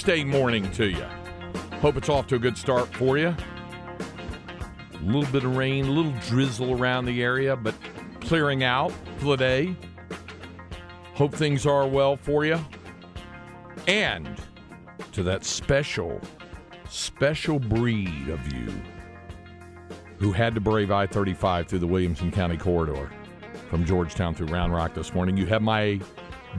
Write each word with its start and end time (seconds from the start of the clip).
Tuesday 0.00 0.24
morning 0.24 0.70
to 0.70 0.88
you. 0.88 1.04
Hope 1.82 1.98
it's 1.98 2.08
off 2.08 2.26
to 2.28 2.36
a 2.36 2.38
good 2.38 2.56
start 2.56 2.88
for 2.94 3.18
you. 3.18 3.36
A 4.94 5.04
little 5.04 5.30
bit 5.30 5.44
of 5.44 5.54
rain, 5.58 5.84
a 5.84 5.90
little 5.90 6.14
drizzle 6.22 6.72
around 6.72 7.04
the 7.04 7.22
area, 7.22 7.54
but 7.54 7.74
clearing 8.22 8.64
out 8.64 8.94
for 9.18 9.26
the 9.26 9.36
day. 9.36 9.76
Hope 11.12 11.34
things 11.34 11.66
are 11.66 11.86
well 11.86 12.16
for 12.16 12.46
you. 12.46 12.58
And 13.88 14.40
to 15.12 15.22
that 15.24 15.44
special, 15.44 16.18
special 16.88 17.58
breed 17.58 18.30
of 18.30 18.50
you 18.54 18.72
who 20.16 20.32
had 20.32 20.54
to 20.54 20.62
brave 20.62 20.90
I 20.90 21.06
35 21.06 21.68
through 21.68 21.80
the 21.80 21.86
Williamson 21.86 22.30
County 22.30 22.56
corridor 22.56 23.10
from 23.68 23.84
Georgetown 23.84 24.34
through 24.34 24.46
Round 24.46 24.72
Rock 24.72 24.94
this 24.94 25.12
morning, 25.12 25.36
you 25.36 25.44
have 25.44 25.60
my 25.60 26.00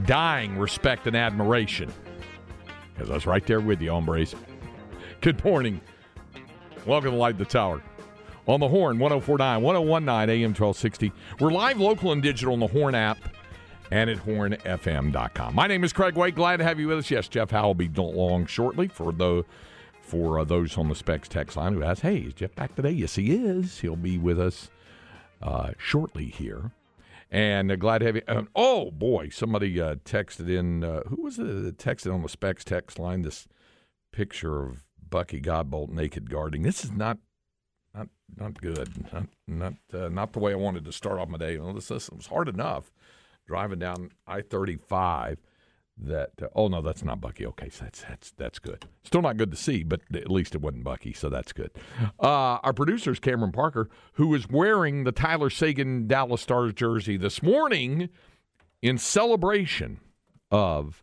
dying 0.04 0.56
respect 0.56 1.08
and 1.08 1.16
admiration 1.16 1.92
because 2.94 3.10
I 3.10 3.14
was 3.14 3.26
right 3.26 3.46
there 3.46 3.60
with 3.60 3.80
you, 3.80 3.90
hombres. 3.90 4.34
Good 5.20 5.42
morning. 5.44 5.80
Welcome 6.86 7.12
to 7.12 7.16
Light 7.16 7.38
the 7.38 7.44
Tower. 7.44 7.82
On 8.48 8.58
the 8.58 8.68
Horn, 8.68 8.98
1049, 8.98 9.62
1019, 9.62 10.42
AM 10.42 10.50
1260. 10.50 11.12
We're 11.38 11.52
live, 11.52 11.78
local, 11.78 12.10
and 12.10 12.20
digital 12.20 12.54
on 12.54 12.60
the 12.60 12.66
Horn 12.66 12.94
app 12.94 13.18
and 13.92 14.10
at 14.10 14.18
hornfm.com. 14.18 15.54
My 15.54 15.66
name 15.66 15.84
is 15.84 15.92
Craig 15.92 16.16
Way. 16.16 16.32
Glad 16.32 16.56
to 16.56 16.64
have 16.64 16.80
you 16.80 16.88
with 16.88 16.98
us. 16.98 17.10
Yes, 17.10 17.28
Jeff 17.28 17.50
Howe 17.50 17.68
will 17.68 17.74
be 17.74 17.90
along 17.96 18.46
shortly 18.46 18.88
for 18.88 19.12
the 19.12 19.44
for 20.00 20.40
uh, 20.40 20.44
those 20.44 20.76
on 20.76 20.88
the 20.88 20.94
Specs 20.94 21.28
text 21.28 21.56
line 21.56 21.74
who 21.74 21.82
ask, 21.82 22.02
hey, 22.02 22.18
is 22.18 22.34
Jeff 22.34 22.54
back 22.54 22.74
today? 22.74 22.90
Yes, 22.90 23.14
he 23.14 23.32
is. 23.32 23.78
He'll 23.80 23.96
be 23.96 24.18
with 24.18 24.40
us 24.40 24.70
uh, 25.40 25.70
shortly 25.78 26.26
here. 26.26 26.72
And 27.30 27.70
uh, 27.72 27.76
glad 27.76 27.98
to 27.98 28.06
have 28.06 28.16
you. 28.16 28.22
Uh, 28.28 28.42
oh 28.54 28.90
boy, 28.90 29.28
somebody 29.30 29.80
uh, 29.80 29.96
texted 29.96 30.48
in. 30.48 30.84
Uh, 30.84 31.02
who 31.08 31.22
was 31.22 31.38
it 31.38 31.44
that 31.44 31.78
texted 31.78 32.12
on 32.12 32.22
the 32.22 32.28
Specs 32.28 32.64
text 32.64 32.98
line? 32.98 33.22
This 33.22 33.46
picture 34.12 34.62
of 34.62 34.84
Bucky 35.08 35.40
Godbolt 35.40 35.90
naked 35.90 36.30
guarding. 36.30 36.62
This 36.62 36.84
is 36.84 36.92
not 36.92 37.18
not 37.94 38.08
not 38.36 38.60
good. 38.60 39.12
Not 39.12 39.26
not 39.46 39.74
uh, 39.92 40.08
not 40.08 40.32
the 40.32 40.38
way 40.38 40.52
I 40.52 40.56
wanted 40.56 40.84
to 40.84 40.92
start 40.92 41.18
off 41.18 41.28
my 41.28 41.38
day. 41.38 41.58
Well, 41.58 41.72
this, 41.72 41.88
this 41.88 42.10
was 42.10 42.26
hard 42.26 42.48
enough 42.48 42.92
driving 43.46 43.78
down 43.78 44.10
I 44.26 44.42
thirty 44.42 44.76
five. 44.76 45.38
That 46.04 46.30
uh, 46.42 46.46
oh 46.54 46.68
no, 46.68 46.82
that's 46.82 47.04
not 47.04 47.20
Bucky. 47.20 47.46
Okay, 47.46 47.68
so 47.68 47.84
that's 47.84 48.02
that's 48.02 48.30
that's 48.32 48.58
good. 48.58 48.86
Still 49.04 49.22
not 49.22 49.36
good 49.36 49.50
to 49.50 49.56
see, 49.56 49.82
but 49.82 50.00
at 50.14 50.30
least 50.30 50.54
it 50.54 50.60
wasn't 50.60 50.84
Bucky, 50.84 51.12
so 51.12 51.28
that's 51.28 51.52
good. 51.52 51.70
Uh, 52.20 52.58
our 52.62 52.72
producer 52.72 53.12
is 53.12 53.20
Cameron 53.20 53.52
Parker, 53.52 53.88
who 54.14 54.34
is 54.34 54.48
wearing 54.48 55.04
the 55.04 55.12
Tyler 55.12 55.50
Seguin 55.50 56.06
Dallas 56.08 56.40
Stars 56.42 56.74
jersey 56.74 57.16
this 57.16 57.42
morning 57.42 58.08
in 58.80 58.98
celebration 58.98 60.00
of 60.50 61.02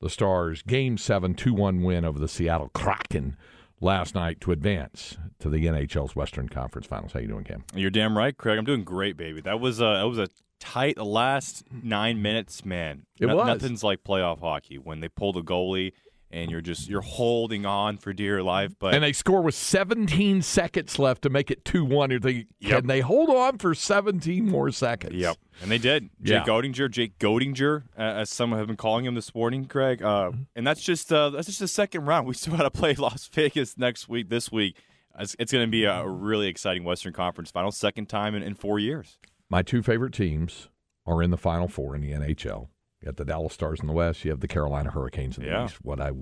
the 0.00 0.10
Stars' 0.10 0.62
Game 0.62 0.98
7 0.98 1.34
2 1.34 1.54
1 1.54 1.82
win 1.82 2.04
over 2.04 2.18
the 2.18 2.28
Seattle 2.28 2.70
Kraken 2.70 3.36
last 3.80 4.14
night 4.14 4.40
to 4.42 4.52
advance 4.52 5.16
to 5.38 5.48
the 5.48 5.64
NHL's 5.66 6.14
Western 6.16 6.48
Conference 6.48 6.86
Finals. 6.86 7.12
How 7.12 7.20
you 7.20 7.28
doing, 7.28 7.44
Cam? 7.44 7.64
You're 7.74 7.90
damn 7.90 8.16
right, 8.16 8.36
Craig. 8.36 8.58
I'm 8.58 8.64
doing 8.64 8.84
great, 8.84 9.16
baby. 9.16 9.40
That 9.40 9.60
was 9.60 9.80
a 9.80 9.84
that 9.84 10.08
was 10.08 10.18
a 10.18 10.28
tight 10.60 10.96
the 10.96 11.04
last 11.04 11.64
nine 11.82 12.22
minutes, 12.22 12.64
man. 12.64 13.06
It 13.18 13.26
No- 13.26 13.36
was. 13.36 13.46
Nothing's 13.46 13.82
like 13.82 14.04
playoff 14.04 14.40
hockey 14.40 14.78
when 14.78 15.00
they 15.00 15.08
pull 15.08 15.32
the 15.32 15.42
goalie 15.42 15.92
and 16.32 16.48
you're 16.48 16.60
just 16.60 16.88
you're 16.88 17.00
holding 17.00 17.66
on 17.66 17.96
for 17.96 18.12
dear 18.12 18.40
life. 18.40 18.72
But 18.78 18.94
And 18.94 19.02
they 19.02 19.12
score 19.12 19.40
with 19.42 19.56
17 19.56 20.42
seconds 20.42 20.96
left 20.96 21.22
to 21.22 21.28
make 21.28 21.50
it 21.50 21.64
2 21.64 21.84
1. 21.84 22.10
You're 22.12 22.20
thinking, 22.20 22.46
Yep. 22.60 22.78
can 22.78 22.86
they 22.86 23.00
hold 23.00 23.30
on 23.30 23.58
for 23.58 23.74
17 23.74 24.46
more 24.48 24.70
seconds? 24.70 25.14
Yep, 25.16 25.36
and 25.62 25.70
they 25.72 25.78
did. 25.78 26.10
Yeah. 26.22 26.38
Jake 26.38 26.46
Godinger, 26.46 26.88
Jake 26.88 27.18
Godinger, 27.18 27.82
uh, 27.98 28.02
as 28.02 28.30
some 28.30 28.52
have 28.52 28.68
been 28.68 28.76
calling 28.76 29.04
him 29.06 29.16
this 29.16 29.34
morning, 29.34 29.64
Craig. 29.64 30.02
Uh, 30.04 30.30
and 30.54 30.64
that's 30.64 30.82
just 30.82 31.12
uh, 31.12 31.30
that's 31.30 31.46
just 31.48 31.58
the 31.58 31.66
second 31.68 32.04
round. 32.06 32.26
We 32.28 32.34
still 32.34 32.56
got 32.56 32.62
to 32.62 32.70
play 32.70 32.94
Las 32.94 33.26
Vegas 33.32 33.76
next 33.76 34.08
week. 34.08 34.28
This 34.28 34.52
week, 34.52 34.76
it's, 35.18 35.34
it's 35.40 35.50
going 35.50 35.66
to 35.66 35.70
be 35.70 35.82
a 35.84 36.06
really 36.06 36.46
exciting 36.46 36.84
Western 36.84 37.12
Conference 37.12 37.50
Final, 37.50 37.72
second 37.72 38.08
time 38.08 38.36
in, 38.36 38.44
in 38.44 38.54
four 38.54 38.78
years. 38.78 39.18
My 39.50 39.62
two 39.62 39.82
favorite 39.82 40.14
teams 40.14 40.68
are 41.06 41.22
in 41.22 41.30
the 41.30 41.36
Final 41.36 41.68
Four 41.68 41.94
in 41.96 42.00
the 42.02 42.12
NHL. 42.12 42.68
You 43.00 43.06
got 43.06 43.16
the 43.16 43.24
Dallas 43.24 43.52
Stars 43.54 43.80
in 43.80 43.86
the 43.86 43.92
West. 43.92 44.24
You 44.24 44.30
have 44.30 44.40
the 44.40 44.48
Carolina 44.48 44.90
Hurricanes 44.90 45.36
in 45.38 45.44
the 45.44 45.50
Yeah. 45.50 45.64
East. 45.66 45.84
What 45.84 46.00
I 46.00 46.12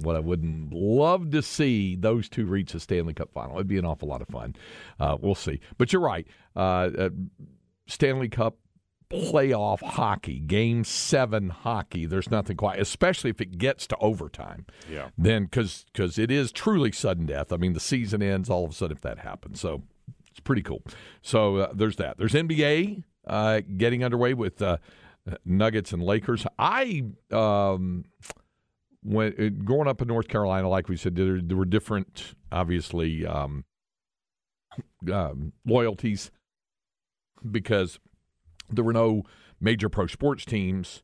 what 0.00 0.14
I 0.14 0.20
would 0.20 0.44
love 0.72 1.30
to 1.32 1.42
see 1.42 1.96
those 1.96 2.28
two 2.28 2.46
reach 2.46 2.70
the 2.72 2.78
Stanley 2.78 3.14
Cup 3.14 3.32
final. 3.32 3.56
It'd 3.56 3.66
be 3.66 3.78
an 3.78 3.84
awful 3.84 4.06
lot 4.08 4.22
of 4.22 4.28
fun. 4.28 4.54
Uh, 5.00 5.16
we'll 5.20 5.34
see. 5.34 5.58
But 5.76 5.92
you're 5.92 6.02
right. 6.02 6.24
Uh, 6.54 6.90
uh, 6.98 7.10
Stanley 7.88 8.28
Cup 8.28 8.58
playoff 9.10 9.80
hockey, 9.82 10.38
Game 10.38 10.84
Seven 10.84 11.48
hockey. 11.48 12.06
There's 12.06 12.30
nothing 12.30 12.56
quite, 12.56 12.78
especially 12.78 13.30
if 13.30 13.40
it 13.40 13.58
gets 13.58 13.86
to 13.88 13.96
overtime. 13.96 14.66
Yeah. 14.88 15.08
Then 15.16 15.44
because 15.44 15.84
because 15.92 16.18
it 16.18 16.30
is 16.30 16.52
truly 16.52 16.92
sudden 16.92 17.26
death. 17.26 17.52
I 17.52 17.56
mean, 17.56 17.72
the 17.72 17.80
season 17.80 18.22
ends 18.22 18.50
all 18.50 18.64
of 18.64 18.70
a 18.70 18.74
sudden 18.74 18.96
if 18.96 19.00
that 19.02 19.18
happens. 19.20 19.60
So 19.60 19.82
it's 20.38 20.44
pretty 20.44 20.62
cool. 20.62 20.82
So 21.20 21.56
uh, 21.56 21.72
there's 21.74 21.96
that. 21.96 22.16
There's 22.16 22.32
NBA 22.32 23.02
uh, 23.26 23.60
getting 23.76 24.04
underway 24.04 24.34
with 24.34 24.62
uh, 24.62 24.76
Nuggets 25.44 25.92
and 25.92 26.00
Lakers. 26.00 26.46
I 26.58 27.02
um, 27.32 28.04
when 29.02 29.34
uh, 29.38 29.64
growing 29.64 29.88
up 29.88 30.00
in 30.00 30.08
North 30.08 30.28
Carolina, 30.28 30.68
like 30.68 30.88
we 30.88 30.96
said, 30.96 31.16
there, 31.16 31.40
there 31.40 31.56
were 31.56 31.64
different, 31.64 32.34
obviously, 32.52 33.26
um, 33.26 33.64
um, 35.12 35.52
loyalties 35.66 36.30
because 37.50 37.98
there 38.70 38.84
were 38.84 38.92
no 38.92 39.24
major 39.60 39.88
pro 39.88 40.06
sports 40.06 40.44
teams 40.44 41.02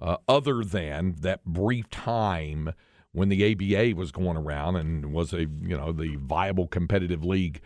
uh, 0.00 0.16
other 0.28 0.64
than 0.64 1.14
that 1.20 1.44
brief 1.44 1.88
time 1.90 2.72
when 3.12 3.28
the 3.28 3.52
ABA 3.52 3.96
was 3.96 4.10
going 4.10 4.36
around 4.36 4.74
and 4.74 5.12
was 5.12 5.32
a 5.32 5.42
you 5.42 5.76
know 5.76 5.92
the 5.92 6.16
viable 6.16 6.66
competitive 6.66 7.24
league 7.24 7.60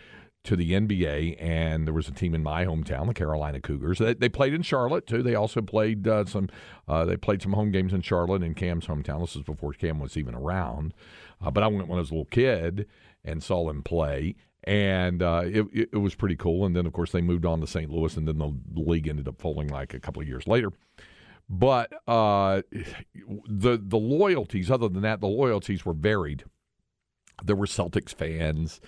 to 0.48 0.56
the 0.56 0.72
NBA, 0.72 1.36
and 1.38 1.86
there 1.86 1.92
was 1.92 2.09
a 2.09 2.12
team 2.12 2.34
in 2.34 2.42
my 2.42 2.64
hometown, 2.64 3.06
the 3.06 3.12
Carolina 3.12 3.60
Cougars. 3.60 3.98
They, 3.98 4.14
they 4.14 4.31
played 4.31 4.54
in 4.54 4.62
Charlotte 4.62 5.06
too. 5.06 5.22
They 5.22 5.34
also 5.34 5.60
played 5.60 6.09
uh, 6.09 6.25
some. 6.25 6.48
Uh, 6.88 7.04
they 7.04 7.19
played 7.19 7.42
some 7.42 7.53
home 7.53 7.70
games 7.70 7.92
in 7.92 8.00
Charlotte 8.00 8.42
in 8.42 8.54
Cam's 8.54 8.86
hometown. 8.86 9.20
This 9.20 9.34
was 9.34 9.44
before 9.44 9.75
Cam 9.75 10.00
was 10.00 10.16
even 10.16 10.34
around, 10.34 10.94
uh, 11.44 11.50
but 11.50 11.62
I 11.62 11.66
went 11.66 11.86
when 11.86 11.98
I 11.98 12.00
was 12.00 12.10
a 12.10 12.14
little 12.14 12.25
kid 12.25 12.86
and 13.25 13.42
saw 13.42 13.66
them 13.66 13.82
play. 13.82 14.36
And 14.64 15.22
uh, 15.22 15.42
it, 15.44 15.66
it, 15.72 15.91
it 15.92 15.98
was 15.98 16.14
pretty 16.14 16.36
cool. 16.36 16.65
And 16.65 16.75
then, 16.75 16.86
of 16.86 16.92
course, 16.92 17.12
they 17.12 17.20
moved 17.20 17.44
on 17.44 17.60
to 17.60 17.66
St. 17.66 17.91
Louis, 17.91 18.16
and 18.16 18.26
then 18.26 18.38
the 18.38 18.80
league 18.80 19.06
ended 19.06 19.28
up 19.28 19.38
folding 19.38 19.69
like 19.69 19.92
a 19.92 20.00
couple 20.00 20.22
of 20.22 20.28
years 20.28 20.47
later. 20.47 20.72
But 21.50 21.92
uh, 22.09 22.62
the 23.47 23.78
the 23.83 23.98
loyalties, 23.98 24.71
other 24.71 24.89
than 24.89 25.03
that, 25.03 25.21
the 25.21 25.28
loyalties 25.28 25.84
were 25.84 25.95
varied. 25.95 26.45
There 27.45 27.56
were 27.56 27.66
Celtics 27.66 28.15
fans, 28.15 28.80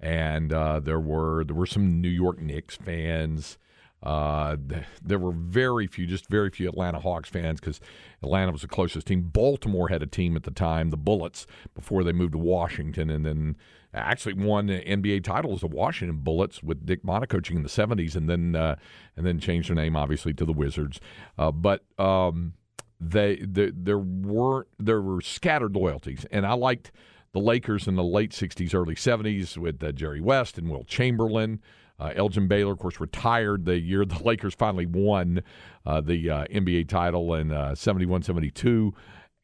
and 0.00 0.52
uh, 0.52 0.80
there 0.80 1.00
were 1.00 1.44
there 1.44 1.56
were 1.56 1.66
some 1.66 2.00
New 2.00 2.08
York 2.08 2.40
Knicks 2.40 2.76
fans. 2.76 3.58
Uh, 4.02 4.56
th- 4.68 4.84
there 5.02 5.18
were 5.18 5.32
very 5.32 5.86
few, 5.86 6.06
just 6.06 6.28
very 6.28 6.50
few 6.50 6.68
Atlanta 6.68 7.00
Hawks 7.00 7.28
fans 7.28 7.60
because 7.60 7.80
Atlanta 8.22 8.52
was 8.52 8.60
the 8.60 8.68
closest 8.68 9.06
team. 9.06 9.22
Baltimore 9.22 9.88
had 9.88 10.02
a 10.02 10.06
team 10.06 10.36
at 10.36 10.44
the 10.44 10.50
time, 10.50 10.90
the 10.90 10.96
Bullets, 10.96 11.46
before 11.74 12.04
they 12.04 12.12
moved 12.12 12.32
to 12.32 12.38
Washington, 12.38 13.10
and 13.10 13.24
then 13.24 13.56
actually 13.94 14.34
won 14.34 14.66
the 14.66 14.80
NBA 14.80 15.24
titles, 15.24 15.62
the 15.62 15.66
Washington 15.66 16.18
Bullets, 16.18 16.62
with 16.62 16.84
Dick 16.84 17.02
Motta 17.02 17.28
coaching 17.28 17.56
in 17.56 17.62
the 17.62 17.68
'70s, 17.68 18.14
and 18.14 18.28
then 18.28 18.54
uh, 18.54 18.76
and 19.16 19.26
then 19.26 19.40
changed 19.40 19.70
their 19.70 19.76
name 19.76 19.96
obviously 19.96 20.34
to 20.34 20.44
the 20.44 20.52
Wizards. 20.52 21.00
Uh, 21.38 21.50
but 21.50 21.82
um, 21.98 22.52
they, 23.00 23.36
they 23.36 23.70
there 23.74 23.98
weren't 23.98 24.68
there 24.78 25.00
were 25.00 25.20
scattered 25.20 25.74
loyalties, 25.74 26.26
and 26.30 26.46
I 26.46 26.52
liked 26.52 26.92
the 27.36 27.42
Lakers 27.42 27.86
in 27.86 27.96
the 27.96 28.02
late 28.02 28.30
'60s, 28.30 28.74
early 28.74 28.94
'70s 28.94 29.58
with 29.58 29.84
uh, 29.84 29.92
Jerry 29.92 30.22
West 30.22 30.56
and 30.56 30.70
Wilt 30.70 30.86
Chamberlain. 30.86 31.60
Uh, 32.00 32.12
Elgin 32.16 32.48
Baylor, 32.48 32.72
of 32.72 32.78
course, 32.78 32.98
retired 32.98 33.66
the 33.66 33.78
year 33.78 34.06
the 34.06 34.18
Lakers 34.24 34.54
finally 34.54 34.86
won 34.86 35.42
uh, 35.84 36.00
the 36.00 36.30
uh, 36.30 36.44
NBA 36.46 36.88
title 36.88 37.34
in 37.34 37.52
uh, 37.52 37.74
71 37.74 38.22
72. 38.22 38.94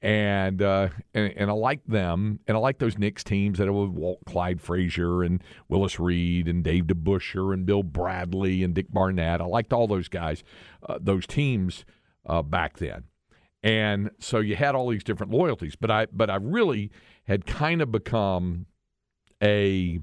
and, 0.01 0.63
uh, 0.63 0.89
and 1.13 1.35
and 1.37 1.51
I 1.51 1.53
like 1.53 1.85
them, 1.87 2.41
and 2.49 2.57
I 2.57 2.61
like 2.61 2.79
those 2.79 2.97
Knicks 2.97 3.23
teams 3.23 3.59
that 3.59 3.71
would 3.71 3.91
Walt 3.91 4.21
Clyde 4.25 4.63
Frazier 4.63 5.23
and 5.23 5.43
Willis 5.69 6.01
Reed 6.01 6.49
and 6.49 6.65
Dave 6.65 6.85
DeBusschere 6.85 7.53
and 7.53 7.67
Bill 7.67 7.83
Bradley 7.83 8.63
and 8.63 8.75
Dick 8.75 8.91
Barnett. 8.91 9.43
I 9.43 9.45
liked 9.45 9.75
all 9.75 9.87
those 9.87 10.09
guys, 10.09 10.43
those 10.99 11.27
teams 11.27 11.85
back 12.47 12.79
then, 12.79 13.05
and 13.63 14.11
so 14.19 14.39
you 14.39 14.57
had 14.57 14.75
all 14.75 14.89
these 14.89 15.05
different 15.05 15.33
loyalties. 15.33 15.77
But 15.77 15.91
I 15.91 16.07
but 16.13 16.31
I 16.31 16.37
really 16.37 16.91
had 17.25 17.47
kind 17.47 17.81
of 17.81 17.93
become 17.93 18.67
a 19.43 20.01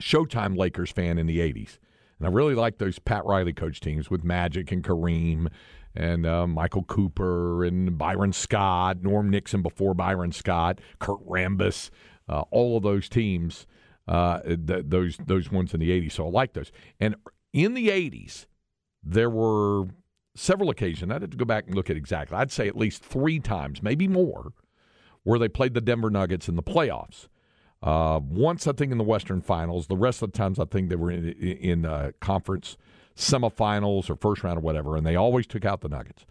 Showtime 0.00 0.56
Lakers 0.56 0.90
fan 0.90 1.18
in 1.18 1.26
the 1.26 1.38
'80s, 1.38 1.78
and 2.18 2.26
I 2.26 2.30
really 2.30 2.54
liked 2.54 2.78
those 2.78 2.98
Pat 2.98 3.24
Riley 3.24 3.52
coach 3.52 3.80
teams 3.80 4.10
with 4.10 4.24
Magic 4.24 4.72
and 4.72 4.82
Kareem 4.82 5.48
and 5.94 6.24
uh, 6.24 6.46
Michael 6.46 6.84
Cooper 6.84 7.64
and 7.64 7.98
Byron 7.98 8.32
Scott, 8.32 9.02
Norm 9.02 9.28
Nixon 9.28 9.62
before 9.62 9.94
Byron 9.94 10.32
Scott, 10.32 10.80
Kurt 11.00 11.26
Rambis, 11.26 11.90
uh, 12.28 12.42
all 12.50 12.76
of 12.76 12.82
those 12.82 13.08
teams, 13.08 13.66
uh, 14.06 14.40
th- 14.40 14.84
those 14.86 15.18
those 15.26 15.50
ones 15.50 15.74
in 15.74 15.80
the 15.80 15.90
'80s. 15.90 16.12
So 16.12 16.26
I 16.26 16.30
like 16.30 16.54
those. 16.54 16.72
And 16.98 17.16
in 17.52 17.74
the 17.74 17.88
'80s, 17.88 18.46
there 19.02 19.30
were 19.30 19.86
several 20.40 20.70
occasions. 20.70 21.12
I'd 21.12 21.22
have 21.22 21.30
to 21.30 21.36
go 21.36 21.44
back 21.44 21.66
and 21.66 21.74
look 21.74 21.90
at 21.90 21.96
exactly. 21.96 22.36
I'd 22.36 22.50
say 22.50 22.66
at 22.66 22.76
least 22.76 23.02
three 23.02 23.38
times, 23.38 23.82
maybe 23.82 24.08
more, 24.08 24.52
where 25.22 25.38
they 25.38 25.48
played 25.48 25.74
the 25.74 25.80
Denver 25.80 26.10
Nuggets 26.10 26.48
in 26.48 26.56
the 26.56 26.62
playoffs. 26.62 27.28
Uh, 27.82 28.20
once, 28.22 28.66
I 28.66 28.72
think, 28.72 28.92
in 28.92 28.98
the 28.98 29.04
Western 29.04 29.40
Finals. 29.40 29.86
The 29.86 29.96
rest 29.96 30.22
of 30.22 30.32
the 30.32 30.38
times, 30.38 30.58
I 30.58 30.64
think 30.64 30.88
they 30.88 30.96
were 30.96 31.10
in, 31.10 31.28
in 31.28 31.86
uh, 31.86 32.12
conference 32.20 32.76
semifinals 33.16 34.10
or 34.10 34.16
first 34.16 34.42
round 34.42 34.58
or 34.58 34.62
whatever, 34.62 34.96
and 34.96 35.06
they 35.06 35.16
always 35.16 35.46
took 35.46 35.64
out 35.64 35.80
the 35.80 35.88
Nuggets. 35.88 36.26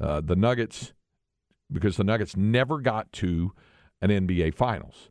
Uh, 0.00 0.20
the 0.20 0.36
Nuggets, 0.36 0.92
because 1.70 1.96
the 1.96 2.04
Nuggets 2.04 2.36
never 2.36 2.78
got 2.78 3.12
to 3.12 3.52
an 4.00 4.10
NBA 4.10 4.54
Finals. 4.54 5.10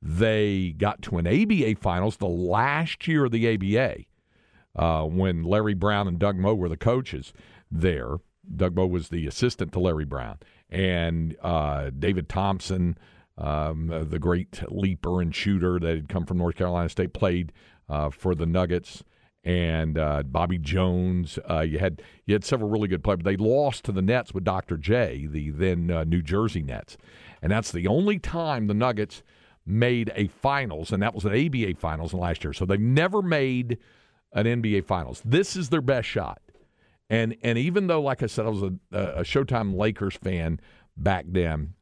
They 0.00 0.74
got 0.76 1.02
to 1.02 1.18
an 1.18 1.26
ABA 1.26 1.76
Finals 1.80 2.16
the 2.16 2.26
last 2.26 3.06
year 3.06 3.26
of 3.26 3.32
the 3.32 3.54
ABA 3.54 4.04
uh, 4.76 5.04
when 5.04 5.42
Larry 5.42 5.74
Brown 5.74 6.08
and 6.08 6.18
Doug 6.18 6.36
Moe 6.36 6.54
were 6.54 6.68
the 6.68 6.76
coaches 6.76 7.32
there. 7.70 8.16
Doug 8.56 8.74
Moe 8.74 8.86
was 8.86 9.08
the 9.08 9.26
assistant 9.26 9.72
to 9.72 9.80
Larry 9.80 10.04
Brown, 10.04 10.38
and 10.70 11.36
uh, 11.42 11.90
David 11.98 12.28
Thompson, 12.28 12.96
um, 13.36 14.06
the 14.08 14.18
great 14.18 14.62
leaper 14.70 15.20
and 15.20 15.34
shooter 15.34 15.78
that 15.78 15.88
had 15.88 16.08
come 16.08 16.24
from 16.24 16.38
North 16.38 16.56
Carolina 16.56 16.88
State, 16.88 17.12
played 17.12 17.52
uh, 17.88 18.10
for 18.10 18.34
the 18.34 18.46
Nuggets 18.46 19.04
and 19.44 19.98
uh, 19.98 20.22
Bobby 20.24 20.58
Jones. 20.58 21.38
Uh, 21.48 21.60
you 21.60 21.78
had 21.78 22.02
you 22.26 22.34
had 22.34 22.44
several 22.44 22.70
really 22.70 22.88
good 22.88 23.02
players. 23.04 23.18
But 23.22 23.24
they 23.24 23.36
lost 23.36 23.84
to 23.84 23.92
the 23.92 24.02
Nets 24.02 24.34
with 24.34 24.44
Dr. 24.44 24.76
J, 24.76 25.26
the 25.26 25.50
then 25.50 25.90
uh, 25.90 26.04
New 26.04 26.22
Jersey 26.22 26.62
Nets, 26.62 26.96
and 27.42 27.52
that's 27.52 27.72
the 27.72 27.86
only 27.86 28.18
time 28.18 28.66
the 28.66 28.74
Nuggets 28.74 29.22
made 29.64 30.10
a 30.14 30.28
finals, 30.28 30.92
and 30.92 31.02
that 31.02 31.14
was 31.14 31.24
an 31.24 31.32
ABA 31.32 31.74
finals 31.78 32.14
last 32.14 32.42
year. 32.42 32.52
So 32.52 32.64
they've 32.64 32.80
never 32.80 33.22
made 33.22 33.78
an 34.32 34.46
NBA 34.46 34.84
finals. 34.84 35.22
This 35.24 35.56
is 35.56 35.68
their 35.68 35.82
best 35.82 36.08
shot. 36.08 36.40
And 37.10 37.36
and 37.42 37.56
even 37.58 37.86
though, 37.86 38.02
like 38.02 38.22
I 38.22 38.26
said, 38.26 38.46
I 38.46 38.50
was 38.50 38.62
a, 38.62 38.72
a 38.92 39.22
Showtime 39.22 39.74
Lakers 39.74 40.16
fan 40.16 40.60
back 40.96 41.24
then, 41.28 41.74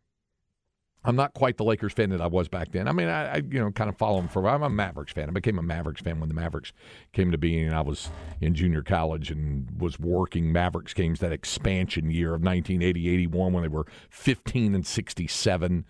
I'm 1.07 1.15
not 1.15 1.35
quite 1.35 1.57
the 1.57 1.65
Lakers 1.65 1.93
fan 1.93 2.11
that 2.11 2.21
I 2.21 2.27
was 2.27 2.49
back 2.49 2.73
then. 2.73 2.89
I 2.89 2.93
mean, 2.93 3.09
I, 3.09 3.35
I, 3.35 3.37
you 3.37 3.61
know 3.61 3.71
kind 3.71 3.89
of 3.89 3.97
follow 3.97 4.19
them 4.19 4.29
for. 4.29 4.49
I'm 4.49 4.63
a 4.65 4.69
Mavericks 4.69 5.13
fan. 5.13 5.29
I 5.29 5.33
became 5.33 5.59
a 5.59 5.63
Mavericks 5.63 6.01
fan 6.01 6.19
when 6.19 6.29
the 6.29 6.35
Mavericks 6.35 6.73
came 7.13 7.31
to 7.31 7.39
being. 7.39 7.73
I 7.73 7.81
was 7.81 8.11
in 8.41 8.55
junior 8.55 8.83
college 8.83 9.31
and 9.31 9.69
was 9.81 10.01
working 10.01 10.53
Mavericks 10.53 10.95
games 10.95 11.21
that 11.21 11.33
expansion 11.33 12.11
year 12.11 12.35
of 12.35 12.43
1980-81 12.43 13.53
when 13.53 13.63
they 13.63 13.69
were 13.69 13.87
15 14.11 14.75
and 14.75 14.85
67, 14.85 15.87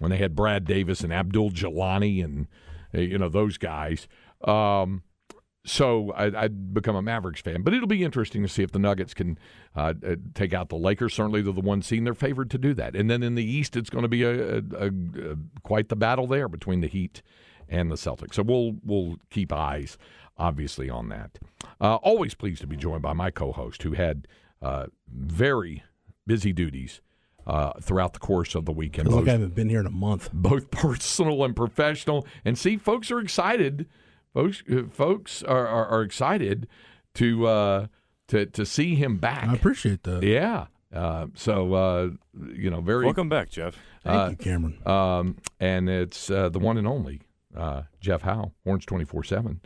when 0.00 0.10
they 0.10 0.18
had 0.18 0.34
Brad 0.34 0.64
Davis 0.64 1.02
and 1.02 1.12
Abdul 1.12 1.50
Jeelani 1.50 2.24
and 2.24 2.48
you 2.92 3.16
know 3.16 3.28
those 3.28 3.58
guys. 3.58 4.08
Um, 4.42 5.02
so 5.68 6.12
I, 6.12 6.28
would 6.28 6.74
become 6.74 6.96
a 6.96 7.02
Mavericks 7.02 7.40
fan. 7.40 7.62
But 7.62 7.74
it'll 7.74 7.88
be 7.88 8.02
interesting 8.02 8.42
to 8.42 8.48
see 8.48 8.62
if 8.62 8.72
the 8.72 8.78
Nuggets 8.78 9.14
can 9.14 9.38
uh, 9.76 9.94
uh, 10.04 10.16
take 10.34 10.52
out 10.52 10.68
the 10.68 10.76
Lakers. 10.76 11.14
Certainly, 11.14 11.42
they're 11.42 11.52
the 11.52 11.60
one 11.60 11.82
seed. 11.82 12.04
They're 12.04 12.14
favored 12.14 12.50
to 12.50 12.58
do 12.58 12.74
that. 12.74 12.96
And 12.96 13.10
then 13.10 13.22
in 13.22 13.34
the 13.34 13.44
East, 13.44 13.76
it's 13.76 13.90
going 13.90 14.02
to 14.02 14.08
be 14.08 14.22
a, 14.22 14.58
a, 14.58 14.86
a, 14.86 15.36
quite 15.62 15.88
the 15.88 15.96
battle 15.96 16.26
there 16.26 16.48
between 16.48 16.80
the 16.80 16.86
Heat 16.86 17.22
and 17.68 17.90
the 17.90 17.96
Celtics. 17.96 18.34
So 18.34 18.42
we'll 18.42 18.76
we'll 18.84 19.16
keep 19.30 19.52
eyes, 19.52 19.98
obviously, 20.36 20.88
on 20.88 21.08
that. 21.10 21.38
Uh, 21.80 21.96
always 21.96 22.34
pleased 22.34 22.60
to 22.62 22.66
be 22.66 22.76
joined 22.76 23.02
by 23.02 23.12
my 23.12 23.30
co-host, 23.30 23.82
who 23.82 23.92
had 23.92 24.26
uh, 24.62 24.86
very 25.12 25.82
busy 26.26 26.52
duties. 26.52 27.00
Uh, 27.46 27.72
throughout 27.80 28.12
the 28.12 28.18
course 28.18 28.54
of 28.54 28.66
the 28.66 28.72
weekend. 28.72 29.08
Look, 29.08 29.26
I 29.26 29.32
haven't 29.32 29.54
been 29.54 29.70
here 29.70 29.80
in 29.80 29.86
a 29.86 29.90
month. 29.90 30.28
Both 30.34 30.70
personal 30.70 31.42
and 31.44 31.56
professional. 31.56 32.26
And 32.44 32.58
see, 32.58 32.76
folks 32.76 33.10
are 33.10 33.18
excited 33.20 33.86
folks 34.32 34.62
uh, 34.70 34.82
folks 34.90 35.42
are, 35.42 35.66
are, 35.66 35.86
are 35.86 36.02
excited 36.02 36.68
to 37.14 37.46
uh, 37.46 37.86
to 38.28 38.46
to 38.46 38.66
see 38.66 38.94
him 38.94 39.16
back. 39.16 39.48
I 39.48 39.54
appreciate 39.54 40.02
that. 40.04 40.22
Yeah. 40.22 40.66
Uh, 40.94 41.26
so 41.34 41.74
uh, 41.74 42.10
you 42.54 42.70
know, 42.70 42.80
very 42.80 43.04
welcome 43.04 43.28
back, 43.28 43.50
Jeff. 43.50 43.76
Thank 44.04 44.16
uh, 44.16 44.30
you, 44.30 44.36
Cameron. 44.36 44.86
Um, 44.86 45.36
and 45.60 45.88
it's 45.88 46.30
uh, 46.30 46.48
the 46.48 46.58
one 46.58 46.78
and 46.78 46.86
only 46.86 47.20
Jeff 48.00 48.22
Howe, 48.22 48.52
Horns 48.64 48.86
twenty 48.86 49.04
four 49.04 49.22
seven. 49.22 49.60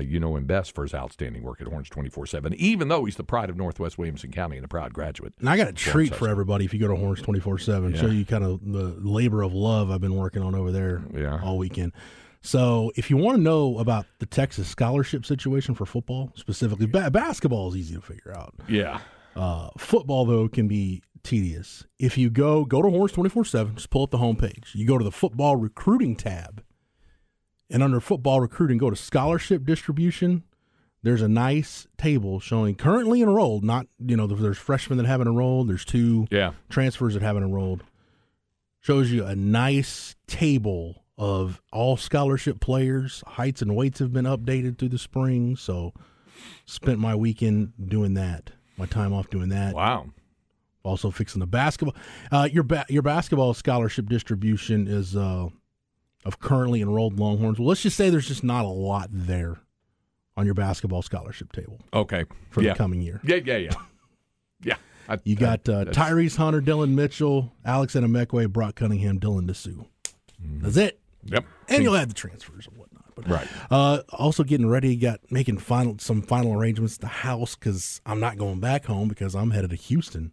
You 0.00 0.18
know 0.18 0.34
him 0.34 0.46
best 0.46 0.74
for 0.74 0.82
his 0.82 0.94
outstanding 0.94 1.42
work 1.42 1.60
at 1.60 1.68
Horns 1.68 1.88
twenty 1.90 2.08
four 2.08 2.26
seven. 2.26 2.54
Even 2.54 2.88
though 2.88 3.04
he's 3.04 3.16
the 3.16 3.24
pride 3.24 3.50
of 3.50 3.56
Northwest 3.56 3.98
Williamson 3.98 4.32
County 4.32 4.56
and 4.56 4.64
a 4.64 4.68
proud 4.68 4.94
graduate. 4.94 5.34
And 5.38 5.48
I 5.48 5.56
got 5.56 5.68
a 5.68 5.72
treat 5.72 6.14
for 6.14 6.26
everybody 6.26 6.64
if 6.64 6.72
you 6.74 6.80
go 6.80 6.88
to 6.88 6.96
Horns 6.96 7.22
twenty 7.22 7.40
four 7.40 7.58
seven. 7.58 7.94
Show 7.94 8.06
you 8.06 8.24
kind 8.24 8.42
of 8.42 8.60
the 8.64 8.96
labor 8.98 9.42
of 9.42 9.52
love 9.52 9.90
I've 9.90 10.00
been 10.00 10.16
working 10.16 10.42
on 10.42 10.54
over 10.54 10.72
there. 10.72 11.04
Yeah. 11.14 11.40
all 11.40 11.58
weekend. 11.58 11.92
So, 12.44 12.92
if 12.94 13.08
you 13.08 13.16
want 13.16 13.38
to 13.38 13.42
know 13.42 13.78
about 13.78 14.04
the 14.18 14.26
Texas 14.26 14.68
scholarship 14.68 15.24
situation 15.24 15.74
for 15.74 15.86
football 15.86 16.30
specifically, 16.36 16.84
ba- 16.84 17.10
basketball 17.10 17.70
is 17.70 17.76
easy 17.76 17.94
to 17.94 18.02
figure 18.02 18.36
out. 18.36 18.54
Yeah. 18.68 19.00
Uh, 19.34 19.70
football 19.78 20.26
though 20.26 20.46
can 20.48 20.68
be 20.68 21.02
tedious. 21.22 21.86
If 21.98 22.18
you 22.18 22.28
go 22.28 22.66
go 22.66 22.82
to 22.82 22.90
Horns 22.90 23.12
twenty 23.12 23.30
four 23.30 23.46
seven, 23.46 23.74
just 23.74 23.88
pull 23.88 24.02
up 24.02 24.10
the 24.10 24.18
homepage. 24.18 24.74
You 24.74 24.86
go 24.86 24.98
to 24.98 25.04
the 25.04 25.10
football 25.10 25.56
recruiting 25.56 26.16
tab, 26.16 26.62
and 27.70 27.82
under 27.82 27.98
football 27.98 28.42
recruiting, 28.42 28.76
go 28.76 28.90
to 28.90 28.96
scholarship 28.96 29.64
distribution. 29.64 30.44
There's 31.02 31.22
a 31.22 31.28
nice 31.28 31.86
table 31.96 32.40
showing 32.40 32.74
currently 32.74 33.22
enrolled. 33.22 33.64
Not 33.64 33.86
you 33.98 34.18
know 34.18 34.26
there's 34.26 34.58
freshmen 34.58 34.98
that 34.98 35.06
haven't 35.06 35.28
enrolled. 35.28 35.70
There's 35.70 35.86
two 35.86 36.26
yeah. 36.30 36.52
transfers 36.68 37.14
that 37.14 37.22
haven't 37.22 37.42
enrolled. 37.42 37.84
Shows 38.80 39.10
you 39.10 39.24
a 39.24 39.34
nice 39.34 40.14
table 40.26 41.03
of 41.16 41.60
all 41.72 41.96
scholarship 41.96 42.60
players. 42.60 43.22
Heights 43.26 43.62
and 43.62 43.76
weights 43.76 43.98
have 43.98 44.12
been 44.12 44.24
updated 44.24 44.78
through 44.78 44.90
the 44.90 44.98
spring, 44.98 45.56
so 45.56 45.92
spent 46.66 46.98
my 46.98 47.14
weekend 47.14 47.72
doing 47.86 48.14
that. 48.14 48.50
My 48.76 48.86
time 48.86 49.12
off 49.12 49.30
doing 49.30 49.50
that. 49.50 49.74
Wow. 49.74 50.10
Also 50.82 51.10
fixing 51.10 51.40
the 51.40 51.46
basketball. 51.46 51.96
Uh, 52.30 52.48
your 52.50 52.64
ba- 52.64 52.86
your 52.88 53.02
basketball 53.02 53.54
scholarship 53.54 54.08
distribution 54.08 54.86
is 54.86 55.16
uh, 55.16 55.48
of 56.24 56.40
currently 56.40 56.82
enrolled 56.82 57.18
Longhorns. 57.18 57.58
Well, 57.58 57.68
let's 57.68 57.82
just 57.82 57.96
say 57.96 58.10
there's 58.10 58.28
just 58.28 58.44
not 58.44 58.64
a 58.64 58.68
lot 58.68 59.08
there 59.10 59.58
on 60.36 60.44
your 60.44 60.54
basketball 60.54 61.02
scholarship 61.02 61.52
table. 61.52 61.78
Okay. 61.92 62.24
For 62.50 62.62
yeah. 62.62 62.72
the 62.72 62.78
coming 62.78 63.00
year. 63.00 63.20
Yeah, 63.24 63.36
yeah, 63.36 63.56
yeah. 63.56 63.74
Yeah. 64.62 64.76
I, 65.10 65.18
you 65.24 65.36
got 65.36 65.68
uh, 65.68 65.84
Tyrese 65.86 66.36
Hunter, 66.36 66.62
Dillon 66.62 66.94
Mitchell, 66.94 67.52
Alex 67.66 67.94
Anamekwe, 67.94 68.48
Brock 68.48 68.76
Cunningham, 68.76 69.20
Dylan 69.20 69.46
Disu. 69.46 69.84
Mm-hmm. 70.42 70.60
That's 70.60 70.78
it. 70.78 71.00
Yep. 71.26 71.44
And 71.68 71.82
you'll 71.82 71.94
have 71.94 72.08
the 72.08 72.14
transfers 72.14 72.66
and 72.66 72.76
whatnot. 72.76 73.04
But, 73.14 73.28
right. 73.28 73.48
Uh, 73.70 74.02
also 74.10 74.42
getting 74.42 74.68
ready, 74.68 74.96
got 74.96 75.20
making 75.30 75.58
final 75.58 75.96
some 75.98 76.22
final 76.22 76.52
arrangements 76.52 76.96
at 76.96 77.00
the 77.02 77.06
house 77.06 77.54
because 77.54 78.00
I'm 78.04 78.20
not 78.20 78.36
going 78.36 78.60
back 78.60 78.86
home 78.86 79.08
because 79.08 79.34
I'm 79.34 79.50
headed 79.50 79.70
to 79.70 79.76
Houston 79.76 80.32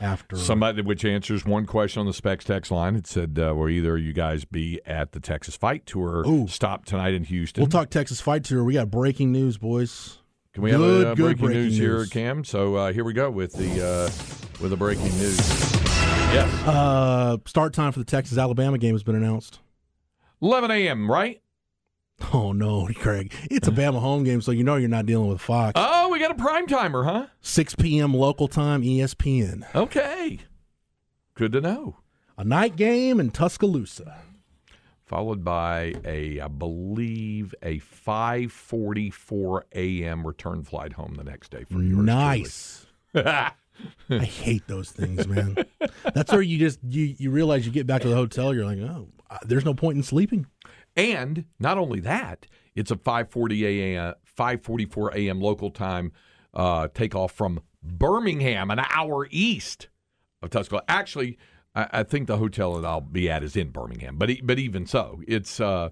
after 0.00 0.36
somebody 0.36 0.82
which 0.82 1.04
answers 1.04 1.44
one 1.44 1.64
question 1.64 2.00
on 2.00 2.06
the 2.06 2.12
specs 2.12 2.44
text 2.44 2.70
line 2.70 2.96
it 2.96 3.06
said 3.06 3.38
uh, 3.38 3.54
will 3.54 3.68
either 3.68 3.96
you 3.96 4.12
guys 4.12 4.44
be 4.44 4.80
at 4.84 5.12
the 5.12 5.20
texas 5.20 5.56
fight 5.56 5.86
tour 5.86 6.22
Ooh. 6.26 6.46
stop 6.48 6.84
tonight 6.84 7.14
in 7.14 7.24
houston 7.24 7.62
we'll 7.62 7.70
talk 7.70 7.88
texas 7.88 8.20
fight 8.20 8.44
tour 8.44 8.62
we 8.62 8.74
got 8.74 8.90
breaking 8.90 9.32
news 9.32 9.56
boys 9.56 10.18
can 10.52 10.62
we 10.62 10.70
good, 10.70 10.80
have 10.80 11.08
a, 11.08 11.10
uh, 11.12 11.14
breaking, 11.14 11.46
breaking, 11.46 11.62
news, 11.62 11.78
here 11.78 12.06
cam 12.06 12.44
so 12.44 12.74
uh, 12.74 12.92
here 12.92 13.04
we 13.04 13.12
go 13.12 13.30
with 13.30 13.52
the 13.54 13.86
uh, 13.86 14.10
with 14.60 14.70
the 14.70 14.76
breaking 14.76 15.04
news 15.18 15.38
yes 16.32 16.52
uh, 16.66 17.38
start 17.46 17.72
time 17.72 17.92
for 17.92 17.98
the 17.98 18.04
texas 18.04 18.36
alabama 18.36 18.76
game 18.76 18.94
has 18.94 19.02
been 19.02 19.16
announced 19.16 19.60
11 20.42 20.70
a.m., 20.70 21.10
right? 21.10 21.40
Oh, 22.32 22.52
no, 22.52 22.88
Craig. 22.94 23.34
It's 23.50 23.68
a 23.68 23.70
mm-hmm. 23.70 23.96
Bama 23.96 24.00
home 24.00 24.24
game, 24.24 24.40
so 24.40 24.50
you 24.50 24.64
know 24.64 24.76
you're 24.76 24.88
not 24.88 25.06
dealing 25.06 25.28
with 25.28 25.40
Fox. 25.40 25.72
Oh, 25.76 26.08
we 26.08 26.18
got 26.18 26.30
a 26.30 26.34
prime 26.34 26.66
timer, 26.66 27.04
huh? 27.04 27.26
6 27.40 27.74
p.m. 27.76 28.14
local 28.14 28.48
time, 28.48 28.82
ESPN. 28.82 29.66
Okay. 29.74 30.40
Good 31.34 31.52
to 31.52 31.60
know. 31.60 31.98
A 32.38 32.44
night 32.44 32.76
game 32.76 33.20
in 33.20 33.30
Tuscaloosa. 33.30 34.22
Followed 35.06 35.44
by 35.44 35.94
a, 36.04 36.40
I 36.40 36.48
believe, 36.48 37.54
a 37.62 37.78
5:44 37.78 39.62
a.m. 39.72 40.26
return 40.26 40.64
flight 40.64 40.94
home 40.94 41.14
the 41.16 41.22
next 41.22 41.52
day 41.52 41.64
for 41.64 41.80
yours. 41.80 42.04
Nice. 42.04 42.86
I 44.10 44.24
hate 44.24 44.66
those 44.66 44.90
things, 44.90 45.26
man. 45.26 45.56
That's 46.14 46.32
where 46.32 46.42
you 46.42 46.58
just 46.58 46.78
you 46.82 47.14
you 47.18 47.30
realize 47.30 47.66
you 47.66 47.72
get 47.72 47.86
back 47.86 48.02
to 48.02 48.08
the 48.08 48.14
hotel, 48.14 48.54
you're 48.54 48.64
like, 48.64 48.78
oh, 48.78 49.08
there's 49.44 49.64
no 49.64 49.74
point 49.74 49.96
in 49.96 50.02
sleeping. 50.02 50.46
And 50.96 51.44
not 51.58 51.78
only 51.78 52.00
that, 52.00 52.46
it's 52.74 52.90
a 52.90 52.96
5:40 52.96 53.62
a.m. 53.62 54.14
5:44 54.38 55.14
a.m. 55.14 55.40
local 55.40 55.70
time 55.70 56.12
uh, 56.54 56.88
takeoff 56.88 57.32
from 57.32 57.60
Birmingham, 57.82 58.70
an 58.70 58.80
hour 58.90 59.28
east 59.30 59.88
of 60.42 60.50
Tuscaloosa. 60.50 60.84
Actually, 60.88 61.38
I, 61.74 61.88
I, 61.92 62.02
think 62.02 62.26
the 62.26 62.38
hotel 62.38 62.74
that 62.74 62.86
I'll 62.86 63.00
be 63.00 63.30
at 63.30 63.42
is 63.42 63.56
in 63.56 63.70
Birmingham, 63.70 64.16
but 64.16 64.30
but 64.42 64.58
even 64.58 64.86
so, 64.86 65.20
it's 65.26 65.60
uh, 65.60 65.90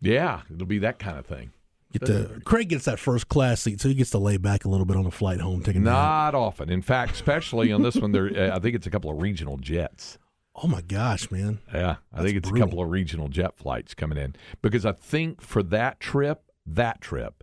yeah, 0.00 0.42
it'll 0.52 0.66
be 0.66 0.78
that 0.78 0.98
kind 0.98 1.18
of 1.18 1.26
thing. 1.26 1.52
Get 1.92 2.44
Craig 2.44 2.68
gets 2.68 2.84
that 2.84 3.00
first 3.00 3.28
class 3.28 3.62
seat, 3.62 3.80
so 3.80 3.88
he 3.88 3.94
gets 3.94 4.10
to 4.10 4.18
lay 4.18 4.36
back 4.36 4.64
a 4.64 4.68
little 4.68 4.86
bit 4.86 4.96
on 4.96 5.02
the 5.02 5.10
flight 5.10 5.40
home. 5.40 5.62
Taking 5.62 5.82
not 5.82 6.36
often. 6.36 6.70
In 6.70 6.82
fact, 6.82 7.12
especially 7.12 7.72
on 7.72 7.82
this 7.82 7.96
one, 7.96 8.12
there 8.12 8.30
uh, 8.52 8.56
I 8.56 8.60
think 8.60 8.76
it's 8.76 8.86
a 8.86 8.90
couple 8.90 9.10
of 9.10 9.20
regional 9.20 9.56
jets. 9.56 10.18
Oh 10.54 10.68
my 10.68 10.82
gosh, 10.82 11.30
man! 11.30 11.58
Yeah, 11.72 11.96
I 12.12 12.16
That's 12.16 12.24
think 12.26 12.36
it's 12.36 12.48
brutal. 12.48 12.64
a 12.64 12.70
couple 12.70 12.82
of 12.82 12.90
regional 12.90 13.28
jet 13.28 13.56
flights 13.56 13.94
coming 13.94 14.18
in 14.18 14.36
because 14.62 14.86
I 14.86 14.92
think 14.92 15.40
for 15.40 15.62
that 15.64 15.98
trip, 15.98 16.42
that 16.66 17.00
trip, 17.00 17.42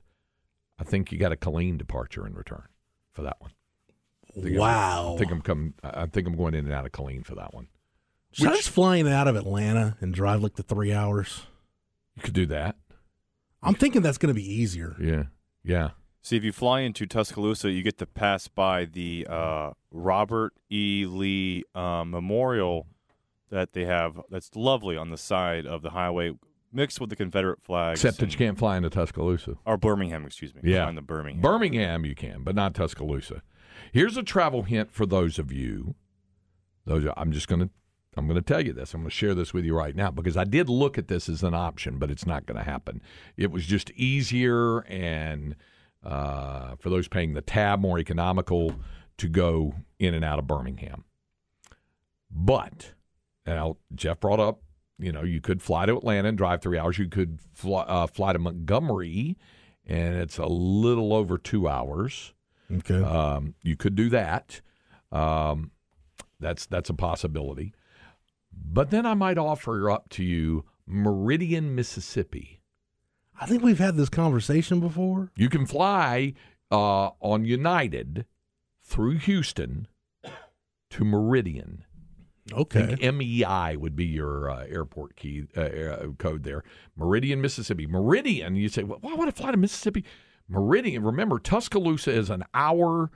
I 0.80 0.84
think 0.84 1.12
you 1.12 1.18
got 1.18 1.34
a 1.34 1.38
Killeen 1.38 1.78
departure 1.78 2.26
in 2.26 2.34
return 2.34 2.68
for 3.12 3.24
that 3.24 3.38
one. 3.40 3.52
I 4.38 4.58
wow! 4.58 5.10
I'm, 5.10 5.16
I 5.16 5.18
think 5.18 5.32
I'm 5.32 5.42
coming. 5.42 5.74
I 5.84 6.06
think 6.06 6.28
I'm 6.28 6.38
going 6.38 6.54
in 6.54 6.66
and 6.66 6.74
out 6.74 6.86
of 6.86 6.92
Killeen 6.92 7.26
for 7.26 7.36
that 7.36 7.54
one. 7.54 7.68
Should 8.32 8.44
Which, 8.46 8.52
I 8.54 8.56
just 8.58 8.70
flying 8.70 9.08
out 9.10 9.28
of 9.28 9.36
Atlanta 9.36 9.98
and 10.00 10.14
drive 10.14 10.42
like 10.42 10.56
the 10.56 10.64
three 10.64 10.94
hours? 10.94 11.44
You 12.16 12.22
could 12.22 12.34
do 12.34 12.46
that. 12.48 12.76
I'm 13.62 13.76
thinking 13.76 14.02
that's 14.02 14.18
going 14.18 14.34
to 14.34 14.40
be 14.40 14.50
easier. 14.50 14.96
Yeah. 15.00 15.24
Yeah. 15.64 15.90
See, 16.22 16.36
if 16.36 16.44
you 16.44 16.52
fly 16.52 16.82
into 16.82 17.06
Tuscaloosa, 17.06 17.72
you 17.72 17.84
get 17.84 17.98
to 18.00 18.06
pass 18.06 18.48
by 18.48 18.86
the 18.86 19.26
uh, 19.30 19.72
Robert 19.92 20.54
E. 20.70 21.06
Lee 21.08 21.64
uh, 21.74 22.04
Memorial 22.06 22.88
that 23.50 23.74
they 23.74 23.86
have. 23.86 24.20
That's 24.30 24.54
lovely 24.56 24.98
on 24.98 25.10
the 25.10 25.18
side 25.18 25.66
of 25.66 25.82
the 25.82 25.92
highway, 25.92 26.34
mixed 26.74 27.00
with 27.00 27.10
the 27.10 27.16
Confederate 27.16 27.64
flags. 27.64 28.04
Except 28.04 28.20
that 28.20 28.32
you 28.34 28.38
can't 28.38 28.58
fly 28.58 28.76
into 28.76 28.90
Tuscaloosa 28.90 29.56
or 29.66 29.78
Birmingham. 29.78 30.26
Excuse 30.26 30.54
me. 30.54 30.62
Yeah, 30.66 30.90
in 30.90 30.96
the 30.96 31.02
Birmingham. 31.02 31.42
Birmingham, 31.42 32.06
you 32.06 32.14
can, 32.14 32.44
but 32.44 32.56
not 32.56 32.74
Tuscaloosa. 32.74 33.42
Here's 33.94 34.18
a 34.18 34.24
travel 34.24 34.64
hint 34.64 34.92
for 34.92 35.06
those 35.06 35.40
of 35.40 35.52
you. 35.52 35.96
Those 36.86 37.08
I'm 37.16 37.32
just 37.32 37.48
going 37.48 37.62
to 37.62 37.70
I'm 38.18 38.28
going 38.28 38.36
to 38.36 38.42
tell 38.42 38.62
you 38.62 38.74
this. 38.74 38.94
I'm 38.94 39.02
going 39.02 39.10
to 39.10 39.16
share 39.16 39.36
this 39.36 39.54
with 39.54 39.66
you 39.66 39.76
right 39.76 39.96
now 39.96 40.12
because 40.12 40.38
I 40.38 40.44
did 40.44 40.70
look 40.70 40.98
at 40.98 41.08
this 41.08 41.30
as 41.30 41.44
an 41.44 41.54
option, 41.54 41.98
but 41.98 42.10
it's 42.10 42.26
not 42.26 42.46
going 42.46 42.58
to 42.58 42.64
happen. 42.64 43.02
It 43.36 43.52
was 43.52 43.66
just 43.66 43.92
easier 43.92 44.80
and 44.82 45.56
uh, 46.04 46.76
for 46.80 46.90
those 46.90 47.08
paying 47.08 47.34
the 47.34 47.42
tab, 47.42 47.80
more 47.80 48.00
economical 48.00 48.76
to 49.18 49.28
go 49.28 49.74
in 50.00 50.14
and 50.14 50.24
out 50.24 50.40
of 50.40 50.48
Birmingham. 50.48 51.04
But 52.32 52.94
now 53.46 53.78
Jeff 53.96 54.20
brought 54.20 54.40
up, 54.40 54.62
you 55.00 55.12
know, 55.12 55.24
you 55.24 55.42
could 55.42 55.62
fly 55.62 55.86
to 55.86 55.98
Atlanta 55.98 56.30
and 56.30 56.38
drive 56.38 56.62
three 56.62 56.78
hours. 56.78 56.98
You 56.98 57.08
could 57.08 57.40
fly, 57.54 57.84
uh, 57.84 58.08
fly 58.08 58.34
to 58.34 58.40
Montgomery, 58.40 59.38
and 59.86 60.16
it's 60.16 60.38
a 60.38 60.46
little 60.46 61.14
over 61.14 61.38
two 61.38 61.68
hours. 61.68 62.34
Okay, 62.72 63.02
um, 63.02 63.54
you 63.64 63.76
could 63.76 63.96
do 63.96 64.10
that. 64.10 64.62
Um, 65.12 65.72
that's 66.40 66.66
that's 66.66 66.90
a 66.90 66.94
possibility. 66.94 67.74
But 68.66 68.90
then 68.90 69.06
I 69.06 69.14
might 69.14 69.38
offer 69.38 69.90
up 69.90 70.10
to 70.10 70.24
you 70.24 70.66
Meridian, 70.86 71.76
Mississippi. 71.76 72.62
I 73.40 73.46
think 73.46 73.64
we've 73.64 73.80
had 73.80 73.98
this 73.98 74.10
conversation 74.10 74.80
before. 74.80 75.32
You 75.36 75.50
can 75.50 75.66
fly 75.66 76.34
uh, 76.72 77.10
on 77.20 77.46
United 77.46 78.26
through 78.84 79.18
Houston 79.18 79.88
to 80.90 81.06
Meridian. 81.06 81.84
Okay. 82.54 83.12
MEI 83.12 83.76
would 83.76 83.96
be 83.96 84.06
your 84.06 84.50
uh, 84.50 84.66
airport 84.68 85.18
key 85.18 85.44
uh, 85.56 85.62
uh, 85.62 86.08
code 86.18 86.44
there. 86.44 86.64
Meridian, 86.96 87.42
Mississippi. 87.42 87.86
Meridian, 87.86 88.56
you 88.56 88.70
say, 88.70 88.84
well, 88.84 89.00
why 89.02 89.14
would 89.14 89.28
I 89.28 89.32
fly 89.32 89.52
to 89.52 89.58
Mississippi? 89.58 90.06
Meridian, 90.48 91.04
remember, 91.04 91.40
Tuscaloosa 91.40 92.12
is 92.12 92.30
an 92.30 92.44
hour 92.54 93.12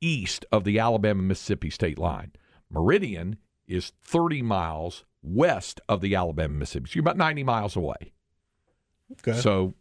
east 0.00 0.46
of 0.50 0.64
the 0.64 0.78
Alabama 0.78 1.22
Mississippi 1.22 1.68
state 1.68 1.98
line. 1.98 2.32
Meridian 2.70 3.36
is 3.72 3.92
30 4.02 4.42
miles 4.42 5.04
west 5.22 5.80
of 5.88 6.00
the 6.00 6.14
Alabama 6.14 6.54
Mississippi. 6.54 6.88
So 6.88 6.92
you're 6.96 7.02
about 7.02 7.16
90 7.16 7.44
miles 7.44 7.76
away. 7.76 8.12
Okay. 9.12 9.38
So 9.38 9.74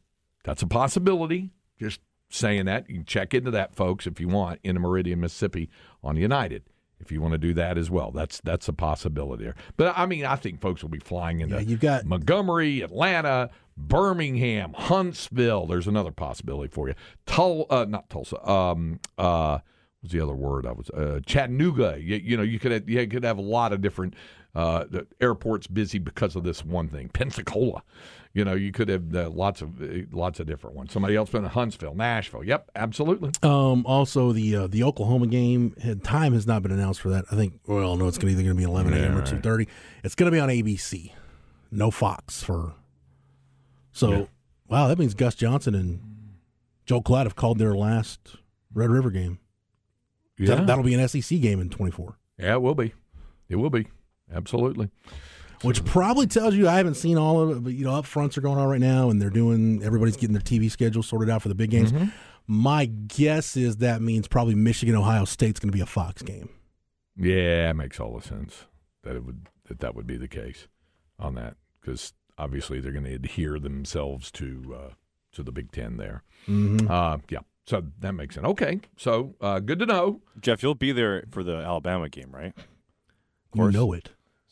that's 0.43 0.61
a 0.61 0.67
possibility. 0.67 1.51
Just 1.79 1.99
saying 2.29 2.65
that. 2.65 2.89
You 2.89 2.95
can 2.95 3.05
check 3.05 3.33
into 3.33 3.51
that, 3.51 3.75
folks, 3.75 4.07
if 4.07 4.19
you 4.19 4.27
want, 4.27 4.59
in 4.63 4.79
Meridian, 4.79 5.19
Mississippi 5.19 5.69
on 6.03 6.15
United. 6.15 6.63
If 6.99 7.11
you 7.11 7.19
want 7.19 7.31
to 7.31 7.39
do 7.39 7.53
that 7.55 7.79
as 7.79 7.89
well, 7.89 8.11
that's 8.11 8.39
that's 8.41 8.67
a 8.67 8.73
possibility 8.73 9.45
there. 9.45 9.55
But 9.75 9.97
I 9.97 10.05
mean, 10.05 10.23
I 10.23 10.35
think 10.35 10.61
folks 10.61 10.83
will 10.83 10.89
be 10.89 10.99
flying 10.99 11.41
into 11.41 11.55
yeah, 11.55 11.61
you've 11.61 11.79
got 11.79 12.05
Montgomery, 12.05 12.81
Atlanta, 12.81 13.49
Birmingham, 13.75 14.73
Huntsville. 14.73 15.65
There's 15.65 15.87
another 15.87 16.11
possibility 16.11 16.69
for 16.71 16.87
you. 16.87 16.93
Tul, 17.25 17.65
uh, 17.71 17.85
not 17.89 18.09
Tulsa. 18.11 18.47
Um, 18.47 18.99
uh, 19.17 19.59
was 20.01 20.11
the 20.11 20.19
other 20.21 20.33
word 20.33 20.65
I 20.65 20.71
was 20.71 20.89
uh, 20.89 21.19
Chattanooga. 21.25 21.97
You, 21.99 22.17
you, 22.17 22.37
know, 22.37 22.43
you 22.43 22.59
could 22.59 22.71
have, 22.71 22.89
you 22.89 23.05
could 23.07 23.23
have 23.23 23.37
a 23.37 23.43
lot 23.43 23.73
of 23.73 23.81
different 23.81 24.15
uh, 24.55 24.85
airports 25.19 25.67
busy 25.67 25.99
because 25.99 26.35
of 26.35 26.43
this 26.43 26.65
one 26.65 26.87
thing. 26.89 27.09
Pensacola, 27.09 27.83
you 28.33 28.43
know, 28.43 28.53
you 28.53 28.71
could 28.71 28.89
have 28.89 29.15
uh, 29.15 29.29
lots 29.29 29.61
of 29.61 29.81
uh, 29.81 30.03
lots 30.11 30.39
of 30.39 30.47
different 30.47 30.75
ones. 30.75 30.91
Somebody 30.91 31.15
else 31.15 31.29
been 31.29 31.43
in 31.43 31.49
Huntsville, 31.49 31.95
Nashville. 31.95 32.43
Yep, 32.43 32.71
absolutely. 32.75 33.31
Um, 33.43 33.85
also, 33.85 34.31
the 34.31 34.55
uh, 34.55 34.67
the 34.67 34.83
Oklahoma 34.83 35.27
game 35.27 35.75
had, 35.81 36.03
time 36.03 36.33
has 36.33 36.47
not 36.47 36.63
been 36.63 36.71
announced 36.71 37.01
for 37.01 37.09
that. 37.09 37.25
I 37.31 37.35
think. 37.35 37.59
Well, 37.67 37.95
no, 37.95 38.07
it's 38.07 38.17
going 38.17 38.33
to 38.33 38.39
either 38.39 38.43
going 38.43 38.55
to 38.55 38.59
be 38.59 38.69
11 38.69 38.93
a.m. 38.93 39.13
Yeah, 39.13 39.19
or 39.19 39.23
2:30. 39.23 39.67
It's 40.03 40.15
going 40.15 40.31
to 40.31 40.35
be 40.35 40.39
on 40.39 40.49
ABC. 40.49 41.13
No 41.71 41.91
Fox 41.91 42.43
for. 42.43 42.73
So, 43.93 44.11
yeah. 44.11 44.25
wow, 44.69 44.87
that 44.87 44.97
means 44.97 45.13
Gus 45.13 45.35
Johnson 45.35 45.75
and 45.75 45.99
Joel 46.85 47.03
Klatt 47.03 47.23
have 47.23 47.35
called 47.35 47.59
their 47.59 47.75
last 47.75 48.37
Red 48.73 48.89
River 48.89 49.11
game. 49.11 49.39
Yeah. 50.41 50.55
That, 50.55 50.77
will 50.77 50.83
be 50.83 50.93
an 50.93 51.07
SEC 51.07 51.39
game 51.39 51.59
in 51.59 51.69
24. 51.69 52.17
Yeah, 52.37 52.53
it 52.53 52.61
will 52.61 52.75
be. 52.75 52.93
It 53.49 53.57
will 53.57 53.69
be. 53.69 53.87
Absolutely. 54.33 54.89
Which 55.61 55.85
probably 55.85 56.25
tells 56.25 56.55
you 56.55 56.67
I 56.67 56.77
haven't 56.77 56.95
seen 56.95 57.17
all 57.17 57.39
of 57.41 57.57
it, 57.57 57.63
but 57.63 57.73
you 57.73 57.85
know, 57.85 57.95
up 57.95 58.05
fronts 58.05 58.37
are 58.37 58.41
going 58.41 58.57
on 58.57 58.67
right 58.67 58.79
now, 58.79 59.09
and 59.09 59.21
they're 59.21 59.29
doing 59.29 59.83
everybody's 59.83 60.17
getting 60.17 60.33
their 60.33 60.41
TV 60.41 60.71
schedule 60.71 61.03
sorted 61.03 61.29
out 61.29 61.43
for 61.43 61.49
the 61.49 61.55
big 61.55 61.69
games. 61.69 61.91
Mm-hmm. 61.91 62.09
My 62.47 62.85
guess 62.85 63.55
is 63.55 63.77
that 63.77 64.01
means 64.01 64.27
probably 64.27 64.55
Michigan 64.55 64.95
Ohio 64.95 65.25
State's 65.25 65.59
going 65.59 65.71
to 65.71 65.75
be 65.75 65.81
a 65.81 65.85
Fox 65.85 66.23
game. 66.23 66.49
Yeah, 67.15 67.69
it 67.69 67.75
makes 67.75 67.99
all 67.99 68.17
the 68.17 68.27
sense 68.27 68.65
that 69.03 69.15
it 69.15 69.23
would 69.23 69.47
that 69.67 69.79
that 69.79 69.95
would 69.95 70.07
be 70.07 70.17
the 70.17 70.27
case 70.27 70.67
on 71.19 71.35
that 71.35 71.55
because 71.79 72.13
obviously 72.37 72.79
they're 72.79 72.91
going 72.91 73.05
to 73.05 73.13
adhere 73.13 73.59
themselves 73.59 74.31
to 74.31 74.75
uh, 74.75 74.93
to 75.33 75.43
the 75.43 75.51
Big 75.51 75.71
Ten 75.71 75.97
there. 75.97 76.23
Mm-hmm. 76.47 76.89
Uh, 76.89 77.17
yeah, 77.29 77.39
so 77.71 77.81
that 77.99 78.11
makes 78.11 78.35
sense. 78.35 78.45
Okay, 78.45 78.81
so 78.97 79.33
uh, 79.39 79.59
good 79.59 79.79
to 79.79 79.85
know. 79.85 80.19
Jeff, 80.41 80.61
you'll 80.61 80.75
be 80.75 80.91
there 80.91 81.23
for 81.31 81.41
the 81.41 81.55
Alabama 81.55 82.09
game, 82.09 82.29
right? 82.29 82.53
Of 82.57 83.51
course. 83.53 83.73
You 83.73 83.79
know 83.79 83.93
it. 83.93 84.09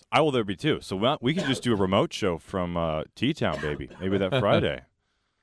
I 0.09 0.21
will 0.21 0.31
there 0.31 0.45
be 0.45 0.55
too. 0.55 0.79
So 0.79 1.17
we 1.19 1.33
can 1.33 1.45
just 1.45 1.61
do 1.61 1.73
a 1.73 1.75
remote 1.75 2.13
show 2.13 2.38
from 2.38 2.77
uh, 2.77 3.03
T 3.15 3.33
Town, 3.33 3.59
baby. 3.59 3.89
Maybe 3.99 4.17
that 4.17 4.29
Friday. 4.39 4.83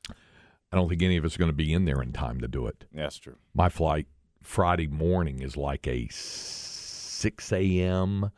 I 0.08 0.76
don't 0.76 0.88
think 0.88 1.02
any 1.02 1.18
of 1.18 1.26
us 1.26 1.34
are 1.34 1.38
going 1.38 1.50
to 1.50 1.54
be 1.54 1.70
in 1.70 1.84
there 1.84 2.00
in 2.00 2.12
time 2.14 2.40
to 2.40 2.48
do 2.48 2.66
it. 2.66 2.86
Yeah, 2.94 3.02
that's 3.02 3.18
true. 3.18 3.36
My 3.52 3.68
flight 3.68 4.06
Friday 4.42 4.86
morning 4.86 5.42
is 5.42 5.58
like 5.58 5.86
a 5.86 6.08
6 6.10 7.52
a.m. 7.52 8.30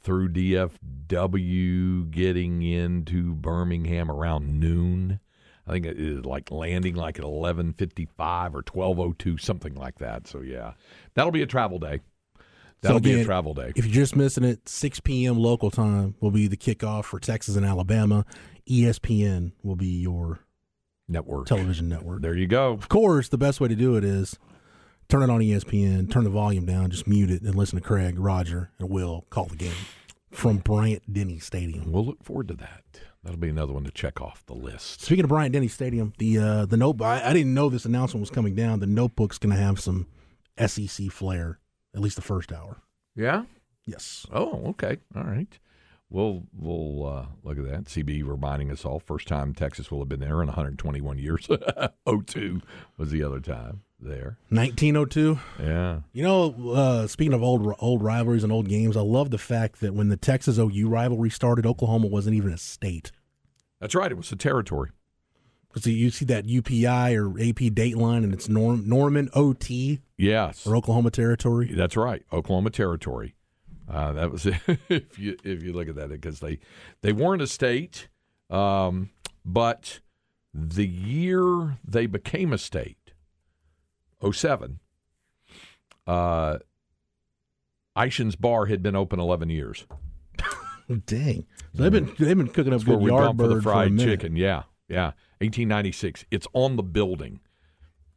through 0.00 0.30
DFW, 0.30 2.10
getting 2.10 2.62
into 2.62 3.36
Birmingham 3.36 4.10
around 4.10 4.58
noon. 4.58 5.20
I 5.66 5.72
think 5.72 5.86
it 5.86 5.98
is 5.98 6.24
like 6.24 6.50
landing 6.50 6.96
like 6.96 7.18
at 7.18 7.24
11:55 7.24 8.54
or 8.54 8.62
12:02 8.62 9.40
something 9.40 9.74
like 9.74 9.98
that. 9.98 10.26
So 10.26 10.40
yeah. 10.40 10.72
That'll 11.14 11.32
be 11.32 11.42
a 11.42 11.46
travel 11.46 11.78
day. 11.78 12.00
That'll 12.80 12.96
so 12.96 12.98
again, 12.98 13.14
be 13.16 13.20
a 13.20 13.24
travel 13.24 13.54
day. 13.54 13.72
If 13.76 13.86
you're 13.86 13.94
just 13.94 14.16
missing 14.16 14.42
it, 14.42 14.68
6 14.68 15.00
p.m. 15.00 15.38
local 15.38 15.70
time 15.70 16.16
will 16.20 16.32
be 16.32 16.48
the 16.48 16.56
kickoff 16.56 17.04
for 17.04 17.20
Texas 17.20 17.54
and 17.54 17.64
Alabama. 17.64 18.24
ESPN 18.68 19.52
will 19.62 19.76
be 19.76 20.00
your 20.00 20.40
network 21.08 21.46
television 21.46 21.88
network. 21.88 22.22
There 22.22 22.36
you 22.36 22.48
go. 22.48 22.72
Of 22.72 22.88
course, 22.88 23.28
the 23.28 23.38
best 23.38 23.60
way 23.60 23.68
to 23.68 23.76
do 23.76 23.96
it 23.96 24.02
is 24.02 24.36
turn 25.08 25.22
it 25.22 25.30
on 25.30 25.40
ESPN, 25.40 26.10
turn 26.10 26.24
the 26.24 26.30
volume 26.30 26.66
down, 26.66 26.90
just 26.90 27.06
mute 27.06 27.30
it, 27.30 27.42
and 27.42 27.54
listen 27.54 27.78
to 27.78 27.84
Craig, 27.84 28.18
Roger, 28.18 28.70
and 28.78 28.88
Will 28.88 29.26
call 29.30 29.46
the 29.46 29.56
game 29.56 29.72
from 30.32 30.58
Bryant 30.58 31.12
Denny 31.12 31.38
Stadium. 31.38 31.92
We'll 31.92 32.04
look 32.06 32.22
forward 32.24 32.48
to 32.48 32.54
that. 32.54 32.82
That'll 33.22 33.38
be 33.38 33.48
another 33.50 33.72
one 33.72 33.84
to 33.84 33.90
check 33.92 34.20
off 34.20 34.44
the 34.46 34.54
list. 34.54 35.02
Speaking 35.02 35.24
of 35.24 35.28
Bryant 35.28 35.52
Denny 35.52 35.68
Stadium, 35.68 36.12
the 36.18 36.38
uh, 36.38 36.66
the 36.66 36.76
note 36.76 37.00
I, 37.00 37.30
I 37.30 37.32
didn't 37.32 37.54
know 37.54 37.68
this 37.68 37.84
announcement 37.84 38.20
was 38.20 38.30
coming 38.30 38.54
down. 38.54 38.80
The 38.80 38.86
notebook's 38.86 39.38
going 39.38 39.54
to 39.54 39.62
have 39.62 39.78
some 39.78 40.06
SEC 40.58 41.10
flair, 41.10 41.58
at 41.94 42.00
least 42.00 42.16
the 42.16 42.22
first 42.22 42.52
hour. 42.52 42.82
Yeah. 43.14 43.44
Yes. 43.86 44.26
Oh, 44.32 44.64
okay. 44.70 44.98
All 45.14 45.22
right. 45.24 45.58
we'll 46.10 46.44
we'll 46.52 47.06
uh, 47.06 47.26
look 47.44 47.58
at 47.58 47.64
that. 47.70 47.84
CB 47.84 48.26
reminding 48.26 48.70
us 48.72 48.84
all 48.84 48.98
first 48.98 49.28
time 49.28 49.54
Texas 49.54 49.90
will 49.90 50.00
have 50.00 50.08
been 50.08 50.20
there 50.20 50.40
in 50.40 50.48
121 50.48 51.18
years. 51.18 51.48
02 52.26 52.60
was 52.98 53.10
the 53.10 53.22
other 53.22 53.40
time 53.40 53.82
there. 54.02 54.36
1902. 54.50 55.38
Yeah. 55.60 56.00
You 56.12 56.22
know, 56.22 56.70
uh, 56.72 57.06
speaking 57.06 57.32
of 57.32 57.42
old 57.42 57.74
old 57.78 58.02
rivalries 58.02 58.42
and 58.44 58.52
old 58.52 58.68
games, 58.68 58.96
I 58.96 59.00
love 59.00 59.30
the 59.30 59.38
fact 59.38 59.80
that 59.80 59.94
when 59.94 60.08
the 60.08 60.16
Texas 60.16 60.58
OU 60.58 60.88
rivalry 60.88 61.30
started, 61.30 61.66
Oklahoma 61.66 62.06
wasn't 62.08 62.36
even 62.36 62.52
a 62.52 62.58
state. 62.58 63.12
That's 63.80 63.94
right. 63.94 64.10
It 64.10 64.16
was 64.16 64.30
a 64.32 64.36
territory. 64.36 64.90
So 65.76 65.88
you 65.88 66.10
see 66.10 66.26
that 66.26 66.44
UPI 66.46 67.16
or 67.16 67.40
AP 67.40 67.72
date 67.74 67.96
line, 67.96 68.24
and 68.24 68.34
it's 68.34 68.46
Norm, 68.48 68.86
Norman 68.86 69.30
OT 69.34 70.00
Yes. 70.18 70.66
or 70.66 70.76
Oklahoma 70.76 71.10
territory. 71.10 71.72
That's 71.74 71.96
right. 71.96 72.22
Oklahoma 72.30 72.70
territory. 72.70 73.34
Uh, 73.88 74.12
that 74.12 74.30
was 74.30 74.46
if 74.88 75.18
you 75.18 75.36
if 75.42 75.62
you 75.62 75.72
look 75.72 75.88
at 75.88 75.94
that 75.96 76.10
because 76.10 76.40
they 76.40 76.58
they 77.00 77.12
weren't 77.12 77.42
a 77.42 77.46
state, 77.46 78.08
um, 78.50 79.10
but 79.44 80.00
the 80.54 80.86
year 80.86 81.78
they 81.84 82.06
became 82.06 82.52
a 82.52 82.58
state, 82.58 83.01
07, 84.30 84.78
uh, 86.06 86.58
Bar 88.38 88.66
had 88.66 88.82
been 88.82 88.96
open 88.96 89.20
11 89.20 89.50
years. 89.50 89.86
Dang, 91.06 91.46
so 91.74 91.82
they've 91.82 91.92
been 91.92 92.12
they've 92.18 92.36
been 92.36 92.48
cooking 92.48 92.72
up 92.72 92.80
That's 92.80 92.84
good 92.84 93.02
yard 93.02 93.24
bumped 93.24 93.40
for 93.42 93.48
the 93.48 93.62
fried 93.62 93.92
minute. 93.92 94.20
chicken. 94.20 94.36
Yeah, 94.36 94.64
yeah. 94.88 95.12
1896. 95.38 96.24
It's 96.30 96.46
on 96.52 96.76
the 96.76 96.82
building. 96.82 97.40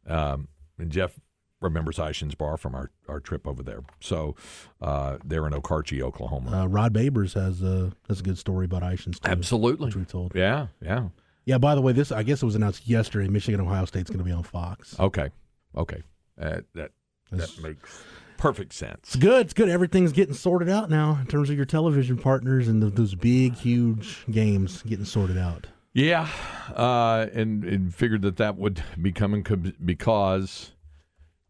Um, 0.06 0.48
and 0.78 0.90
Jeff 0.90 1.18
remembers 1.60 1.96
Eischen's 1.96 2.34
Bar 2.34 2.56
from 2.56 2.74
our, 2.74 2.90
our 3.08 3.18
trip 3.20 3.46
over 3.46 3.62
there. 3.62 3.82
So 4.00 4.36
uh, 4.80 5.18
they're 5.24 5.46
in 5.46 5.52
Okarche, 5.52 6.00
Oklahoma. 6.02 6.62
Uh, 6.62 6.66
Rod 6.66 6.92
Babers 6.92 7.34
has 7.34 7.62
a 7.62 7.92
has 8.08 8.20
a 8.20 8.22
good 8.22 8.38
story 8.38 8.66
about 8.66 8.82
Eischens 8.82 9.20
too. 9.20 9.30
Absolutely. 9.30 9.86
which 9.86 9.96
we 9.96 10.04
told. 10.04 10.32
Yeah, 10.34 10.66
yeah. 10.82 11.08
Yeah. 11.44 11.58
By 11.58 11.74
the 11.74 11.80
way, 11.80 11.92
this 11.92 12.12
I 12.12 12.22
guess 12.24 12.42
it 12.42 12.46
was 12.46 12.56
announced 12.56 12.86
yesterday. 12.86 13.28
Michigan 13.28 13.60
Ohio 13.60 13.84
State's 13.86 14.10
going 14.10 14.18
to 14.18 14.24
be 14.24 14.32
on 14.32 14.42
Fox. 14.42 14.98
Okay, 15.00 15.30
okay. 15.76 16.02
Uh, 16.40 16.60
that 16.74 16.92
that 17.32 17.60
makes 17.62 18.04
perfect 18.36 18.72
sense. 18.72 19.00
It's 19.04 19.16
good. 19.16 19.46
It's 19.46 19.54
good. 19.54 19.68
Everything's 19.68 20.12
getting 20.12 20.34
sorted 20.34 20.68
out 20.68 20.90
now 20.90 21.18
in 21.20 21.26
terms 21.26 21.50
of 21.50 21.56
your 21.56 21.64
television 21.64 22.18
partners 22.18 22.68
and 22.68 22.82
the, 22.82 22.90
those 22.90 23.14
big, 23.14 23.54
huge 23.54 24.24
games 24.30 24.82
getting 24.82 25.04
sorted 25.04 25.38
out. 25.38 25.66
Yeah, 25.92 26.28
uh, 26.74 27.26
and, 27.32 27.64
and 27.64 27.94
figured 27.94 28.20
that 28.22 28.36
that 28.36 28.56
would 28.56 28.82
be 29.00 29.12
coming 29.12 29.42
co- 29.42 29.56
because 29.56 30.72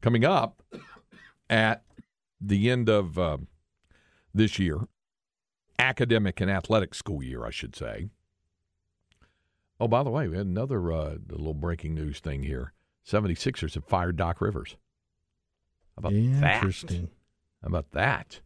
coming 0.01 0.25
up 0.25 0.63
at 1.51 1.83
the 2.41 2.71
end 2.71 2.89
of 2.89 3.19
uh, 3.19 3.39
this 4.33 4.61
year, 4.61 4.87
academic 5.81 6.41
and 6.41 6.49
athletic 6.49 6.95
school 6.95 7.25
year, 7.25 7.45
I 7.45 7.51
should 7.51 7.75
say. 7.75 8.09
Oh, 9.81 9.89
by 9.89 10.05
the 10.05 10.11
way, 10.11 10.29
we 10.29 10.37
had 10.37 10.47
another 10.47 10.93
uh, 10.93 11.17
little 11.29 11.53
breaking 11.53 11.95
news 11.95 12.21
thing 12.21 12.45
here. 12.45 12.73
76ers 13.07 13.75
have 13.75 13.85
fired 13.85 14.17
Doc 14.17 14.41
Rivers. 14.41 14.77
How 15.97 16.09
about 16.09 16.13
that? 16.13 16.55
Interesting. 16.57 17.09
How 17.63 17.69
about 17.69 17.93
that? 17.93 18.41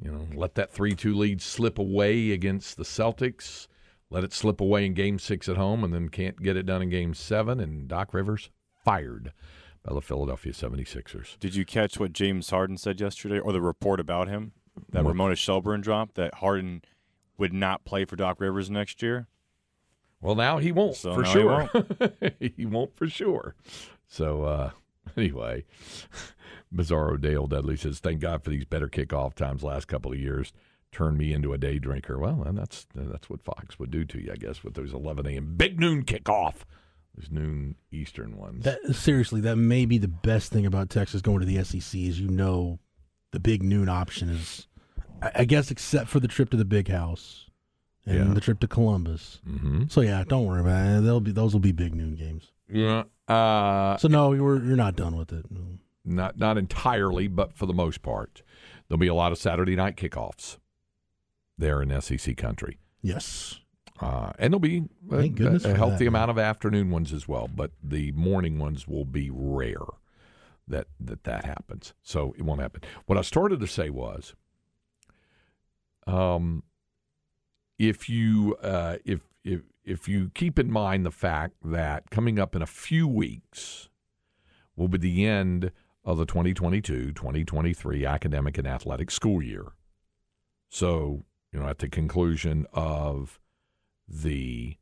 You 0.00 0.10
know, 0.10 0.26
let 0.34 0.56
that 0.56 0.72
3 0.72 0.94
2 0.94 1.14
lead 1.14 1.40
slip 1.40 1.78
away 1.78 2.32
against 2.32 2.76
the 2.76 2.82
Celtics, 2.82 3.68
let 4.10 4.24
it 4.24 4.32
slip 4.32 4.60
away 4.60 4.84
in 4.84 4.94
game 4.94 5.18
six 5.18 5.48
at 5.48 5.56
home, 5.56 5.84
and 5.84 5.94
then 5.94 6.08
can't 6.08 6.42
get 6.42 6.56
it 6.56 6.66
done 6.66 6.82
in 6.82 6.90
game 6.90 7.14
seven. 7.14 7.60
And 7.60 7.86
Doc 7.86 8.12
Rivers 8.12 8.50
fired 8.84 9.32
by 9.84 9.94
the 9.94 10.00
Philadelphia 10.00 10.52
76ers. 10.52 11.38
Did 11.38 11.54
you 11.54 11.64
catch 11.64 11.98
what 11.98 12.12
James 12.12 12.50
Harden 12.50 12.76
said 12.76 13.00
yesterday, 13.00 13.38
or 13.38 13.52
the 13.52 13.60
report 13.60 14.00
about 14.00 14.28
him 14.28 14.52
that 14.90 15.04
What? 15.04 15.10
Ramona 15.10 15.36
Shelburne 15.36 15.80
dropped 15.80 16.16
that 16.16 16.34
Harden 16.34 16.82
would 17.38 17.52
not 17.52 17.84
play 17.84 18.04
for 18.04 18.16
Doc 18.16 18.40
Rivers 18.40 18.70
next 18.70 19.02
year? 19.02 19.28
Well, 20.22 20.36
now 20.36 20.58
he 20.58 20.72
won't 20.72 20.96
So 20.96 21.14
for 21.14 21.22
now 21.22 21.28
he 21.28 21.32
sure. 21.32 22.12
He 22.56 22.64
won't. 22.64 22.96
for 22.96 23.08
sure. 23.08 23.54
So, 24.06 24.44
uh, 24.44 24.70
anyway, 25.16 25.64
Bizarro 26.74 27.20
Dale 27.20 27.46
Dudley 27.46 27.76
says, 27.76 27.98
Thank 27.98 28.20
God 28.20 28.42
for 28.42 28.50
these 28.50 28.64
better 28.64 28.88
kickoff 28.88 29.34
times 29.34 29.62
last 29.62 29.88
couple 29.88 30.12
of 30.12 30.18
years. 30.18 30.52
Turned 30.92 31.16
me 31.16 31.32
into 31.32 31.52
a 31.54 31.58
day 31.58 31.78
drinker. 31.78 32.18
Well, 32.18 32.42
and 32.42 32.56
that's 32.56 32.86
that's 32.94 33.30
what 33.30 33.42
Fox 33.42 33.78
would 33.78 33.90
do 33.90 34.04
to 34.04 34.22
you, 34.22 34.30
I 34.30 34.36
guess, 34.36 34.62
with 34.62 34.74
those 34.74 34.92
11 34.92 35.26
a.m. 35.26 35.54
big 35.56 35.80
noon 35.80 36.04
kickoff, 36.04 36.64
those 37.16 37.30
noon 37.30 37.76
Eastern 37.90 38.36
ones. 38.36 38.64
That 38.64 38.94
seriously, 38.94 39.40
that 39.40 39.56
may 39.56 39.86
be 39.86 39.96
the 39.96 40.06
best 40.06 40.52
thing 40.52 40.66
about 40.66 40.90
Texas 40.90 41.22
going 41.22 41.40
to 41.40 41.46
the 41.46 41.64
SEC 41.64 41.98
is 41.98 42.20
you 42.20 42.28
know 42.28 42.78
the 43.30 43.40
big 43.40 43.62
noon 43.62 43.88
option 43.88 44.28
is, 44.28 44.68
I, 45.22 45.30
I 45.36 45.44
guess, 45.46 45.70
except 45.70 46.10
for 46.10 46.20
the 46.20 46.28
trip 46.28 46.50
to 46.50 46.58
the 46.58 46.66
big 46.66 46.88
house 46.88 47.46
and 48.06 48.28
Yeah. 48.28 48.34
the 48.34 48.40
trip 48.40 48.60
to 48.60 48.68
Columbus. 48.68 49.40
mm-hmm. 49.48 49.84
So 49.88 50.00
yeah, 50.00 50.24
don't 50.26 50.46
worry 50.46 50.60
about 50.60 50.98
it. 50.98 51.00
They'll 51.02 51.20
be 51.20 51.32
those 51.32 51.52
will 51.52 51.60
be 51.60 51.72
big 51.72 51.94
noon 51.94 52.14
games. 52.16 52.50
Yeah. 52.68 53.04
Uh, 53.28 53.96
So 53.98 54.08
no, 54.08 54.32
you're 54.32 54.62
you're 54.64 54.76
not 54.76 54.96
done 54.96 55.16
with 55.16 55.32
it. 55.32 55.46
No. 55.50 55.60
not 56.04 56.38
not 56.38 56.58
entirely, 56.58 57.28
but 57.28 57.52
for 57.54 57.66
the 57.66 57.74
most 57.74 58.02
part, 58.02 58.42
there'll 58.88 58.98
be 58.98 59.06
a 59.08 59.14
lot 59.14 59.32
of 59.32 59.38
Saturday 59.38 59.76
night 59.76 59.96
kickoffs 59.96 60.58
there 61.58 61.80
in 61.82 62.00
SEC 62.00 62.36
country. 62.36 62.78
Yes. 63.02 63.58
Uh, 64.00 64.32
and 64.38 64.52
there'll 64.52 64.58
be 64.58 64.82
a, 65.12 65.16
a 65.18 65.74
healthy 65.76 66.04
that, 66.04 66.08
amount 66.08 66.30
of 66.30 66.36
afternoon 66.38 66.90
ones 66.90 67.12
as 67.12 67.28
well, 67.28 67.48
but 67.54 67.70
the 67.80 68.10
morning 68.12 68.58
ones 68.58 68.88
will 68.88 69.04
be 69.04 69.30
rare 69.32 69.76
that, 70.66 70.88
that 70.98 71.22
that 71.22 71.44
happens. 71.44 71.94
So 72.02 72.34
it 72.36 72.42
won't 72.42 72.60
happen. 72.60 72.80
What 73.06 73.16
I 73.16 73.22
started 73.22 73.60
to 73.60 73.66
say 73.68 73.90
was, 73.90 74.34
um, 76.06 76.64
if 77.82 78.08
you 78.08 78.56
uh, 78.62 78.96
if 79.04 79.20
if 79.42 79.62
if 79.84 80.06
you 80.06 80.30
keep 80.34 80.56
in 80.56 80.70
mind 80.70 81.04
the 81.04 81.10
fact 81.10 81.54
that 81.64 82.10
coming 82.10 82.38
up 82.38 82.54
in 82.54 82.62
a 82.62 82.66
few 82.66 83.08
weeks 83.08 83.88
will 84.76 84.86
be 84.86 84.98
the 84.98 85.26
end 85.26 85.72
of 86.04 86.16
the 86.16 86.24
2022-2023 86.24 88.08
academic 88.08 88.56
and 88.56 88.66
athletic 88.66 89.10
school 89.10 89.42
year. 89.42 89.72
So, 90.68 91.24
you 91.52 91.58
know, 91.58 91.66
at 91.66 91.78
the 91.78 91.88
conclusion 91.88 92.66
of 92.72 93.40
the 94.08 94.76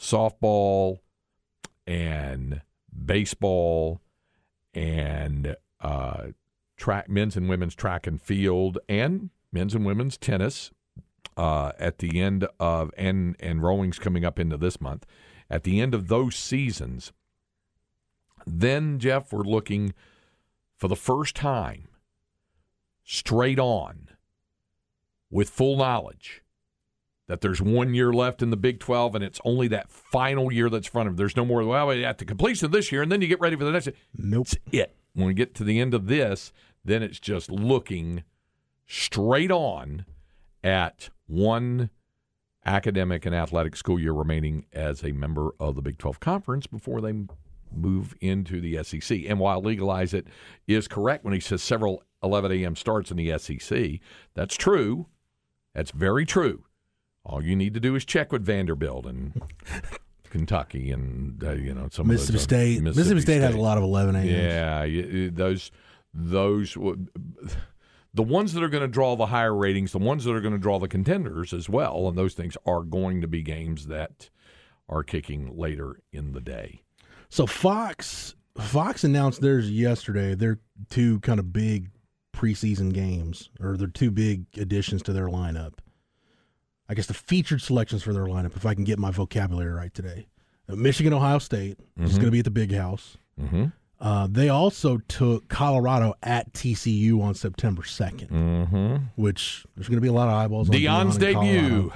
softball 0.00 1.00
and 1.86 2.62
baseball 3.04 4.00
and 4.72 5.56
uh, 5.80 6.28
track, 6.78 7.10
men's 7.10 7.36
and 7.36 7.48
women's 7.48 7.74
track 7.74 8.06
and 8.06 8.20
field, 8.20 8.78
and 8.88 9.30
men's 9.52 9.74
and 9.74 9.84
women's 9.84 10.16
tennis 10.16 10.70
uh, 11.36 11.72
at 11.78 11.98
the 11.98 12.20
end 12.20 12.46
of 12.58 12.90
and 12.96 13.36
and 13.40 13.62
rowing's 13.62 13.98
coming 13.98 14.24
up 14.24 14.38
into 14.38 14.56
this 14.56 14.80
month. 14.80 15.06
At 15.48 15.64
the 15.64 15.80
end 15.80 15.94
of 15.94 16.08
those 16.08 16.34
seasons, 16.34 17.12
then 18.46 18.98
Jeff, 18.98 19.32
we're 19.32 19.42
looking 19.42 19.94
for 20.76 20.88
the 20.88 20.96
first 20.96 21.34
time 21.36 21.88
straight 23.04 23.58
on 23.58 24.08
with 25.30 25.48
full 25.48 25.76
knowledge 25.76 26.42
that 27.28 27.40
there's 27.40 27.60
one 27.60 27.94
year 27.94 28.12
left 28.12 28.42
in 28.42 28.50
the 28.50 28.56
Big 28.56 28.78
12 28.78 29.16
and 29.16 29.24
it's 29.24 29.40
only 29.44 29.68
that 29.68 29.90
final 29.90 30.52
year 30.52 30.70
that's 30.70 30.86
front 30.86 31.08
of 31.08 31.14
them. 31.14 31.16
There's 31.16 31.36
no 31.36 31.44
more, 31.44 31.64
well, 31.64 31.90
at 31.90 32.18
the 32.18 32.24
completion 32.24 32.66
of 32.66 32.72
this 32.72 32.92
year 32.92 33.02
and 33.02 33.10
then 33.10 33.20
you 33.20 33.26
get 33.26 33.40
ready 33.40 33.56
for 33.56 33.64
the 33.64 33.72
next. 33.72 33.88
Nope. 34.16 34.46
That's 34.48 34.56
it. 34.72 34.96
When 35.14 35.26
we 35.26 35.34
get 35.34 35.54
to 35.56 35.64
the 35.64 35.80
end 35.80 35.94
of 35.94 36.06
this, 36.06 36.52
then 36.84 37.02
it's 37.02 37.18
just 37.18 37.50
looking 37.50 38.22
straight 38.86 39.50
on 39.50 40.04
at 40.62 41.10
one 41.26 41.90
academic 42.64 43.24
and 43.24 43.34
athletic 43.34 43.76
school 43.76 43.98
year 43.98 44.12
remaining 44.12 44.66
as 44.72 45.04
a 45.04 45.12
member 45.12 45.50
of 45.60 45.76
the 45.76 45.82
Big 45.82 45.98
12 45.98 46.20
Conference 46.20 46.66
before 46.66 47.00
they 47.00 47.14
move 47.72 48.14
into 48.20 48.60
the 48.60 48.82
SEC. 48.82 49.20
And 49.26 49.38
while 49.38 49.60
legalize 49.60 50.12
it 50.14 50.26
is 50.66 50.88
correct 50.88 51.24
when 51.24 51.34
he 51.34 51.40
says 51.40 51.62
several 51.62 52.02
11 52.22 52.50
a.m. 52.52 52.76
starts 52.76 53.10
in 53.10 53.16
the 53.16 53.38
SEC, 53.38 54.00
that's 54.34 54.56
true. 54.56 55.06
That's 55.74 55.90
very 55.90 56.26
true. 56.26 56.64
All 57.24 57.42
you 57.42 57.56
need 57.56 57.74
to 57.74 57.80
do 57.80 57.94
is 57.94 58.04
check 58.04 58.32
with 58.32 58.44
Vanderbilt 58.44 59.06
and 59.06 59.42
Kentucky 60.30 60.90
and 60.90 61.42
uh, 61.42 61.52
you 61.52 61.74
know 61.74 61.88
some 61.90 62.06
Mississippi 62.06 62.34
of 62.34 62.34
those, 62.34 62.42
uh, 62.42 62.44
State. 62.44 62.82
Mississippi, 62.82 63.20
State 63.20 63.40
has 63.42 63.54
a 63.54 63.60
lot 63.60 63.78
of 63.78 63.84
11 63.84 64.16
a.m. 64.16 64.26
yeah, 64.86 65.28
those 65.30 65.70
those 66.14 66.76
the 68.16 68.22
ones 68.22 68.52
that 68.54 68.62
are 68.62 68.68
going 68.68 68.80
to 68.82 68.88
draw 68.88 69.14
the 69.14 69.26
higher 69.26 69.54
ratings, 69.54 69.92
the 69.92 69.98
ones 69.98 70.24
that 70.24 70.32
are 70.34 70.40
going 70.40 70.54
to 70.54 70.58
draw 70.58 70.78
the 70.78 70.88
contenders 70.88 71.52
as 71.52 71.68
well, 71.68 72.08
and 72.08 72.16
those 72.16 72.34
things 72.34 72.56
are 72.66 72.80
going 72.82 73.20
to 73.20 73.28
be 73.28 73.42
games 73.42 73.86
that 73.86 74.30
are 74.88 75.02
kicking 75.02 75.56
later 75.56 76.00
in 76.12 76.32
the 76.32 76.40
day. 76.40 76.82
So 77.28 77.46
Fox 77.46 78.34
Fox 78.58 79.04
announced 79.04 79.40
theirs 79.42 79.70
yesterday. 79.70 80.34
They're 80.34 80.60
two 80.88 81.20
kind 81.20 81.38
of 81.38 81.52
big 81.52 81.90
preseason 82.34 82.92
games, 82.92 83.50
or 83.60 83.76
they're 83.76 83.86
two 83.88 84.10
big 84.10 84.46
additions 84.56 85.02
to 85.02 85.12
their 85.12 85.28
lineup. 85.28 85.74
I 86.88 86.94
guess 86.94 87.06
the 87.06 87.14
featured 87.14 87.60
selections 87.60 88.02
for 88.02 88.12
their 88.12 88.26
lineup, 88.26 88.56
if 88.56 88.64
I 88.64 88.74
can 88.74 88.84
get 88.84 88.98
my 88.98 89.10
vocabulary 89.10 89.72
right 89.72 89.92
today. 89.92 90.26
Uh, 90.68 90.76
Michigan, 90.76 91.12
Ohio 91.12 91.38
State 91.38 91.78
is 92.00 92.12
Mhm. 92.12 92.14
going 92.14 92.24
to 92.26 92.30
be 92.30 92.38
at 92.38 92.44
the 92.44 92.50
Big 92.50 92.72
House. 92.72 93.18
Mm-hmm. 93.40 93.66
Uh, 94.00 94.26
they 94.30 94.48
also 94.48 94.98
took 95.08 95.48
Colorado 95.48 96.14
at 96.22 96.52
TCU 96.52 97.22
on 97.22 97.34
September 97.34 97.82
2nd, 97.82 98.28
Mm-hmm. 98.30 98.96
which 99.16 99.64
there's 99.74 99.88
going 99.88 99.96
to 99.96 100.02
be 100.02 100.08
a 100.08 100.12
lot 100.12 100.28
of 100.28 100.34
eyeballs 100.34 100.68
on 100.68 100.74
Deion's 100.76 101.16
Deion 101.18 101.28
in 101.28 101.34
Colorado. 101.34 101.58
debut. 101.60 101.92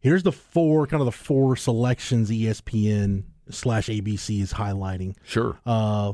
Here's 0.00 0.22
the 0.22 0.32
four, 0.32 0.86
kind 0.86 1.00
of 1.00 1.06
the 1.06 1.12
four 1.12 1.56
selections 1.56 2.30
ESPN 2.30 3.24
slash 3.50 3.88
ABC 3.88 4.40
is 4.42 4.52
highlighting. 4.54 5.14
Sure. 5.24 5.58
Uh, 5.64 6.12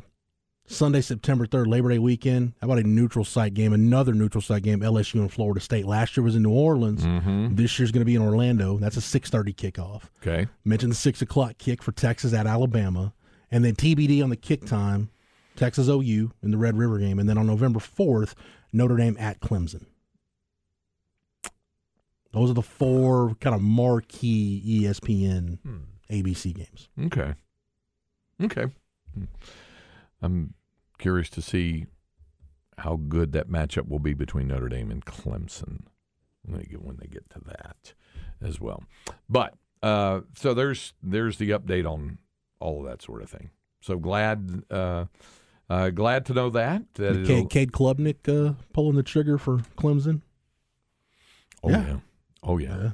Sunday, 0.69 0.99
September 0.99 1.45
3rd, 1.47 1.67
Labor 1.67 1.89
Day 1.89 1.99
weekend. 1.99 2.53
How 2.61 2.67
about 2.67 2.79
a 2.79 2.83
neutral 2.83 3.23
site 3.23 3.53
game? 3.53 3.71
Another 3.71 4.13
neutral 4.13 4.41
site 4.41 4.63
game, 4.63 4.81
LSU 4.81 5.15
and 5.21 5.31
Florida 5.31 5.61
State. 5.61 5.85
Last 5.85 6.17
year 6.17 6.23
was 6.25 6.35
in 6.35 6.43
New 6.43 6.51
Orleans. 6.51 7.03
Mm-hmm. 7.03 7.55
This 7.55 7.79
year's 7.79 7.91
going 7.93 8.01
to 8.01 8.05
be 8.05 8.15
in 8.15 8.21
Orlando. 8.21 8.77
That's 8.77 8.97
a 8.97 8.99
6.30 8.99 9.55
kickoff. 9.55 10.01
Okay. 10.21 10.47
Mentioned 10.65 10.91
the 10.91 10.95
6 10.97 11.21
o'clock 11.21 11.57
kick 11.57 11.81
for 11.81 11.93
Texas 11.93 12.33
at 12.33 12.45
Alabama. 12.47 13.13
And 13.49 13.63
then 13.63 13.75
TBD 13.75 14.21
on 14.21 14.29
the 14.29 14.35
kick 14.35 14.65
time, 14.65 15.09
Texas 15.57 15.89
OU 15.89 16.31
in 16.41 16.51
the 16.51 16.57
Red 16.57 16.77
River 16.77 16.97
game. 16.99 17.19
And 17.19 17.27
then 17.27 17.37
on 17.37 17.45
November 17.47 17.79
4th, 17.79 18.33
Notre 18.71 18.95
Dame 18.95 19.17
at 19.19 19.41
Clemson. 19.41 19.85
Those 22.31 22.49
are 22.51 22.53
the 22.53 22.61
four 22.61 23.35
kind 23.41 23.55
of 23.55 23.61
marquee 23.61 24.61
ESPN 24.65 25.59
Hmm. 25.63 25.77
ABC 26.09 26.53
games. 26.53 26.89
Okay. 27.05 27.33
Okay. 28.41 28.65
Hmm. 29.13 29.23
I'm 30.21 30.53
curious 30.99 31.29
to 31.31 31.41
see 31.41 31.87
how 32.79 32.95
good 32.97 33.31
that 33.31 33.49
matchup 33.49 33.87
will 33.87 33.99
be 33.99 34.13
between 34.13 34.47
Notre 34.47 34.69
Dame 34.69 34.91
and 34.91 35.03
Clemson 35.05 35.85
when 36.43 36.59
they 36.59 36.65
get, 36.65 36.81
when 36.83 36.97
they 36.97 37.07
get 37.07 37.29
to 37.31 37.39
that 37.45 37.93
as 38.41 38.59
well. 38.59 38.83
But 39.27 39.55
uh, 39.81 40.21
so 40.35 40.53
there's 40.53 40.93
there's 41.01 41.37
the 41.37 41.49
update 41.51 41.89
on 41.89 42.19
all 42.59 42.79
of 42.81 42.85
that 42.89 43.01
sort 43.01 43.21
of 43.23 43.29
thing. 43.29 43.49
So 43.81 43.97
glad 43.97 44.63
uh, 44.69 45.05
uh, 45.69 45.89
glad 45.89 46.25
to 46.27 46.33
know 46.33 46.49
that 46.51 46.83
that 46.95 47.25
Cade, 47.25 47.49
Cade 47.49 47.71
Klubnik 47.71 48.27
uh, 48.27 48.53
pulling 48.73 48.95
the 48.95 49.03
trigger 49.03 49.37
for 49.37 49.57
Clemson. 49.77 50.21
oh 51.63 51.69
Yeah. 51.69 51.85
yeah. 51.87 51.97
oh 52.43 52.57
yeah 52.57 52.77
Yeah. 52.77 52.91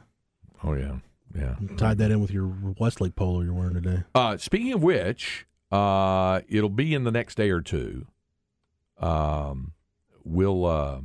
oh 0.63 0.73
yeah 0.73 0.95
yeah 1.35 1.55
Tied 1.77 1.97
that 1.97 2.11
in 2.11 2.19
with 2.21 2.31
your 2.31 2.51
Westlake 2.79 3.15
polo 3.15 3.41
you're 3.41 3.53
wearing 3.53 3.73
today. 3.75 4.03
Uh, 4.15 4.37
speaking 4.37 4.71
of 4.73 4.83
which, 4.83 5.45
uh, 5.71 6.41
it'll 6.47 6.69
be 6.69 6.93
in 6.93 7.03
the 7.03 7.11
next 7.11 7.35
day 7.35 7.49
or 7.49 7.61
two. 7.61 8.05
Um, 8.99 9.73
we'll 10.23 10.65
uh, 10.65 11.01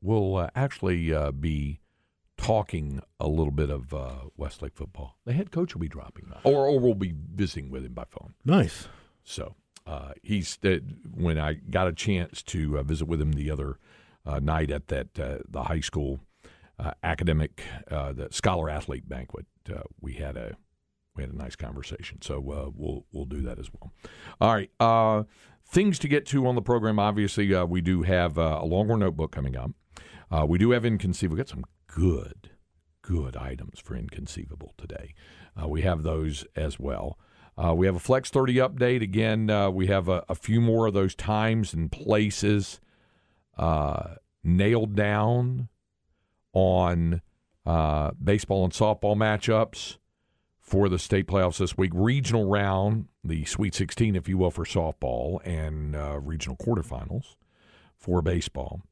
we'll 0.00 0.36
uh, 0.36 0.50
actually 0.54 1.12
uh, 1.12 1.32
be 1.32 1.80
talking 2.36 3.02
a 3.18 3.26
little 3.28 3.50
bit 3.52 3.68
of 3.70 3.92
uh, 3.92 4.12
Westlake 4.36 4.74
football. 4.74 5.16
The 5.24 5.32
head 5.32 5.50
coach 5.50 5.74
will 5.74 5.80
be 5.82 5.88
dropping 5.88 6.26
by, 6.30 6.40
or 6.44 6.66
or 6.66 6.78
we'll 6.78 6.94
be 6.94 7.12
visiting 7.34 7.70
with 7.70 7.84
him 7.84 7.92
by 7.92 8.04
phone. 8.08 8.34
Nice. 8.44 8.88
So 9.24 9.54
uh, 9.86 10.12
he's 10.22 10.58
when 11.14 11.38
I 11.38 11.54
got 11.54 11.88
a 11.88 11.92
chance 11.92 12.42
to 12.44 12.78
uh, 12.78 12.82
visit 12.82 13.06
with 13.06 13.20
him 13.20 13.32
the 13.32 13.50
other 13.50 13.78
uh, 14.26 14.38
night 14.38 14.70
at 14.70 14.88
that 14.88 15.18
uh, 15.18 15.38
the 15.48 15.64
high 15.64 15.80
school 15.80 16.20
uh, 16.78 16.92
academic 17.02 17.62
the 17.88 18.28
scholar 18.30 18.70
athlete 18.70 19.08
banquet. 19.08 19.46
We 20.00 20.14
had 20.14 20.36
a 20.36 20.56
we 21.16 21.22
had 21.22 21.32
a 21.32 21.36
nice 21.36 21.56
conversation. 21.56 22.22
So 22.22 22.40
we'll 22.40 23.06
we'll 23.12 23.24
do 23.24 23.40
that 23.42 23.58
as 23.58 23.70
well. 23.72 23.92
All 24.40 24.54
right. 24.54 25.26
Things 25.66 26.00
to 26.00 26.08
get 26.08 26.26
to 26.26 26.46
on 26.48 26.56
the 26.56 26.62
program. 26.62 26.98
Obviously, 26.98 27.54
we 27.64 27.80
do 27.80 28.02
have 28.02 28.38
a 28.38 28.64
Longhorn 28.64 29.00
notebook 29.00 29.30
coming 29.30 29.56
up. 29.56 29.70
We 30.48 30.58
do 30.58 30.70
have 30.72 30.84
inconceivable. 30.84 31.36
We 31.36 31.42
got 31.42 31.48
some 31.48 31.64
good 31.86 32.50
good 33.02 33.36
items 33.36 33.80
for 33.80 33.96
inconceivable 33.96 34.74
today. 34.76 35.14
We 35.66 35.82
have 35.82 36.02
those 36.02 36.44
as 36.54 36.78
well. 36.78 37.18
Uh, 37.56 37.74
we 37.74 37.86
have 37.86 37.96
a 37.96 38.00
Flex 38.00 38.30
30 38.30 38.56
update. 38.56 39.02
Again, 39.02 39.50
uh, 39.50 39.70
we 39.70 39.86
have 39.88 40.08
a, 40.08 40.24
a 40.28 40.34
few 40.34 40.60
more 40.60 40.86
of 40.86 40.94
those 40.94 41.14
times 41.14 41.74
and 41.74 41.90
places 41.92 42.80
uh, 43.58 44.14
nailed 44.42 44.94
down 44.94 45.68
on 46.52 47.20
uh, 47.66 48.12
baseball 48.22 48.64
and 48.64 48.72
softball 48.72 49.16
matchups 49.16 49.98
for 50.60 50.88
the 50.88 50.98
state 50.98 51.26
playoffs 51.26 51.58
this 51.58 51.76
week. 51.76 51.90
Regional 51.94 52.48
round, 52.48 53.08
the 53.24 53.44
Sweet 53.44 53.74
16, 53.74 54.16
if 54.16 54.28
you 54.28 54.38
will, 54.38 54.50
for 54.50 54.64
softball, 54.64 55.44
and 55.44 55.94
uh, 55.94 56.18
regional 56.20 56.56
quarterfinals 56.56 57.36
for 57.96 58.22
baseball. 58.22 58.82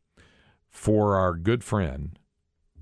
For 0.68 1.16
our 1.16 1.34
good 1.34 1.64
friend, 1.64 2.18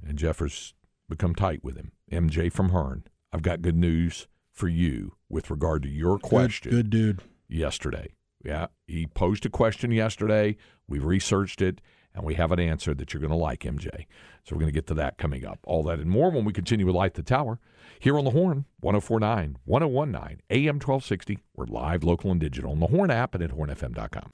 and 0.07 0.19
Jeffers 0.19 0.75
become 1.09 1.35
tight 1.35 1.63
with 1.63 1.77
him, 1.77 1.93
MJ 2.11 2.53
from 2.53 2.71
Hearne, 2.71 3.05
I've 3.33 3.43
got 3.43 3.63
good 3.63 3.77
news 3.77 4.27
for 4.57 4.69
you 4.69 5.13
with 5.29 5.51
regard 5.51 5.83
to 5.85 5.89
your 5.89 6.19
question 6.19 6.71
Good, 6.73 6.91
good 6.91 6.91
dude. 6.91 7.23
yesterday. 7.49 8.15
Yeah, 8.45 8.67
he 8.87 9.07
posed 9.07 9.45
a 9.47 9.51
question 9.51 9.91
yesterday. 9.91 10.57
We 10.89 10.99
researched 10.99 11.61
it, 11.61 11.81
and 12.15 12.25
we 12.25 12.35
have 12.35 12.53
an 12.53 12.61
answer 12.61 12.95
that 12.95 13.13
you're 13.13 13.21
going 13.21 13.31
to 13.33 13.37
like, 13.37 13.61
MJ. 13.61 14.07
So 14.45 14.55
we're 14.55 14.61
going 14.61 14.73
to 14.73 14.73
get 14.73 14.87
to 14.87 14.95
that 14.95 15.19
coming 15.19 15.45
up. 15.45 15.59
All 15.65 15.83
that 15.85 15.99
and 15.99 16.09
more 16.09 16.31
when 16.31 16.45
we 16.45 16.53
continue 16.53 16.87
with 16.87 16.95
Light 16.95 17.15
the 17.15 17.23
Tower 17.23 17.59
here 17.99 18.17
on 18.17 18.25
the 18.25 18.31
Horn, 18.31 18.65
1049, 18.81 19.57
1019, 19.65 20.41
AM 20.51 20.77
1260. 20.77 21.39
We're 21.57 21.67
live, 21.67 22.05
local, 22.05 22.31
and 22.31 22.41
digital 22.41 22.71
on 22.71 22.81
the 22.81 22.87
Horn 22.87 23.11
app 23.11 23.35
and 23.35 23.43
at 23.43 23.51
hornfm.com. 23.51 24.31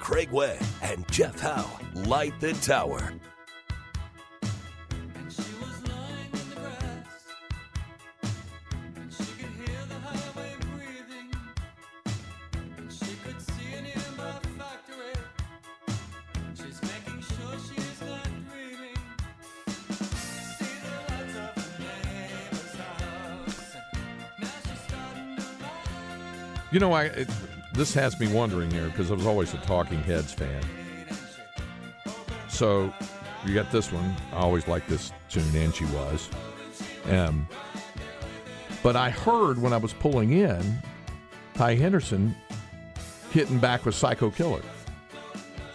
Craig 0.00 0.30
Way 0.30 0.58
and 0.82 1.06
Jeff 1.10 1.38
Howe 1.38 1.68
light 2.06 2.38
the 2.40 2.54
tower. 2.54 3.12
You 26.78 26.86
know, 26.86 26.92
I 26.92 27.06
it, 27.06 27.28
this 27.72 27.92
has 27.94 28.20
me 28.20 28.28
wondering 28.28 28.70
here 28.70 28.86
because 28.86 29.10
I 29.10 29.14
was 29.14 29.26
always 29.26 29.52
a 29.52 29.56
Talking 29.56 29.98
Heads 29.98 30.32
fan. 30.32 30.62
So 32.48 32.94
you 33.44 33.52
got 33.52 33.72
this 33.72 33.90
one. 33.90 34.14
I 34.32 34.36
always 34.36 34.68
liked 34.68 34.88
this 34.88 35.10
tune, 35.28 35.56
and 35.56 35.74
she 35.74 35.86
was. 35.86 36.30
Um, 37.10 37.48
but 38.80 38.94
I 38.94 39.10
heard 39.10 39.60
when 39.60 39.72
I 39.72 39.76
was 39.76 39.92
pulling 39.92 40.30
in, 40.34 40.78
Ty 41.54 41.74
Henderson 41.74 42.32
hitting 43.32 43.58
back 43.58 43.84
with 43.84 43.96
Psycho 43.96 44.30
Killer. 44.30 44.62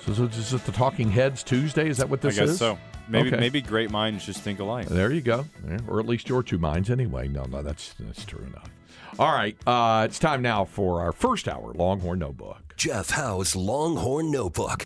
So, 0.05 0.13
so 0.13 0.23
is 0.23 0.53
it 0.53 0.63
the 0.65 0.71
Talking 0.71 1.11
Heads 1.11 1.43
Tuesday? 1.43 1.89
Is 1.89 1.97
that 1.97 2.07
what 2.09 2.21
this 2.21 2.35
is? 2.35 2.39
I 2.39 2.43
guess 2.43 2.51
is? 2.51 2.59
so. 2.59 2.79
Maybe 3.09 3.27
Okay. 3.27 3.41
maybe 3.41 3.61
great 3.61 3.91
minds 3.91 4.25
just 4.25 4.39
think 4.39 4.61
alike. 4.61 4.87
There 4.87 5.11
you 5.11 5.19
go. 5.19 5.43
Yeah, 5.67 5.79
or 5.85 5.99
at 5.99 6.07
least 6.07 6.29
your 6.29 6.43
two 6.43 6.59
minds 6.59 6.89
anyway. 6.89 7.27
No, 7.27 7.43
no, 7.43 7.61
that's 7.61 7.93
that's 7.99 8.23
true 8.23 8.45
enough. 8.45 8.69
All 9.19 9.32
right. 9.32 9.56
Uh, 9.67 10.06
it's 10.06 10.19
time 10.19 10.41
now 10.41 10.65
for 10.65 11.02
our 11.02 11.12
first 11.12 11.47
hour 11.47 11.73
Longhorn 11.73 12.19
Notebook. 12.19 12.73
Jeff 12.78 13.12
Howe's 13.12 13.56
Longhorn 13.56 14.32
Notebook. 14.32 14.86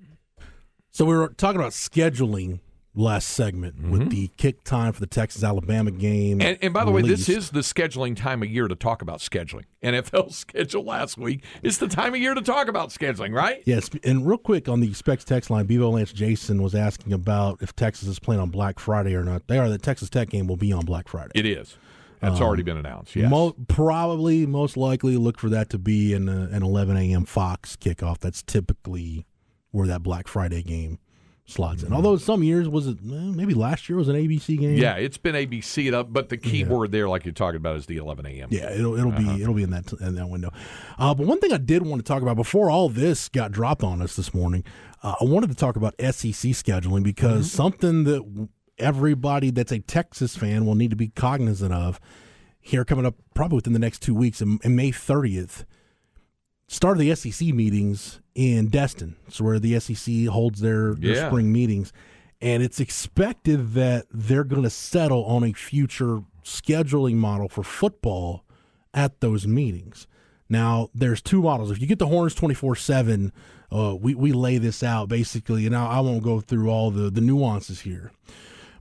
So 0.91 1.05
we 1.05 1.15
were 1.15 1.29
talking 1.29 1.59
about 1.59 1.71
scheduling 1.71 2.59
last 2.97 3.27
segment 3.29 3.89
with 3.89 4.09
the 4.09 4.29
kick 4.37 4.63
time 4.63 4.91
for 4.91 4.99
the 4.99 5.07
Texas 5.07 5.43
Alabama 5.43 5.91
game. 5.91 6.39
Mm-hmm. 6.39 6.47
And, 6.47 6.57
and 6.61 6.73
by 6.73 6.83
the 6.83 6.91
way, 6.91 7.03
this 7.03 7.29
is 7.29 7.51
the 7.51 7.59
scheduling 7.59 8.15
time 8.15 8.41
of 8.41 8.49
year 8.49 8.67
to 8.67 8.75
talk 8.75 9.01
about 9.01 9.19
scheduling. 9.19 9.65
NFL 9.83 10.33
schedule 10.33 10.83
last 10.83 11.17
week. 11.17 11.43
It's 11.61 11.77
the 11.77 11.87
time 11.87 12.13
of 12.15 12.19
year 12.19 12.33
to 12.33 12.41
talk 12.41 12.67
about 12.67 12.89
scheduling, 12.89 13.33
right? 13.33 13.61
Yes, 13.65 13.89
and 14.03 14.27
real 14.27 14.39
quick 14.39 14.67
on 14.67 14.79
the 14.79 14.93
Specs 14.93 15.23
text 15.23 15.49
line, 15.49 15.67
Bevo 15.67 15.91
Lance 15.91 16.11
Jason 16.11 16.61
was 16.61 16.73
asking 16.73 17.13
about 17.13 17.61
if 17.61 17.75
Texas 17.75 18.07
is 18.07 18.19
playing 18.19 18.41
on 18.41 18.49
Black 18.49 18.79
Friday 18.79 19.13
or 19.15 19.23
not. 19.23 19.47
They 19.47 19.59
are. 19.59 19.69
The 19.69 19.77
Texas 19.77 20.09
Tech 20.09 20.29
game 20.29 20.47
will 20.47 20.57
be 20.57 20.73
on 20.73 20.85
Black 20.85 21.07
Friday. 21.07 21.31
It 21.35 21.45
is. 21.45 21.77
That's 22.21 22.41
already 22.41 22.63
been 22.63 22.77
announced. 22.77 23.15
Yes. 23.15 23.29
Mo- 23.29 23.55
probably, 23.67 24.45
most 24.45 24.75
likely, 24.77 25.17
look 25.17 25.37
for 25.39 25.49
that 25.49 25.69
to 25.69 25.77
be 25.77 26.13
in 26.13 26.27
a, 26.29 26.49
an 26.51 26.63
11 26.63 26.97
a.m. 26.97 27.25
Fox 27.25 27.75
kickoff. 27.75 28.19
That's 28.19 28.41
typically 28.43 29.25
where 29.71 29.87
that 29.87 30.01
Black 30.03 30.27
Friday 30.27 30.63
game 30.63 30.97
slots 31.45 31.81
in. 31.83 31.93
Although 31.93 32.17
some 32.17 32.43
years 32.43 32.67
was 32.67 32.87
it 32.87 32.97
eh, 33.03 33.31
maybe 33.33 33.53
last 33.53 33.87
year 33.87 33.97
was 33.97 34.09
an 34.09 34.15
ABC 34.15 34.59
game. 34.59 34.75
yeah, 34.77 34.95
it's 34.95 35.17
been 35.17 35.35
ABC 35.35 35.93
up, 35.93 36.11
but 36.11 36.27
the 36.29 36.35
key 36.37 36.63
word 36.65 36.91
there, 36.91 37.07
like 37.07 37.23
you're 37.23 37.33
talking 37.33 37.55
about, 37.57 37.77
is 37.77 37.85
the 37.85 37.97
11 37.97 38.25
a.m. 38.25 38.47
Yeah, 38.51 38.71
it'll 38.71 38.97
it'll 38.97 39.13
Uh-huh. 39.13 39.35
be 39.35 39.41
it'll 39.43 39.53
be 39.53 39.63
in 39.63 39.69
that 39.69 39.91
in 40.01 40.15
that 40.15 40.27
window. 40.27 40.51
Uh, 40.97 41.13
but 41.13 41.25
one 41.27 41.39
thing 41.39 41.53
I 41.53 41.57
did 41.57 41.83
want 41.85 42.03
to 42.03 42.07
talk 42.07 42.21
about 42.21 42.35
before 42.35 42.69
all 42.69 42.89
this 42.89 43.29
got 43.29 43.51
dropped 43.51 43.83
on 43.83 44.01
us 44.01 44.15
this 44.17 44.33
morning, 44.33 44.63
uh, 45.03 45.15
I 45.21 45.23
wanted 45.23 45.47
to 45.49 45.55
talk 45.55 45.75
about 45.77 45.93
SEC 45.99 46.51
scheduling 46.51 47.03
because 47.03 47.47
Mm-hmm. 47.47 47.55
something 47.55 48.03
that 48.05 48.49
everybody 48.77 49.49
that's 49.51 49.71
a 49.71 49.79
Texas 49.79 50.35
fan 50.35 50.65
will 50.65 50.75
need 50.75 50.89
to 50.91 50.95
be 50.95 51.07
cognizant 51.09 51.73
of 51.73 51.99
here 52.59 52.83
coming 52.85 53.05
up 53.05 53.15
probably 53.33 53.57
within 53.57 53.73
the 53.73 53.79
next 53.79 54.01
two 54.01 54.13
weeks, 54.13 54.41
in, 54.41 54.59
in 54.63 54.75
May 54.75 54.91
thirtieth. 54.91 55.65
Start 56.69 56.97
of 56.97 57.01
the 57.01 57.15
SEC 57.15 57.47
meetings 57.53 58.19
in 58.35 58.67
Destin, 58.67 59.15
so 59.29 59.45
where 59.45 59.57
the 59.57 59.79
SEC 59.79 60.25
holds 60.27 60.59
their, 60.59 60.93
their 60.95 61.15
Yeah. 61.15 61.29
spring 61.29 61.51
meetings, 61.53 61.93
and 62.41 62.61
it's 62.61 62.81
expected 62.81 63.73
that 63.73 64.05
they're 64.11 64.43
going 64.43 64.63
to 64.63 64.69
settle 64.69 65.23
on 65.25 65.45
a 65.45 65.53
future 65.53 66.19
scheduling 66.43 67.15
model 67.15 67.47
for 67.47 67.63
football 67.63 68.43
at 68.93 69.21
those 69.21 69.47
meetings. 69.47 70.07
Now, 70.49 70.89
there's 70.93 71.21
two 71.21 71.41
models. 71.41 71.71
If 71.71 71.79
you 71.79 71.87
get 71.87 71.99
the 71.99 72.07
horns 72.07 72.35
24 72.35 72.75
7, 72.75 73.31
uh, 73.71 73.95
we, 73.99 74.13
we 74.15 74.31
lay 74.33 74.57
this 74.57 74.83
out 74.83 75.07
basically, 75.07 75.65
and 75.65 75.75
I, 75.75 75.85
I 75.85 75.99
won't 76.01 76.23
go 76.23 76.41
through 76.41 76.69
all 76.69 76.91
the, 76.91 77.09
the 77.09 77.21
nuances 77.21 77.81
here. 77.81 78.11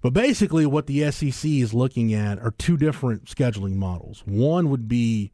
But 0.06 0.12
basically, 0.12 0.66
what 0.66 0.86
the 0.86 1.10
SEC 1.10 1.50
is 1.50 1.74
looking 1.74 2.14
at 2.14 2.38
are 2.38 2.52
two 2.52 2.76
different 2.76 3.24
scheduling 3.24 3.74
models. 3.74 4.22
One 4.24 4.70
would 4.70 4.86
be 4.86 5.32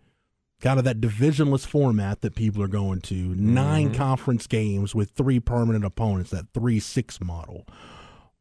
kind 0.62 0.78
of 0.78 0.86
that 0.86 0.98
divisionless 0.98 1.66
format 1.66 2.22
that 2.22 2.34
people 2.34 2.62
are 2.62 2.68
going 2.68 3.02
to, 3.02 3.14
nine 3.34 3.88
mm-hmm. 3.88 3.98
conference 3.98 4.46
games 4.46 4.94
with 4.94 5.10
three 5.10 5.40
permanent 5.40 5.84
opponents, 5.84 6.30
that 6.30 6.46
3 6.54 6.80
6 6.80 7.20
model. 7.20 7.66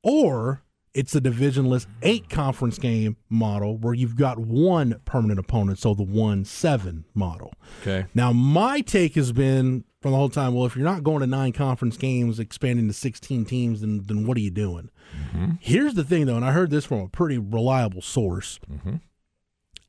Or 0.04 0.64
it's 0.94 1.14
a 1.14 1.20
divisionless 1.20 1.86
eight 2.02 2.30
conference 2.30 2.78
game 2.78 3.18
model 3.30 3.76
where 3.76 3.94
you've 3.94 4.16
got 4.16 4.40
one 4.40 5.02
permanent 5.04 5.38
opponent, 5.38 5.80
so 5.80 5.94
the 5.94 6.02
1 6.02 6.46
7 6.46 7.04
model. 7.14 7.54
Okay. 7.82 8.06
Now, 8.14 8.32
my 8.32 8.80
take 8.80 9.16
has 9.16 9.34
been 9.34 9.84
from 10.02 10.12
the 10.12 10.18
whole 10.18 10.30
time, 10.30 10.56
well, 10.56 10.66
if 10.66 10.76
you're 10.76 10.84
not 10.86 11.04
going 11.04 11.20
to 11.20 11.28
nine 11.28 11.52
conference 11.54 11.96
games, 11.96 12.40
expanding 12.40 12.88
to 12.88 12.94
16 12.94 13.46
teams, 13.46 13.82
then, 13.82 14.02
then 14.06 14.26
what 14.26 14.36
are 14.36 14.42
you 14.42 14.50
doing? 14.50 14.90
Mm-hmm. 15.16 15.52
Here's 15.60 15.94
the 15.94 16.04
thing, 16.04 16.26
though, 16.26 16.36
and 16.36 16.46
I 16.46 16.52
heard 16.52 16.72
this 16.72 16.86
from 16.86 17.02
a 17.02 17.08
pretty 17.08 17.38
reliable 17.38 18.02
source. 18.02 18.60
Mm-hmm. 18.70 18.96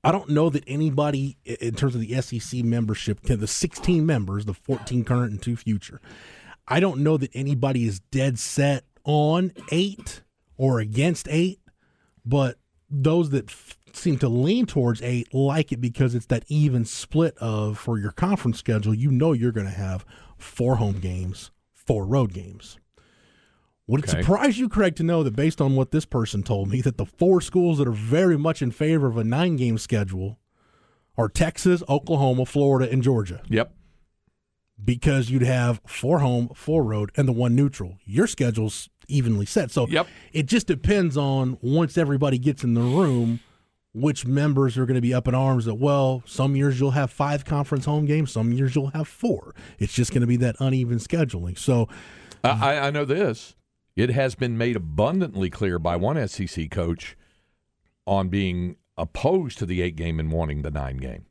I 0.05 0.13
don't 0.13 0.29
know 0.31 0.51
that 0.51 0.65
anybody, 0.67 1.39
in 1.45 1.75
terms 1.75 1.95
of 1.95 2.01
the 2.01 2.21
SEC 2.21 2.63
membership, 2.65 3.23
can- 3.23 3.41
the 3.41 3.47
16 3.47 4.05
members, 4.05 4.45
the 4.45 4.55
14 4.55 5.05
current 5.05 5.33
and 5.33 5.41
two 5.41 5.57
future, 5.57 6.01
I 6.69 6.81
don't 6.81 7.01
know 7.01 7.17
that 7.17 7.31
anybody 7.35 7.87
is 7.87 8.01
dead 8.01 8.39
set 8.39 8.85
on 9.05 9.53
eight 9.71 10.23
or 10.57 10.79
against 10.79 11.27
eight, 11.31 11.61
but 12.25 12.59
those 12.91 13.31
that 13.31 13.49
f- 13.49 13.79
seem 13.97 14.19
to 14.19 14.29
lean 14.29 14.67
towards 14.67 15.01
eight 15.03 15.33
like 15.35 15.73
it 15.73 15.81
because 15.81 16.15
it's 16.15 16.27
that 16.27 16.45
even 16.49 16.85
split 16.85 17.37
of 17.39 17.79
for 17.79 17.99
your 17.99 18.13
conference 18.13 18.59
schedule, 18.59 18.95
you 18.95 19.11
know 19.11 19.33
you're 19.33 19.53
going 19.53 19.67
to 19.67 19.73
have 19.73 20.05
four 20.39 20.77
home 20.77 20.99
games, 21.01 21.51
four 21.73 22.05
road 22.05 22.33
games. 22.33 22.79
Would 23.89 24.05
it 24.05 24.11
surprise 24.11 24.59
you, 24.59 24.69
Craig, 24.69 24.95
to 24.97 25.03
know 25.03 25.23
that 25.23 25.35
based 25.37 25.61
on 25.61 25.75
what 25.75 25.91
this 25.91 26.05
person 26.07 26.43
told 26.43 26.69
me, 26.71 26.81
that 26.83 26.97
the 26.99 27.05
four 27.07 27.41
schools 27.41 27.79
that 27.79 27.89
are 27.89 27.93
very 27.93 28.39
much 28.39 28.63
in 28.63 28.71
favor 28.71 29.07
of 29.09 29.17
a 29.17 29.25
nine 29.25 29.57
game 29.57 29.77
schedule 29.77 30.39
are 31.19 31.29
Texas, 31.29 31.83
Oklahoma, 31.89 32.47
Florida, 32.47 32.91
and 32.91 33.03
Georgia? 33.03 33.43
Yep. 33.49 33.73
because 34.85 35.31
you'd 35.31 35.43
have 35.43 35.81
four 35.87 36.19
home, 36.21 36.49
four 36.57 36.83
road, 36.83 37.13
and 37.17 37.29
the 37.29 37.33
one 37.33 37.55
neutral. 37.55 37.99
Your 38.05 38.27
schedule's 38.27 38.89
evenly 39.07 39.47
set. 39.47 39.71
So 39.71 39.87
Yep. 39.87 40.09
it 40.33 40.47
just 40.47 40.67
depends 40.67 41.17
on 41.17 41.57
once 41.61 41.97
everybody 41.97 42.39
gets 42.39 42.65
in 42.65 42.75
the 42.75 42.81
room, 42.81 43.39
which 43.95 44.27
members 44.27 44.79
are 44.79 44.87
going 44.87 44.95
to 44.95 45.01
be 45.03 45.13
up 45.13 45.29
in 45.29 45.35
arms 45.35 45.67
that, 45.67 45.75
well, 45.75 46.23
some 46.25 46.57
years 46.57 46.81
you'll 46.81 46.93
have 46.93 47.11
five 47.11 47.45
conference 47.45 47.85
home 47.85 48.07
games, 48.07 48.33
some 48.33 48.53
years 48.53 48.75
you'll 48.75 48.89
have 48.91 49.07
four. 49.07 49.55
It's 49.79 49.93
just 49.93 50.13
going 50.13 50.23
to 50.23 50.27
be 50.27 50.37
that 50.39 50.57
uneven 50.61 50.99
scheduling. 50.99 51.59
So 51.59 51.89
I, 52.43 52.79
I- 52.79 52.91
know 52.91 53.05
this. 53.05 53.55
It 53.95 54.09
has 54.11 54.35
been 54.35 54.57
made 54.57 54.77
abundantly 54.77 55.51
clear 55.51 55.79
by 55.79 55.97
one 55.97 56.27
SEC 56.27 56.71
coach 56.71 57.15
on 58.07 58.29
being 58.29 58.77
opposed 58.97 59.59
to 59.59 59.67
the 59.67 59.83
eight 59.83 59.97
game 59.97 60.19
and 60.19 60.33
wanting 60.33 60.63
the 60.63 60.71
nine 60.71 60.97
game. 60.97 61.27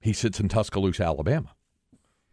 He 0.00 0.12
sits 0.12 0.38
in 0.38 0.48
Tuscaloosa, 0.50 1.04
Alabama. 1.04 1.54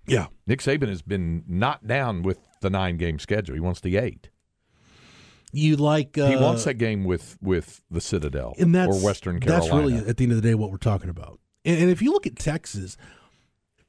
yeah, 0.05 0.27
Nick 0.45 0.59
Saban 0.59 0.89
has 0.89 1.01
been 1.01 1.45
not 1.47 1.88
down 1.88 2.21
with 2.21 2.39
the 2.59 2.69
nine 2.69 2.97
game 2.97 3.17
schedule. 3.17 3.55
He 3.55 3.62
wants 3.62 3.79
the 3.79 3.95
eight. 3.95 4.29
You 5.53 5.77
like 5.77 6.17
uh, 6.17 6.27
he 6.27 6.35
wants 6.35 6.65
that 6.65 6.75
game 6.75 7.03
with 7.03 7.37
with 7.41 7.81
the 7.89 8.01
Citadel 8.01 8.55
and 8.59 8.73
that's 8.73 8.97
or 8.97 9.05
Western 9.05 9.39
Carolina. 9.39 9.63
That's 9.63 9.73
really 9.73 10.09
at 10.09 10.17
the 10.17 10.23
end 10.23 10.33
of 10.33 10.41
the 10.41 10.47
day 10.47 10.55
what 10.55 10.71
we're 10.71 10.77
talking 10.77 11.09
about. 11.09 11.39
And, 11.63 11.79
and 11.83 11.89
if 11.91 12.01
you 12.01 12.11
look 12.11 12.25
at 12.25 12.35
Texas, 12.35 12.97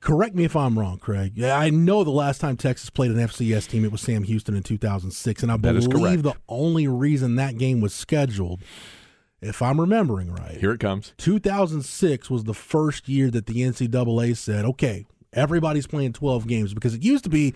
correct 0.00 0.34
me 0.34 0.44
if 0.44 0.54
I'm 0.54 0.78
wrong, 0.78 0.98
Craig. 0.98 1.42
I 1.42 1.70
know 1.70 2.04
the 2.04 2.10
last 2.10 2.40
time 2.40 2.56
Texas 2.56 2.90
played 2.90 3.10
an 3.10 3.16
FCS 3.16 3.68
team, 3.68 3.84
it 3.84 3.90
was 3.90 4.02
Sam 4.02 4.22
Houston 4.24 4.54
in 4.54 4.62
2006, 4.62 5.42
and 5.42 5.50
I 5.50 5.56
believe 5.56 6.22
the 6.22 6.34
only 6.48 6.86
reason 6.86 7.36
that 7.36 7.56
game 7.56 7.80
was 7.80 7.94
scheduled, 7.94 8.60
if 9.40 9.62
I'm 9.62 9.80
remembering 9.80 10.32
right, 10.32 10.58
Here 10.58 10.72
it 10.72 10.80
comes. 10.80 11.14
2006 11.16 12.30
was 12.30 12.44
the 12.44 12.54
first 12.54 13.08
year 13.08 13.30
that 13.30 13.46
the 13.46 13.54
NCAA 13.54 14.36
said, 14.36 14.64
okay, 14.66 15.06
everybody's 15.32 15.86
playing 15.86 16.12
12 16.12 16.46
games 16.46 16.74
because 16.74 16.94
it 16.94 17.02
used 17.02 17.24
to 17.24 17.30
be 17.30 17.54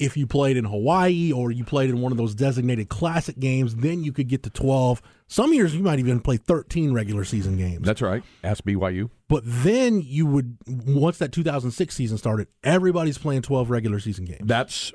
if 0.00 0.16
you 0.16 0.26
played 0.26 0.56
in 0.56 0.64
Hawaii 0.64 1.30
or 1.32 1.50
you 1.50 1.64
played 1.64 1.90
in 1.90 2.00
one 2.00 2.10
of 2.10 2.18
those 2.18 2.34
designated 2.34 2.88
classic 2.88 3.38
games, 3.38 3.76
then 3.76 4.02
you 4.02 4.12
could 4.12 4.28
get 4.28 4.42
to 4.44 4.50
12. 4.50 5.02
Some 5.28 5.52
years 5.52 5.74
you 5.74 5.82
might 5.82 5.98
even 5.98 6.20
play 6.20 6.38
13 6.38 6.92
regular 6.92 7.24
season 7.24 7.56
games. 7.56 7.86
That's 7.86 8.02
right. 8.02 8.22
Ask 8.42 8.64
BYU. 8.64 9.10
but 9.28 9.42
then 9.44 10.00
you 10.00 10.26
would, 10.26 10.56
once 10.66 11.18
that 11.18 11.32
2006 11.32 11.94
season 11.94 12.18
started, 12.18 12.48
everybody's 12.64 13.18
playing 13.18 13.42
12 13.42 13.70
regular 13.70 14.00
season 14.00 14.24
games. 14.24 14.42
That's 14.44 14.92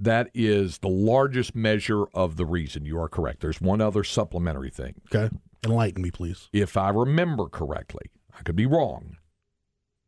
that 0.00 0.30
is 0.34 0.78
the 0.78 0.88
largest 0.88 1.54
measure 1.54 2.04
of 2.14 2.36
the 2.36 2.46
reason. 2.46 2.86
You 2.86 2.98
are 3.00 3.08
correct. 3.08 3.40
There's 3.40 3.60
one 3.60 3.80
other 3.80 4.02
supplementary 4.02 4.70
thing. 4.70 4.94
Okay. 5.14 5.34
Enlighten 5.64 6.02
me, 6.02 6.10
please. 6.10 6.48
If 6.52 6.76
I 6.76 6.88
remember 6.88 7.46
correctly, 7.48 8.10
I 8.36 8.42
could 8.42 8.56
be 8.56 8.64
wrong. 8.66 9.18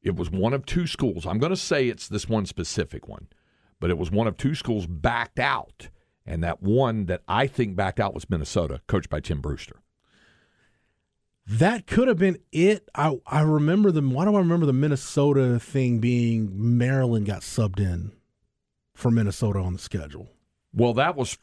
It 0.03 0.17
was 0.17 0.31
one 0.31 0.55
of 0.55 0.65
two 0.65 0.87
schools. 0.87 1.27
I'm 1.27 1.39
going 1.39 1.51
to 1.51 1.57
say 1.57 1.89
it's 1.89 2.09
this 2.09 2.29
one 2.29 2.47
specific 2.47 3.07
one, 3.07 3.29
but 3.83 3.91
it 3.91 3.99
was 3.99 4.13
one 4.13 4.29
of 4.29 4.37
two 4.37 4.55
schools 4.55 4.87
backed 4.87 5.41
out, 5.41 5.89
and 6.25 6.45
that 6.45 6.63
one 6.63 7.07
that 7.07 7.21
I 7.27 7.49
think 7.49 7.75
backed 7.75 7.99
out 7.99 8.15
was 8.15 8.31
Minnesota, 8.31 8.81
coached 8.87 9.11
by 9.11 9.19
Tim 9.19 9.41
Brewster. 9.41 9.83
That 11.49 11.89
could 11.89 12.07
have 12.07 12.17
been 12.17 12.39
it. 12.53 12.89
I 12.95 13.19
I 13.27 13.41
remember 13.41 13.91
the 13.91 14.01
why 14.01 14.25
do 14.25 14.37
I 14.37 14.39
remember 14.39 14.67
the 14.67 14.73
Minnesota 14.73 15.59
thing 15.59 15.99
being 15.99 16.79
Maryland 16.79 17.27
got 17.27 17.41
subbed 17.41 17.81
in 17.81 18.13
for 18.95 19.11
Minnesota 19.11 19.59
on 19.59 19.73
the 19.73 19.81
schedule. 19.81 20.31
Well, 20.73 20.95
that 20.95 21.17
was 21.17 21.37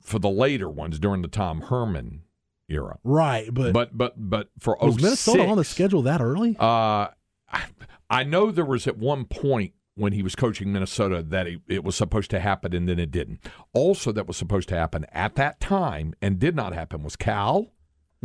for 0.00 0.18
the 0.18 0.30
later 0.30 0.70
ones 0.70 0.98
during 0.98 1.20
the 1.20 1.28
Tom 1.28 1.60
Herman 1.60 2.22
era. 2.70 3.00
Right, 3.04 3.52
but, 3.52 3.74
But 3.74 3.98
but 3.98 4.14
but 4.16 4.48
for 4.58 4.78
was 4.80 4.94
06, 4.94 5.02
Minnesota 5.02 5.44
on 5.44 5.58
the 5.58 5.64
schedule 5.64 6.00
that 6.02 6.22
early? 6.22 6.56
Uh, 6.58 7.08
I, 7.50 7.64
I 8.08 8.24
know 8.24 8.50
there 8.50 8.64
was 8.64 8.86
at 8.86 8.96
one 8.96 9.26
point 9.26 9.74
when 9.94 10.12
he 10.12 10.22
was 10.22 10.34
coaching 10.34 10.72
Minnesota 10.72 11.22
that 11.22 11.46
it, 11.46 11.60
it 11.68 11.84
was 11.84 11.94
supposed 11.96 12.30
to 12.30 12.40
happen 12.40 12.74
and 12.74 12.88
then 12.88 12.98
it 12.98 13.10
didn't. 13.10 13.40
Also, 13.74 14.10
that 14.12 14.26
was 14.26 14.36
supposed 14.36 14.68
to 14.70 14.76
happen 14.76 15.04
at 15.12 15.34
that 15.34 15.60
time 15.60 16.14
and 16.22 16.38
did 16.38 16.56
not 16.56 16.72
happen 16.72 17.02
was 17.02 17.16
Cal 17.16 17.68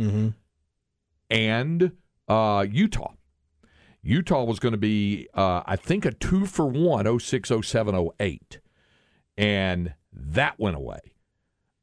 Mm-hmm. 0.00 0.28
and 1.30 1.92
uh, 2.28 2.64
Utah. 2.70 3.12
Utah 4.02 4.44
was 4.44 4.58
going 4.60 4.72
to 4.72 4.78
be, 4.78 5.28
uh, 5.34 5.62
I 5.66 5.76
think, 5.76 6.04
a 6.04 6.12
two 6.12 6.46
for 6.46 6.66
one, 6.66 7.18
06, 7.18 7.50
07, 7.62 8.10
08. 8.20 8.60
And 9.36 9.94
that 10.12 10.58
went 10.58 10.76
away. 10.76 11.00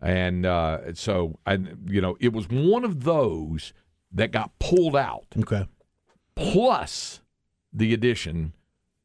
And 0.01 0.45
uh, 0.45 0.93
so, 0.93 1.39
I, 1.45 1.59
you 1.87 1.99
know, 2.01 2.15
it 2.19 2.31
was 2.31 2.47
one 2.49 2.83
of 2.85 3.03
those 3.03 3.73
that 4.11 4.31
got 4.31 4.57
pulled 4.59 4.95
out. 4.95 5.25
Okay. 5.37 5.67
plus 6.35 7.21
the 7.73 7.93
addition 7.93 8.53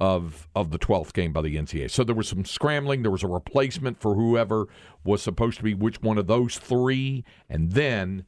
of 0.01 0.49
of 0.55 0.71
the 0.71 0.79
12th 0.79 1.13
game 1.13 1.33
by 1.33 1.43
the 1.43 1.57
NCAA. 1.57 1.91
So 1.91 2.03
there 2.03 2.15
was 2.15 2.29
some 2.29 2.45
scrambling, 2.45 3.03
there 3.03 3.11
was 3.11 3.23
a 3.23 3.29
replacement 3.29 4.01
for 4.01 4.15
whoever 4.15 4.67
was 5.05 5.23
supposed 5.23 5.59
to 5.59 5.63
be 5.63 5.75
which 5.75 6.01
one 6.03 6.19
of 6.19 6.27
those 6.27 6.59
three 6.59 7.25
and 7.49 7.73
then 7.73 8.25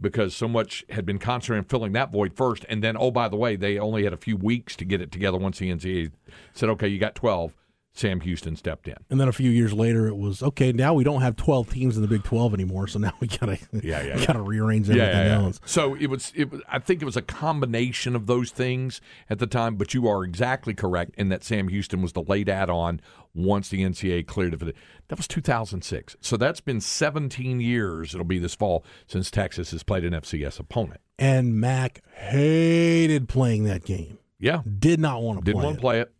because 0.00 0.34
so 0.34 0.48
much 0.48 0.84
had 0.88 1.06
been 1.06 1.18
concentrated 1.18 1.64
on 1.64 1.68
filling 1.68 1.92
that 1.92 2.10
void 2.10 2.34
first 2.34 2.64
and 2.68 2.82
then 2.82 2.96
oh 2.98 3.10
by 3.10 3.28
the 3.28 3.36
way, 3.36 3.56
they 3.56 3.78
only 3.78 4.04
had 4.04 4.12
a 4.12 4.16
few 4.18 4.36
weeks 4.36 4.74
to 4.76 4.84
get 4.84 5.00
it 5.00 5.12
together 5.12 5.38
once 5.38 5.58
the 5.58 5.70
NCAA 5.70 6.10
said 6.54 6.70
okay, 6.70 6.88
you 6.88 6.98
got 6.98 7.14
12. 7.14 7.54
Sam 7.94 8.20
Houston 8.20 8.56
stepped 8.56 8.88
in. 8.88 8.96
And 9.10 9.20
then 9.20 9.28
a 9.28 9.32
few 9.32 9.50
years 9.50 9.72
later, 9.74 10.06
it 10.06 10.16
was 10.16 10.42
okay. 10.42 10.72
Now 10.72 10.94
we 10.94 11.04
don't 11.04 11.20
have 11.20 11.36
twelve 11.36 11.70
teams 11.70 11.96
in 11.96 12.02
the 12.02 12.08
Big 12.08 12.24
Twelve 12.24 12.54
anymore, 12.54 12.86
so 12.88 12.98
now 12.98 13.12
we 13.20 13.26
gotta 13.26 13.58
Yeah, 13.72 14.02
yeah, 14.02 14.02
we 14.14 14.20
yeah. 14.20 14.26
gotta 14.26 14.40
rearrange 14.42 14.88
everything 14.88 15.26
else. 15.28 15.60
So 15.66 15.94
it 15.94 16.06
was, 16.06 16.32
it 16.34 16.50
was. 16.50 16.62
I 16.68 16.78
think 16.78 17.02
it 17.02 17.04
was 17.04 17.16
a 17.16 17.22
combination 17.22 18.16
of 18.16 18.26
those 18.26 18.50
things 18.50 19.00
at 19.28 19.38
the 19.38 19.46
time. 19.46 19.76
But 19.76 19.92
you 19.94 20.08
are 20.08 20.24
exactly 20.24 20.74
correct 20.74 21.14
in 21.18 21.28
that 21.28 21.44
Sam 21.44 21.68
Houston 21.68 22.00
was 22.00 22.12
the 22.12 22.22
late 22.22 22.48
add-on 22.48 23.00
once 23.34 23.68
the 23.68 23.82
NCAA 23.82 24.26
cleared 24.26 24.54
it. 24.54 24.58
For 24.58 24.64
the, 24.66 24.74
that 25.08 25.18
was 25.18 25.28
2006. 25.28 26.16
So 26.20 26.36
that's 26.36 26.60
been 26.60 26.80
17 26.80 27.60
years. 27.60 28.14
It'll 28.14 28.24
be 28.24 28.38
this 28.38 28.54
fall 28.54 28.84
since 29.06 29.30
Texas 29.30 29.70
has 29.72 29.82
played 29.82 30.04
an 30.04 30.12
FCS 30.12 30.58
opponent. 30.58 31.00
And 31.18 31.60
Mac 31.60 32.02
hated 32.14 33.28
playing 33.28 33.64
that 33.64 33.84
game. 33.84 34.18
Yeah, 34.38 34.62
Did 34.78 34.98
not 34.98 35.22
want 35.22 35.38
to 35.38 35.44
didn't 35.44 35.62
want 35.62 35.76
to 35.76 35.80
play 35.80 36.00
it. 36.00 36.12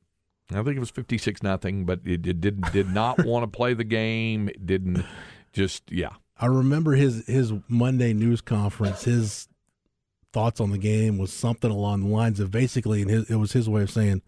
I 0.50 0.62
think 0.62 0.76
it 0.76 0.81
was 0.81 0.90
56 0.90 1.42
nothing, 1.42 1.85
but 1.85 2.00
it, 2.05 2.26
it 2.26 2.40
did 2.40 2.61
did 2.72 2.90
not 2.92 3.24
want 3.24 3.42
to 3.44 3.46
play 3.46 3.74
the 3.74 3.85
game. 3.85 4.48
It 4.48 4.66
didn't 4.66 5.05
just 5.52 5.90
yeah. 5.90 6.11
I 6.38 6.46
remember 6.46 6.92
his 6.92 7.26
his 7.26 7.52
Monday 7.68 8.12
news 8.12 8.40
conference. 8.40 9.05
His 9.05 9.48
thoughts 10.33 10.61
on 10.61 10.70
the 10.70 10.78
game 10.78 11.18
was 11.18 11.33
something 11.33 11.70
along 11.70 12.00
the 12.00 12.09
lines 12.09 12.40
of 12.40 12.50
basically, 12.50 13.02
and 13.02 13.11
his, 13.11 13.31
it 13.31 13.37
was 13.37 13.52
his 13.52 13.68
way 13.68 13.83
of 13.83 13.90
saying, 13.90 14.22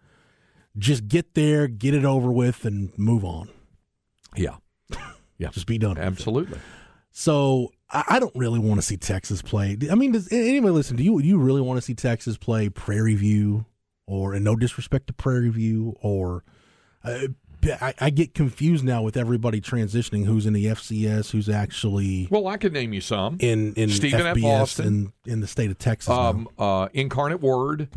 "Just 0.77 1.07
get 1.07 1.33
there, 1.33 1.67
get 1.67 1.93
it 1.93 2.05
over 2.05 2.31
with, 2.31 2.65
and 2.65 2.97
move 2.97 3.25
on. 3.25 3.49
Yeah, 4.35 4.57
yeah, 5.37 5.49
Just 5.49 5.67
be 5.67 5.77
done." 5.77 5.91
with 5.91 5.99
it." 5.99 6.03
absolutely. 6.03 6.59
So 7.11 7.71
I, 7.89 8.03
I 8.09 8.19
don't 8.19 8.35
really 8.35 8.59
want 8.59 8.79
to 8.79 8.85
see 8.85 8.97
Texas 8.97 9.41
play. 9.41 9.77
I 9.89 9.95
mean, 9.95 10.11
does 10.11 10.31
anybody 10.31 10.73
listen? 10.73 10.95
Do 10.95 11.03
you 11.03 11.19
you 11.19 11.37
really 11.37 11.61
want 11.61 11.77
to 11.77 11.81
see 11.81 11.93
Texas 11.93 12.37
play 12.37 12.69
Prairie 12.69 13.15
View 13.15 13.65
or 14.07 14.33
and 14.33 14.43
no 14.43 14.55
disrespect 14.55 15.07
to 15.07 15.13
Prairie 15.13 15.49
View, 15.49 15.95
or 16.01 16.43
uh, 17.03 17.19
I, 17.81 17.93
I 17.99 18.09
get 18.11 18.33
confused 18.35 18.83
now 18.85 19.01
with 19.01 19.17
everybody 19.17 19.59
transitioning. 19.59 20.25
Who's 20.25 20.45
in 20.45 20.53
the 20.53 20.65
FCS? 20.65 21.31
Who's 21.31 21.49
actually 21.49 22.27
Well, 22.29 22.47
I 22.47 22.57
could 22.57 22.73
name 22.73 22.93
you 22.93 23.01
some. 23.01 23.37
in 23.39 23.73
in 23.73 23.89
Stephen 23.89 24.21
F. 24.21 24.37
FBS 24.37 24.61
Austin. 24.61 25.11
in 25.25 25.33
in 25.33 25.39
the 25.41 25.47
state 25.47 25.71
of 25.71 25.77
Texas? 25.79 26.09
Um, 26.09 26.47
uh, 26.59 26.89
Incarnate 26.93 27.41
Word. 27.41 27.89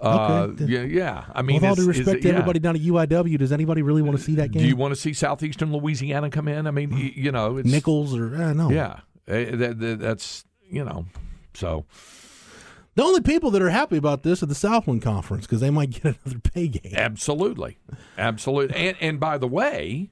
Uh, 0.00 0.48
Okay. 0.50 0.64
yeah, 0.64 0.82
yeah. 0.82 1.24
I 1.32 1.42
mean, 1.42 1.56
with 1.60 1.64
all 1.64 1.74
due 1.76 1.86
respect 1.86 2.08
it- 2.18 2.22
to 2.22 2.28
yeah. 2.28 2.34
everybody 2.34 2.58
down 2.58 2.74
at 2.74 2.82
UIW, 2.82 3.38
does 3.38 3.52
anybody 3.52 3.82
really 3.82 4.02
want 4.02 4.16
to 4.18 4.22
see 4.22 4.34
that 4.36 4.50
game? 4.50 4.62
Do 4.62 4.68
you 4.68 4.74
want 4.74 4.92
to 4.92 5.00
see 5.00 5.12
Southeastern 5.12 5.72
Louisiana 5.72 6.28
come 6.28 6.48
in? 6.48 6.66
I 6.66 6.72
mean, 6.72 6.90
y- 6.90 7.12
you 7.14 7.30
know, 7.30 7.58
it's 7.58 7.68
Nicholls 7.70 8.16
or 8.16 8.34
uh, 8.34 8.52
no? 8.52 8.68
Yeah, 8.70 9.00
Eh, 9.28 9.54
that- 9.54 9.78
that- 9.78 10.00
that's 10.00 10.44
you 10.68 10.84
know. 10.84 11.04
So 11.54 11.84
The 12.94 13.02
only 13.02 13.22
people 13.22 13.50
that 13.52 13.62
are 13.62 13.70
happy 13.70 13.96
about 13.96 14.22
this 14.22 14.42
are 14.42 14.46
the 14.46 14.54
Southland 14.54 15.00
Conference 15.02 15.46
because 15.46 15.60
they 15.60 15.70
might 15.70 15.90
get 15.90 16.04
another 16.24 16.38
pay 16.40 16.68
game. 16.68 16.92
absolutely, 16.94 17.78
absolutely. 18.18 18.76
And 18.76 18.96
and 19.00 19.20
by 19.20 19.38
the 19.38 19.48
way, 19.48 20.10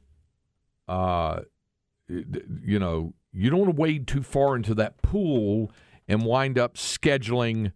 uh, 0.89 1.41
you 2.09 2.79
know, 2.79 3.15
you 3.33 3.51
don't 3.51 3.61
want 3.61 3.77
to 3.77 3.81
wade 3.81 4.07
too 4.07 4.23
far 4.23 4.57
into 4.57 4.75
that 4.75 5.03
pool 5.03 5.71
and 6.09 6.25
wind 6.25 6.59
up 6.59 6.75
scheduling, 6.75 7.73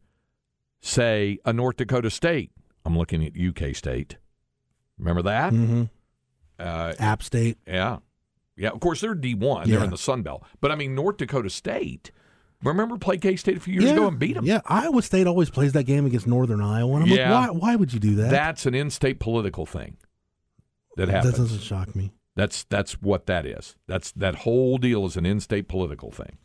say, 0.81 1.39
a 1.45 1.53
North 1.53 1.77
Dakota 1.77 2.11
State. 2.11 2.51
I'm 2.85 2.99
looking 2.99 3.25
at 3.25 3.33
UK 3.39 3.75
State. 3.77 4.17
Remember 4.99 5.23
that? 5.23 5.53
hmm 5.53 5.85
Uh, 6.59 6.95
App 6.99 7.23
State. 7.23 7.59
Yeah. 7.67 7.99
Yeah, 8.57 8.71
of 8.71 8.81
course 8.81 9.01
they're 9.01 9.15
D 9.15 9.35
one. 9.35 9.69
They're 9.69 9.83
in 9.85 9.91
the 9.91 9.99
Sun 9.99 10.23
Belt. 10.23 10.45
But 10.61 10.71
I 10.71 10.77
mean 10.77 10.95
North 10.95 11.17
Dakota 11.17 11.51
State. 11.51 12.11
Remember 12.65 12.97
play 12.99 13.19
K 13.19 13.37
State 13.37 13.57
a 13.57 13.61
few 13.61 13.75
years 13.75 13.91
ago 13.93 14.09
and 14.09 14.19
beat 14.19 14.35
them. 14.35 14.45
Yeah, 14.47 14.61
Iowa 14.67 15.03
State 15.03 15.27
always 15.27 15.51
plays 15.51 15.73
that 15.73 15.85
game 15.85 16.07
against 16.07 16.27
Northern 16.27 16.61
Iowa. 16.61 16.95
And 16.97 17.05
I'm 17.05 17.11
Yeah. 17.11 17.39
like, 17.39 17.51
why? 17.51 17.59
Why 17.59 17.77
would 17.77 17.93
you 17.93 18.01
do 18.01 18.15
that? 18.17 18.31
That's 18.31 18.67
an 18.67 18.75
in-state 18.75 19.21
political 19.21 19.67
thing 19.67 19.97
that 20.97 21.09
happens. 21.09 21.35
that 21.35 21.41
doesn't 21.43 21.61
shock 21.63 21.95
me. 21.95 22.13
that's 22.37 22.65
that's 22.65 22.95
what 23.03 23.27
that 23.27 23.45
is. 23.47 23.77
That's 23.87 24.11
that 24.13 24.37
whole 24.37 24.79
deal 24.79 25.05
is 25.07 25.17
an 25.17 25.27
in-state 25.27 25.69
political 25.69 26.11
thing. 26.11 26.39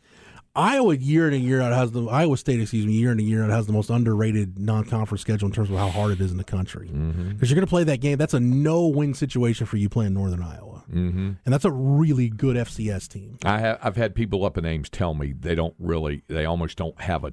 Iowa 0.54 0.96
year 0.96 1.28
in 1.28 1.34
and 1.34 1.44
year 1.44 1.60
out 1.60 1.72
has 1.72 1.92
the 1.92 2.04
Iowa 2.06 2.36
State, 2.36 2.60
excuse 2.60 2.84
me, 2.84 2.92
year 2.94 3.12
in 3.12 3.20
and 3.20 3.28
year 3.28 3.44
out 3.44 3.50
has 3.50 3.66
the 3.66 3.72
most 3.72 3.88
underrated 3.88 4.58
non-conference 4.58 5.20
schedule 5.20 5.46
in 5.46 5.52
terms 5.54 5.70
of 5.70 5.76
how 5.76 5.88
hard 5.88 6.10
it 6.12 6.20
is 6.20 6.32
in 6.32 6.38
the 6.38 6.44
country. 6.44 6.88
Because 6.88 7.00
Mm-hmm. 7.04 7.44
you're 7.44 7.54
going 7.54 7.60
to 7.60 7.66
play 7.66 7.84
that 7.84 8.00
game, 8.00 8.18
that's 8.18 8.34
a 8.34 8.40
no-win 8.40 9.14
situation 9.14 9.66
for 9.66 9.76
you 9.76 9.88
playing 9.88 10.12
Northern 10.14 10.42
Iowa, 10.42 10.84
Mm-hmm. 10.92 11.30
and 11.44 11.54
that's 11.54 11.64
a 11.64 11.70
really 11.70 12.28
good 12.28 12.56
FCS 12.56 13.06
team. 13.08 13.38
I 13.44 13.60
have 13.60 13.78
I've 13.80 13.96
had 13.96 14.14
people 14.16 14.44
up 14.44 14.58
in 14.58 14.64
Ames 14.66 14.88
tell 14.90 15.14
me 15.14 15.32
they 15.38 15.54
don't 15.54 15.74
really 15.78 16.24
they 16.26 16.44
almost 16.44 16.76
don't 16.76 17.00
have 17.00 17.22
a 17.24 17.32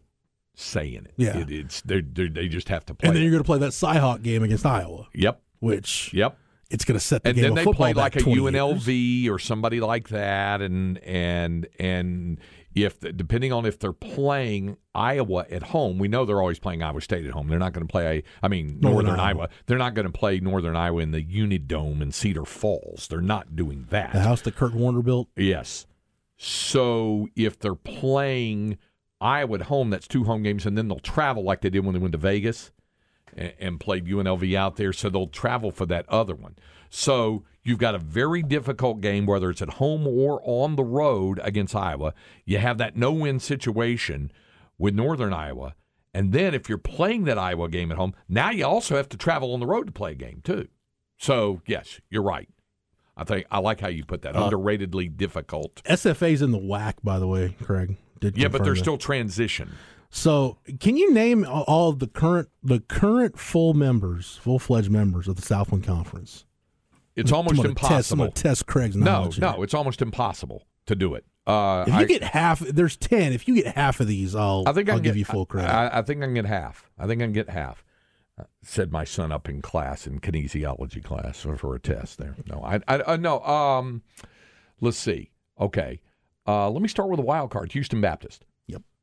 say 0.53 0.88
in 0.93 1.06
it. 1.06 1.13
Yeah. 1.17 1.38
It, 1.39 1.49
it's 1.49 1.82
they 1.82 2.01
they 2.01 2.47
just 2.47 2.69
have 2.69 2.86
to 2.86 2.93
play. 2.93 3.08
And 3.08 3.15
then 3.15 3.21
it. 3.23 3.25
you're 3.25 3.32
going 3.32 3.43
to 3.43 3.47
play 3.47 3.58
that 3.60 3.71
Cyhawk 3.71 4.21
game 4.21 4.43
against 4.43 4.63
Iowa, 4.65 5.08
Yep. 5.15 5.41
which 5.60 6.13
Yep. 6.13 6.38
it's 6.69 6.86
going 6.86 6.99
to 6.99 7.03
set 7.03 7.23
the 7.23 7.30
and 7.30 7.36
game 7.36 7.56
then 7.56 7.65
they 7.65 7.71
play 7.73 7.93
like 7.93 8.15
a 8.15 8.19
UNLV 8.19 8.88
years. 8.88 9.34
or 9.34 9.39
somebody 9.39 9.80
like 9.80 10.10
that, 10.10 10.62
and 10.62 10.99
and 10.99 11.67
and 11.80 12.39
if 12.83 12.99
depending 12.99 13.53
on 13.53 13.65
if 13.65 13.79
they're 13.79 13.93
playing 13.93 14.77
Iowa 14.93 15.45
at 15.49 15.63
home, 15.63 15.97
we 15.99 16.07
know 16.07 16.25
they're 16.25 16.41
always 16.41 16.59
playing 16.59 16.83
Iowa 16.83 17.01
State 17.01 17.25
at 17.25 17.31
home. 17.31 17.47
They're 17.47 17.59
not 17.59 17.73
going 17.73 17.85
to 17.85 17.91
play. 17.91 18.23
I 18.41 18.47
mean, 18.47 18.79
Northern 18.79 19.05
Northern, 19.05 19.19
Iowa. 19.19 19.39
Iowa. 19.41 19.49
They're 19.65 19.77
not 19.77 19.93
going 19.93 20.05
to 20.05 20.11
play 20.11 20.39
Northern 20.39 20.75
Iowa 20.75 21.01
in 21.01 21.11
the 21.11 21.23
Unidome 21.23 22.01
in 22.01 22.11
Cedar 22.11 22.45
Falls. 22.45 23.07
They're 23.07 23.21
not 23.21 23.55
doing 23.55 23.87
that. 23.89 24.13
The 24.13 24.21
house 24.21 24.41
that 24.41 24.55
Kurt 24.55 24.73
Warner 24.73 25.01
built. 25.01 25.29
Yes. 25.35 25.85
So 26.37 27.27
if 27.35 27.59
they're 27.59 27.75
playing 27.75 28.77
Iowa 29.19 29.55
at 29.55 29.61
home, 29.63 29.89
that's 29.89 30.07
two 30.07 30.25
home 30.25 30.43
games, 30.43 30.65
and 30.65 30.77
then 30.77 30.87
they'll 30.87 30.99
travel 30.99 31.43
like 31.43 31.61
they 31.61 31.69
did 31.69 31.83
when 31.85 31.93
they 31.93 31.99
went 31.99 32.11
to 32.11 32.17
Vegas 32.17 32.71
and, 33.35 33.53
and 33.59 33.79
played 33.79 34.05
UNLV 34.05 34.55
out 34.55 34.75
there. 34.75 34.93
So 34.93 35.09
they'll 35.09 35.27
travel 35.27 35.71
for 35.71 35.85
that 35.87 36.07
other 36.09 36.35
one. 36.35 36.55
So 36.89 37.43
you've 37.67 37.77
got 37.80 37.95
a 37.95 37.99
very 37.99 38.41
difficult 38.41 39.01
game, 39.01 39.25
whether 39.25 39.49
it's 39.49 39.62
at 39.62 39.71
home 39.71 40.08
or 40.08 40.41
on 40.43 40.75
the 40.75 40.84
road 40.84 41.39
against 41.43 41.75
Iowa. 41.75 42.13
You 42.45 42.58
have 42.60 42.77
that 42.77 42.95
no 42.95 43.12
win 43.12 43.39
situation 43.39 44.32
with 44.77 44.95
Northern 44.95 45.34
Iowa. 45.34 45.75
And 46.13 46.32
then 46.32 46.53
if 46.56 46.67
you're 46.69 46.77
playing 46.77 47.25
that 47.25 47.38
Iowa 47.38 47.69
game 47.69 47.91
at 47.91 47.97
home, 47.97 48.13
now 48.27 48.49
you 48.49 48.65
also 48.65 48.95
have 48.95 49.10
to 49.10 49.17
travel 49.17 49.53
on 49.53 49.60
the 49.60 49.67
road 49.67 49.88
to 49.88 49.91
play 49.93 50.13
a 50.13 50.15
game, 50.15 50.41
too. 50.43 50.67
So, 51.17 51.62
yes, 51.67 51.99
you're 52.10 52.23
right. 52.23 52.47
I 53.15 53.23
think 53.23 53.45
I 53.51 53.60
like 53.60 53.82
how 53.82 53.88
you 53.88 54.06
put 54.06 54.21
that. 54.23 54.36
Uh, 54.36 54.49
Underratedly 54.49 55.15
difficult. 55.15 55.82
SFA's 55.86 56.41
in 56.41 56.51
the 56.51 56.60
WAC, 56.60 56.95
by 57.03 57.19
the 57.19 57.27
way, 57.27 57.56
Craig. 57.62 57.97
Did 58.19 58.38
Yeah, 58.38 58.47
but 58.47 58.63
they're 58.63 58.73
that. 58.73 58.80
still 58.80 58.97
transition. 58.97 59.71
So, 60.10 60.58
can 60.80 60.97
you 60.97 61.13
name 61.13 61.45
all- 61.45 61.91
the 61.93 62.08
current 62.08 62.49
the 62.63 62.80
current 62.80 63.38
full 63.38 63.73
members, 63.73 64.38
full 64.41 64.58
fledged 64.58 64.89
members 64.89 65.27
of 65.27 65.36
the 65.36 65.41
Southland 65.41 65.84
Conference? 65.84 66.45
It's 67.17 67.32
almost 67.32 67.60
I'm 67.60 67.75
Test, 67.75 68.12
impossible. 68.12 68.25
to 68.32 68.43
test 68.43 68.65
Craig's 68.67 68.95
No, 68.95 69.06
knowledge. 69.06 69.39
no, 69.39 69.53
here. 69.53 69.63
it's 69.63 69.73
almost 69.73 70.01
impossible 70.01 70.63
to 70.86 70.95
do 70.95 71.15
it. 71.15 71.25
Uh, 71.45 71.84
If 71.88 71.93
you 71.93 71.99
I, 71.99 72.06
get 72.06 72.23
half, 72.23 72.60
there's 72.60 72.95
ten. 72.97 73.34
If 73.34 73.47
you 73.47 73.56
get 73.56 73.75
half 73.75 73.99
of 73.99 74.08
these, 74.08 74.36
I'll 74.36 74.63
I 74.67 74.73
think 74.73 74.89
I'll 74.89 74.97
give 74.99 75.15
get, 75.15 75.19
you 75.19 75.25
full 75.25 75.45
credit. 75.45 75.69
I, 75.73 75.99
I 75.99 76.01
think 76.03 76.21
I 76.21 76.25
can 76.25 76.34
get 76.34 76.45
half. 76.45 76.89
I 76.99 77.08
think 77.08 77.21
I 77.21 77.25
can 77.25 77.34
get 77.34 77.49
half. 77.49 77.84
Uh, 78.39 78.43
said 78.62 78.91
my 78.91 79.03
son 79.03 79.32
up 79.32 79.49
in 79.49 79.62
class 79.62 80.06
in 80.06 80.19
kinesiology 80.19 81.03
class 81.03 81.39
for, 81.41 81.58
for 81.58 81.73
a 81.73 81.80
test. 81.80 82.19
There, 82.19 82.36
no, 82.47 82.62
I, 82.63 82.75
I, 82.88 82.99
uh, 82.99 83.17
no. 83.17 83.39
Um, 83.41 84.03
let's 84.80 84.97
see. 84.97 85.32
Okay, 85.60 86.01
uh, 86.45 86.69
let 86.69 86.82
me 86.82 86.88
start 86.88 87.10
with 87.10 87.19
a 87.19 87.23
wild 87.23 87.49
card: 87.49 87.71
Houston 87.71 87.99
Baptist 88.01 88.45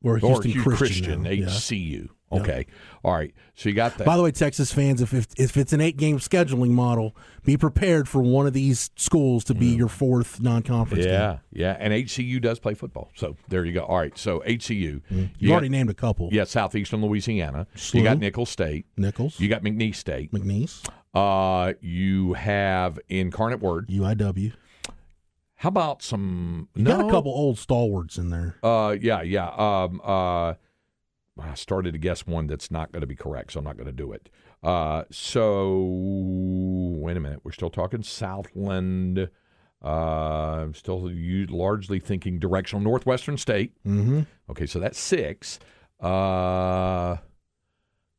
or 0.05 0.17
Houston 0.17 0.61
Christian, 0.63 1.23
now. 1.23 1.29
Yeah. 1.31 1.45
HCU. 1.47 2.09
Okay, 2.31 2.65
all 3.03 3.13
right. 3.13 3.33
So 3.53 3.69
you 3.69 3.75
got 3.75 3.97
that. 3.97 4.03
By 4.05 4.17
the 4.17 4.23
way, 4.23 4.31
Texas 4.31 4.73
fans, 4.73 4.99
if, 5.01 5.13
if 5.13 5.27
if 5.37 5.55
it's 5.55 5.71
an 5.71 5.79
eight 5.79 5.95
game 5.95 6.17
scheduling 6.19 6.71
model, 6.71 7.15
be 7.45 7.55
prepared 7.55 8.09
for 8.09 8.21
one 8.21 8.45
of 8.45 8.51
these 8.51 8.89
schools 8.97 9.45
to 9.45 9.53
be 9.53 9.67
your 9.67 9.87
fourth 9.87 10.41
non 10.41 10.61
conference. 10.61 11.05
yeah, 11.05 11.37
yeah, 11.53 11.77
and 11.79 11.93
HCU 11.93 12.41
does 12.41 12.59
play 12.59 12.73
football. 12.73 13.09
So 13.15 13.37
there 13.47 13.63
you 13.63 13.71
go. 13.71 13.85
All 13.85 13.97
right, 13.99 14.17
so 14.17 14.41
HCU. 14.41 15.01
you 15.09 15.29
You 15.37 15.51
already 15.51 15.67
got, 15.69 15.71
named 15.71 15.89
a 15.89 15.93
couple. 15.93 16.27
yeah, 16.33 16.43
Southeastern 16.43 17.01
Louisiana. 17.01 17.67
You 17.93 18.03
got 18.03 18.17
Nicholls 18.17 18.49
State. 18.49 18.85
Nichols, 18.97 19.39
You 19.39 19.47
got 19.47 19.61
McNeese 19.63 19.95
State. 19.95 20.33
McNeese, 20.33 20.85
Uh, 21.13 21.73
you 21.79 22.33
have 22.33 22.99
Incarnate 23.07 23.61
Word. 23.61 23.87
UIW. 23.87 24.51
How 25.65 25.69
about 25.69 26.03
some? 26.03 26.69
You 26.75 26.83
no, 26.83 26.97
got 26.97 27.07
a 27.07 27.11
couple 27.11 27.31
old 27.31 27.57
stalwarts 27.57 28.19
in 28.19 28.29
there. 28.29 28.55
Uh, 28.61 28.95
yeah, 29.01 29.23
yeah. 29.23 29.47
Um, 29.47 29.99
uh, 30.03 30.53
I 31.39 31.55
started 31.55 31.93
to 31.93 31.97
guess 31.97 32.27
one 32.27 32.45
that's 32.45 32.69
not 32.69 32.91
going 32.91 33.01
to 33.01 33.07
be 33.07 33.15
correct, 33.15 33.53
so 33.53 33.57
I'm 33.57 33.63
not 33.63 33.75
going 33.75 33.87
to 33.87 33.91
do 33.91 34.11
it. 34.11 34.29
Uh, 34.61 35.05
so 35.09 35.79
wait 36.99 37.17
a 37.17 37.19
minute. 37.19 37.39
We're 37.43 37.51
still 37.51 37.71
talking 37.71 38.03
Southland. 38.03 39.27
Uh, 39.83 39.87
I'm 39.87 40.75
still 40.75 41.09
you 41.09 41.47
largely 41.47 41.99
thinking 41.99 42.37
directional 42.37 42.83
Northwestern 42.83 43.35
State. 43.35 43.73
Mm-hmm. 43.87 44.21
Okay, 44.51 44.67
so 44.67 44.79
that's 44.79 44.99
six. 44.99 45.57
Uh, 45.99 47.15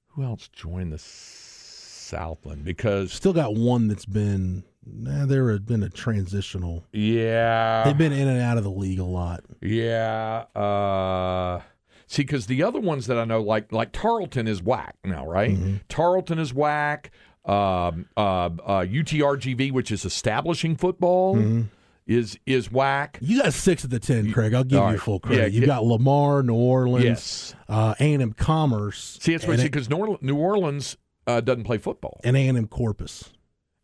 who 0.08 0.24
else 0.24 0.48
joined 0.48 0.92
the 0.92 0.98
Southland? 0.98 2.64
Because 2.64 3.12
Still 3.12 3.32
got 3.32 3.54
one 3.54 3.86
that's 3.86 4.04
been. 4.04 4.64
Nah, 4.88 5.26
there 5.26 5.50
had 5.50 5.66
been 5.66 5.82
a 5.82 5.88
transitional. 5.90 6.84
yeah, 6.92 7.82
They've 7.84 7.98
been 7.98 8.12
in 8.12 8.28
and 8.28 8.40
out 8.40 8.56
of 8.56 8.64
the 8.64 8.70
league 8.70 9.00
a 9.00 9.04
lot. 9.04 9.42
Yeah. 9.60 10.44
Uh, 10.54 11.60
see, 12.06 12.22
because 12.22 12.46
the 12.46 12.62
other 12.62 12.78
ones 12.80 13.06
that 13.08 13.18
I 13.18 13.24
know, 13.24 13.42
like 13.42 13.72
like 13.72 13.92
Tarleton, 13.92 14.46
is 14.46 14.62
WAC 14.62 14.92
now, 15.04 15.26
right? 15.26 15.50
Mm-hmm. 15.50 15.76
Tarleton 15.88 16.38
is 16.38 16.52
WAC. 16.52 17.06
Um, 17.44 18.06
uh, 18.16 18.20
uh, 18.20 18.84
UTRGV, 18.84 19.70
which 19.72 19.90
is 19.92 20.04
establishing 20.04 20.76
football, 20.76 21.36
Mm-hmm. 21.36 21.62
is 22.06 22.38
is 22.46 22.68
WAC. 22.68 23.16
You 23.20 23.42
got 23.42 23.52
six 23.54 23.82
of 23.84 23.90
the 23.90 23.98
ten, 24.00 24.32
Craig. 24.32 24.54
I'll 24.54 24.64
give 24.64 24.78
all 24.80 24.86
you 24.88 24.92
right. 24.94 25.00
full 25.02 25.20
credit. 25.20 25.40
Yeah, 25.42 25.46
you 25.48 25.60
yeah. 25.62 25.66
got 25.66 25.84
Lamar, 25.84 26.42
New 26.42 26.54
Orleans, 26.54 27.04
Yes. 27.04 27.54
uh, 27.68 27.94
A&M 28.00 28.32
Commerce, 28.34 29.18
See, 29.20 29.32
that's 29.32 29.46
what 29.46 29.60
because 29.60 29.88
New 29.90 30.36
Orleans 30.36 30.96
uh, 31.26 31.40
doesn't 31.40 31.64
play 31.64 31.78
football, 31.78 32.20
and 32.24 32.36
A&M 32.36 32.66
Corpus. 32.68 33.32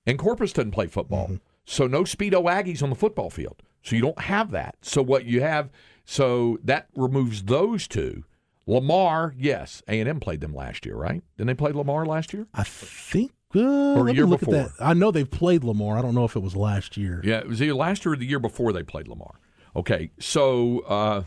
And 0.06 0.18
Corpus 0.18 0.52
doesn't 0.52 0.70
play 0.72 0.86
football. 0.86 1.24
Mm-hmm. 1.26 1.36
So 1.64 1.86
no 1.86 2.02
Speedo 2.02 2.44
Aggies 2.44 2.82
on 2.82 2.90
the 2.90 2.96
football 2.96 3.30
field. 3.30 3.62
So 3.82 3.96
you 3.96 4.02
don't 4.02 4.20
have 4.20 4.50
that. 4.52 4.76
So 4.82 5.02
what 5.02 5.24
you 5.24 5.40
have, 5.42 5.70
so 6.04 6.58
that 6.64 6.88
removes 6.96 7.44
those 7.44 7.86
two. 7.88 8.24
Lamar, 8.66 9.34
yes, 9.36 9.82
A 9.88 9.98
and 9.98 10.08
M 10.08 10.20
played 10.20 10.40
them 10.40 10.54
last 10.54 10.86
year, 10.86 10.94
right? 10.96 11.22
Didn't 11.36 11.48
they 11.48 11.54
play 11.54 11.72
Lamar 11.72 12.06
last 12.06 12.32
year? 12.32 12.46
I 12.54 12.62
think. 12.62 13.32
Uh, 13.54 13.60
Or 13.60 13.96
let 13.98 14.06
me 14.06 14.14
year 14.14 14.24
look 14.26 14.40
before. 14.40 14.54
at 14.54 14.76
that. 14.78 14.84
I 14.84 14.94
know 14.94 15.10
they've 15.10 15.28
played 15.30 15.62
Lamar. 15.64 15.98
I 15.98 16.02
don't 16.02 16.14
know 16.14 16.24
if 16.24 16.36
it 16.36 16.40
was 16.40 16.54
last 16.56 16.96
year. 16.96 17.20
Yeah, 17.24 17.38
it 17.38 17.48
was 17.48 17.60
either 17.60 17.74
last 17.74 18.04
year 18.04 18.14
or 18.14 18.16
the 18.16 18.24
year 18.24 18.38
before 18.38 18.72
they 18.72 18.82
played 18.82 19.08
Lamar. 19.08 19.34
Okay, 19.74 20.10
so 20.20 20.80
uh, 20.80 21.22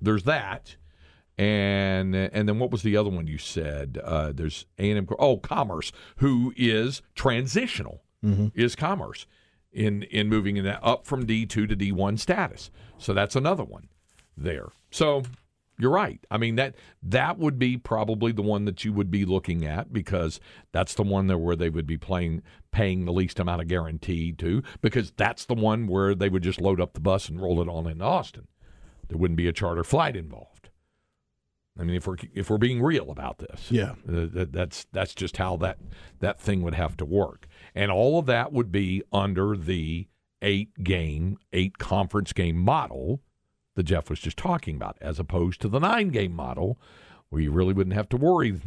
there's 0.00 0.24
that, 0.24 0.76
and 1.36 2.14
and 2.14 2.48
then 2.48 2.58
what 2.58 2.70
was 2.70 2.82
the 2.82 2.96
other 2.96 3.10
one 3.10 3.26
you 3.26 3.38
said? 3.38 3.98
Uh, 4.02 4.32
there's 4.32 4.66
A 4.78 4.90
and 4.90 4.98
M. 4.98 5.16
Oh, 5.18 5.36
Commerce, 5.38 5.92
who 6.16 6.52
is 6.56 7.02
transitional, 7.14 8.02
is 8.54 8.74
Commerce 8.74 9.26
in 9.72 10.04
in 10.04 10.28
moving 10.28 10.56
in 10.56 10.64
that 10.64 10.80
up 10.82 11.06
from 11.06 11.26
D 11.26 11.44
two 11.46 11.66
to 11.66 11.76
D 11.76 11.92
one 11.92 12.16
status. 12.16 12.70
So 12.98 13.12
that's 13.12 13.36
another 13.36 13.64
one 13.64 13.88
there. 14.36 14.68
So 14.90 15.24
You're 15.78 15.90
right. 15.90 16.24
I 16.30 16.38
mean 16.38 16.54
that 16.54 16.76
that 17.02 17.36
would 17.38 17.58
be 17.58 17.76
probably 17.76 18.30
the 18.32 18.42
one 18.42 18.64
that 18.64 18.84
you 18.84 18.92
would 18.92 19.10
be 19.10 19.24
looking 19.24 19.66
at 19.66 19.92
because 19.92 20.38
that's 20.72 20.94
the 20.94 21.02
one 21.02 21.26
that 21.26 21.38
where 21.38 21.56
they 21.56 21.68
would 21.68 21.86
be 21.86 21.98
playing 21.98 22.42
paying 22.70 23.04
the 23.04 23.12
least 23.12 23.38
amount 23.40 23.60
of 23.60 23.68
guarantee 23.68 24.32
to 24.32 24.62
because 24.80 25.10
that's 25.16 25.44
the 25.44 25.54
one 25.54 25.86
where 25.88 26.14
they 26.14 26.28
would 26.28 26.44
just 26.44 26.60
load 26.60 26.80
up 26.80 26.92
the 26.94 27.00
bus 27.00 27.28
and 27.28 27.42
roll 27.42 27.60
it 27.60 27.68
on 27.68 27.86
into 27.88 28.04
Austin. 28.04 28.46
There 29.08 29.18
wouldn't 29.18 29.36
be 29.36 29.48
a 29.48 29.52
charter 29.52 29.84
flight 29.84 30.16
involved. 30.16 30.63
I 31.78 31.82
mean, 31.82 31.96
if 31.96 32.06
we're 32.06 32.16
if 32.32 32.50
we're 32.50 32.58
being 32.58 32.80
real 32.82 33.10
about 33.10 33.38
this, 33.38 33.70
Yeah. 33.70 33.92
uh, 34.08 34.26
that, 34.32 34.52
that's 34.52 34.86
that's 34.92 35.14
just 35.14 35.36
how 35.38 35.56
that 35.56 35.78
that 36.20 36.40
thing 36.40 36.62
would 36.62 36.74
have 36.74 36.96
to 36.98 37.04
work, 37.04 37.46
and 37.74 37.90
all 37.90 38.18
of 38.18 38.26
that 38.26 38.52
would 38.52 38.70
be 38.70 39.02
under 39.12 39.56
the 39.56 40.06
eight 40.42 40.84
game, 40.84 41.38
eight 41.52 41.78
conference 41.78 42.32
game 42.32 42.56
model 42.56 43.20
that 43.74 43.84
Jeff 43.84 44.08
was 44.08 44.20
just 44.20 44.36
talking 44.36 44.76
about, 44.76 44.96
as 45.00 45.18
opposed 45.18 45.60
to 45.62 45.68
the 45.68 45.80
nine 45.80 46.10
game 46.10 46.32
model, 46.32 46.78
where 47.30 47.42
you 47.42 47.50
really 47.50 47.72
wouldn't 47.72 47.96
have 47.96 48.08
to 48.10 48.16
worry. 48.16 48.60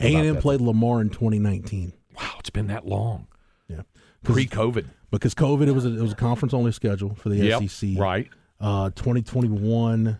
A 0.00 0.14
and 0.14 0.26
M 0.26 0.36
played 0.38 0.60
Lamar 0.60 1.00
in 1.00 1.08
2019. 1.10 1.92
Wow, 2.16 2.32
it's 2.40 2.50
been 2.50 2.66
that 2.66 2.84
long. 2.84 3.28
Yeah, 3.68 3.82
Pre-COVID, 4.24 4.86
because 5.12 5.34
COVID, 5.36 5.68
it 5.68 5.72
was 5.72 5.86
a, 5.86 5.96
it 5.96 6.02
was 6.02 6.12
a 6.12 6.16
conference 6.16 6.52
only 6.52 6.72
schedule 6.72 7.14
for 7.14 7.28
the 7.28 7.36
yep, 7.36 7.62
SEC. 7.68 7.90
right? 7.96 8.28
Uh, 8.58 8.90
2021. 8.90 10.18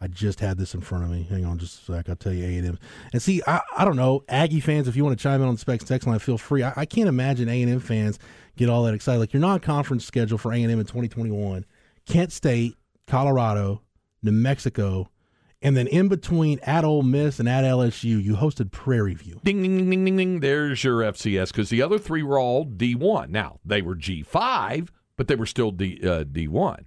I 0.00 0.06
just 0.06 0.40
had 0.40 0.56
this 0.56 0.74
in 0.74 0.80
front 0.80 1.04
of 1.04 1.10
me. 1.10 1.26
Hang 1.28 1.44
on 1.44 1.58
just 1.58 1.82
a 1.82 1.92
sec. 1.92 2.08
I'll 2.08 2.16
tell 2.16 2.32
you 2.32 2.44
A 2.44 2.76
and 3.12 3.22
see, 3.22 3.42
I, 3.46 3.60
I 3.76 3.84
don't 3.84 3.96
know 3.96 4.24
Aggie 4.28 4.60
fans. 4.60 4.88
If 4.88 4.96
you 4.96 5.04
want 5.04 5.18
to 5.18 5.22
chime 5.22 5.42
in 5.42 5.48
on 5.48 5.54
the 5.54 5.60
specs 5.60 5.84
text 5.84 6.06
line, 6.06 6.18
feel 6.18 6.38
free. 6.38 6.62
I, 6.62 6.72
I 6.76 6.86
can't 6.86 7.08
imagine 7.08 7.48
A 7.48 7.62
and 7.62 7.70
M 7.70 7.80
fans 7.80 8.18
get 8.56 8.70
all 8.70 8.84
that 8.84 8.94
excited. 8.94 9.18
Like 9.18 9.32
your 9.32 9.40
non-conference 9.40 10.04
schedule 10.04 10.38
for 10.38 10.52
A 10.52 10.62
and 10.62 10.72
M 10.72 10.80
in 10.80 10.86
2021: 10.86 11.66
Kent 12.06 12.32
State, 12.32 12.76
Colorado, 13.06 13.82
New 14.22 14.32
Mexico, 14.32 15.10
and 15.62 15.76
then 15.76 15.86
in 15.86 16.08
between 16.08 16.58
at 16.60 16.84
Ole 16.84 17.02
Miss 17.02 17.38
and 17.38 17.48
at 17.48 17.64
LSU, 17.64 18.22
you 18.22 18.36
hosted 18.36 18.70
Prairie 18.70 19.14
View. 19.14 19.40
Ding, 19.44 19.62
ding, 19.62 19.76
ding, 19.76 19.90
ding, 19.90 20.04
ding, 20.04 20.16
ding. 20.16 20.40
There's 20.40 20.82
your 20.82 21.00
FCS 21.00 21.48
because 21.48 21.68
the 21.68 21.82
other 21.82 21.98
three 21.98 22.22
were 22.22 22.38
all 22.38 22.64
D1. 22.64 23.28
Now 23.28 23.58
they 23.64 23.82
were 23.82 23.94
G5, 23.94 24.88
but 25.16 25.28
they 25.28 25.34
were 25.34 25.46
still 25.46 25.70
D 25.70 26.00
uh, 26.02 26.24
D1, 26.24 26.84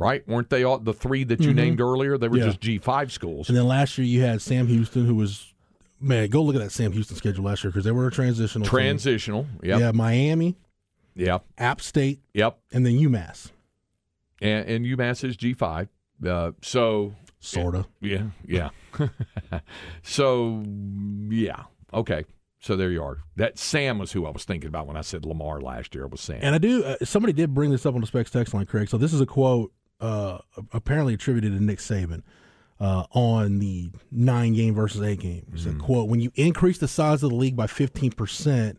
right? 0.00 0.26
Weren't 0.26 0.50
they 0.50 0.64
all 0.64 0.78
the 0.78 0.92
three 0.94 1.22
that 1.24 1.40
you 1.40 1.54
named 1.54 1.80
earlier? 1.80 2.18
They 2.18 2.28
were 2.28 2.38
Yeah. 2.38 2.46
just 2.46 2.60
G5 2.60 3.10
schools. 3.12 3.48
And 3.48 3.56
then 3.56 3.66
last 3.68 3.96
year 3.98 4.06
you 4.06 4.22
had 4.22 4.42
Sam 4.42 4.66
Houston, 4.66 5.06
who 5.06 5.14
was 5.14 5.52
man. 6.00 6.28
Go 6.30 6.42
look 6.42 6.56
at 6.56 6.60
that 6.62 6.72
Sam 6.72 6.92
Houston 6.92 7.16
schedule 7.16 7.44
last 7.44 7.62
year 7.62 7.70
because 7.70 7.84
they 7.84 7.92
were 7.92 8.06
a 8.06 8.10
transitional. 8.10 8.66
Transitional. 8.66 9.46
Yep. 9.62 9.80
Yeah, 9.80 9.92
Miami, 9.92 10.56
Yeah. 11.14 11.38
App 11.58 11.80
State, 11.80 12.20
Yep. 12.34 12.58
and 12.72 12.84
then 12.86 12.94
UMass. 12.98 13.50
And, 14.40 14.66
and 14.68 14.86
UMass 14.86 15.22
is 15.22 15.36
G5. 15.36 15.88
Uh, 16.26 16.52
so 16.62 17.14
Sorta. 17.40 17.86
yeah, 18.00 18.24
yeah. 18.46 18.70
so 20.02 20.62
yeah, 21.28 21.64
okay. 21.92 22.24
So 22.62 22.76
there 22.76 22.90
you 22.90 23.02
are. 23.02 23.18
That 23.36 23.58
Sam 23.58 23.98
was 23.98 24.12
who 24.12 24.26
I 24.26 24.30
was 24.30 24.44
thinking 24.44 24.68
about 24.68 24.86
when 24.86 24.96
I 24.96 25.00
said 25.00 25.24
Lamar 25.24 25.60
last 25.62 25.94
year. 25.94 26.06
Was 26.06 26.20
Sam? 26.20 26.40
And 26.42 26.54
I 26.54 26.58
do. 26.58 26.84
Uh, 26.84 26.96
somebody 27.04 27.32
did 27.32 27.54
bring 27.54 27.70
this 27.70 27.86
up 27.86 27.94
on 27.94 28.02
the 28.02 28.06
specs 28.06 28.30
text 28.30 28.52
line, 28.52 28.66
Craig. 28.66 28.88
So 28.90 28.98
this 28.98 29.14
is 29.14 29.20
a 29.22 29.26
quote 29.26 29.72
uh, 30.00 30.38
apparently 30.72 31.14
attributed 31.14 31.52
to 31.52 31.62
Nick 31.62 31.78
Saban 31.78 32.22
uh, 32.80 33.04
on 33.12 33.58
the 33.58 33.90
nine 34.10 34.54
game 34.54 34.74
versus 34.74 35.02
eight 35.02 35.20
game. 35.20 35.46
It 35.52 35.60
said, 35.60 35.78
"quote 35.78 36.08
When 36.08 36.20
you 36.20 36.32
increase 36.34 36.78
the 36.78 36.88
size 36.88 37.22
of 37.22 37.30
the 37.30 37.36
league 37.36 37.56
by 37.56 37.66
fifteen 37.66 38.12
percent, 38.12 38.78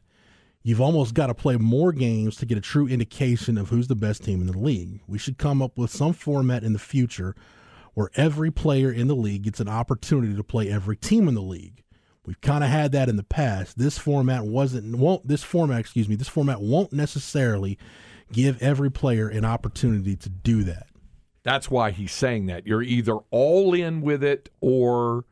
you've 0.63 0.81
almost 0.81 1.13
got 1.13 1.27
to 1.27 1.33
play 1.33 1.57
more 1.57 1.91
games 1.91 2.35
to 2.37 2.45
get 2.45 2.57
a 2.57 2.61
true 2.61 2.87
indication 2.87 3.57
of 3.57 3.69
who's 3.69 3.87
the 3.87 3.95
best 3.95 4.23
team 4.23 4.41
in 4.41 4.47
the 4.47 4.57
league. 4.57 5.01
We 5.07 5.17
should 5.17 5.37
come 5.37 5.61
up 5.61 5.77
with 5.77 5.91
some 5.91 6.13
format 6.13 6.63
in 6.63 6.73
the 6.73 6.79
future 6.79 7.35
where 7.93 8.09
every 8.15 8.51
player 8.51 8.91
in 8.91 9.07
the 9.07 9.15
league 9.15 9.43
gets 9.43 9.59
an 9.59 9.67
opportunity 9.67 10.35
to 10.35 10.43
play 10.43 10.69
every 10.69 10.97
team 10.97 11.27
in 11.27 11.35
the 11.35 11.41
league." 11.41 11.83
We've 12.23 12.39
kind 12.39 12.63
of 12.63 12.69
had 12.69 12.91
that 12.91 13.09
in 13.09 13.15
the 13.15 13.23
past. 13.23 13.79
This 13.79 13.97
format 13.97 14.45
wasn't 14.45 14.95
won't 14.95 15.27
this 15.27 15.43
format, 15.43 15.79
excuse 15.79 16.07
me, 16.07 16.15
this 16.15 16.27
format 16.27 16.61
won't 16.61 16.93
necessarily 16.93 17.79
give 18.31 18.61
every 18.61 18.91
player 18.91 19.27
an 19.27 19.43
opportunity 19.43 20.15
to 20.15 20.29
do 20.29 20.63
that. 20.63 20.87
That's 21.43 21.71
why 21.71 21.91
he's 21.91 22.11
saying 22.11 22.45
that. 22.47 22.67
You're 22.67 22.83
either 22.83 23.15
all 23.31 23.73
in 23.73 24.01
with 24.01 24.23
it 24.23 24.49
or 24.61 25.25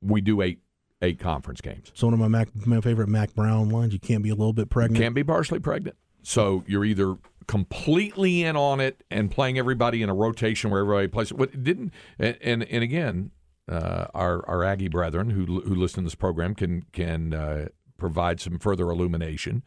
we 0.00 0.20
do 0.20 0.40
eight 0.42 0.60
eight 1.00 1.18
conference 1.18 1.60
games. 1.60 1.88
It's 1.88 2.02
one 2.02 2.12
of 2.12 2.20
my 2.20 2.28
Mac, 2.28 2.48
my 2.66 2.80
favorite 2.80 3.08
Mac 3.08 3.34
Brown 3.34 3.68
lines. 3.68 3.92
You 3.92 3.98
can't 3.98 4.22
be 4.22 4.30
a 4.30 4.34
little 4.34 4.52
bit 4.52 4.70
pregnant. 4.70 4.98
You 4.98 5.04
Can't 5.04 5.14
be 5.14 5.24
partially 5.24 5.58
pregnant. 5.58 5.96
So 6.22 6.64
you're 6.68 6.84
either 6.84 7.16
completely 7.48 8.44
in 8.44 8.56
on 8.56 8.78
it 8.78 9.02
and 9.10 9.30
playing 9.30 9.58
everybody 9.58 10.02
in 10.02 10.08
a 10.08 10.14
rotation 10.14 10.70
where 10.70 10.80
everybody 10.80 11.08
plays. 11.08 11.32
What 11.32 11.64
didn't 11.64 11.92
and 12.18 12.38
and, 12.40 12.62
and 12.62 12.84
again, 12.84 13.32
uh, 13.68 14.06
our 14.14 14.48
our 14.48 14.62
Aggie 14.64 14.88
brethren 14.88 15.30
who 15.30 15.60
who 15.60 15.74
listen 15.74 16.04
to 16.04 16.06
this 16.06 16.14
program 16.14 16.54
can 16.54 16.84
can 16.92 17.34
uh, 17.34 17.68
provide 17.98 18.40
some 18.40 18.58
further 18.58 18.88
illumination. 18.90 19.64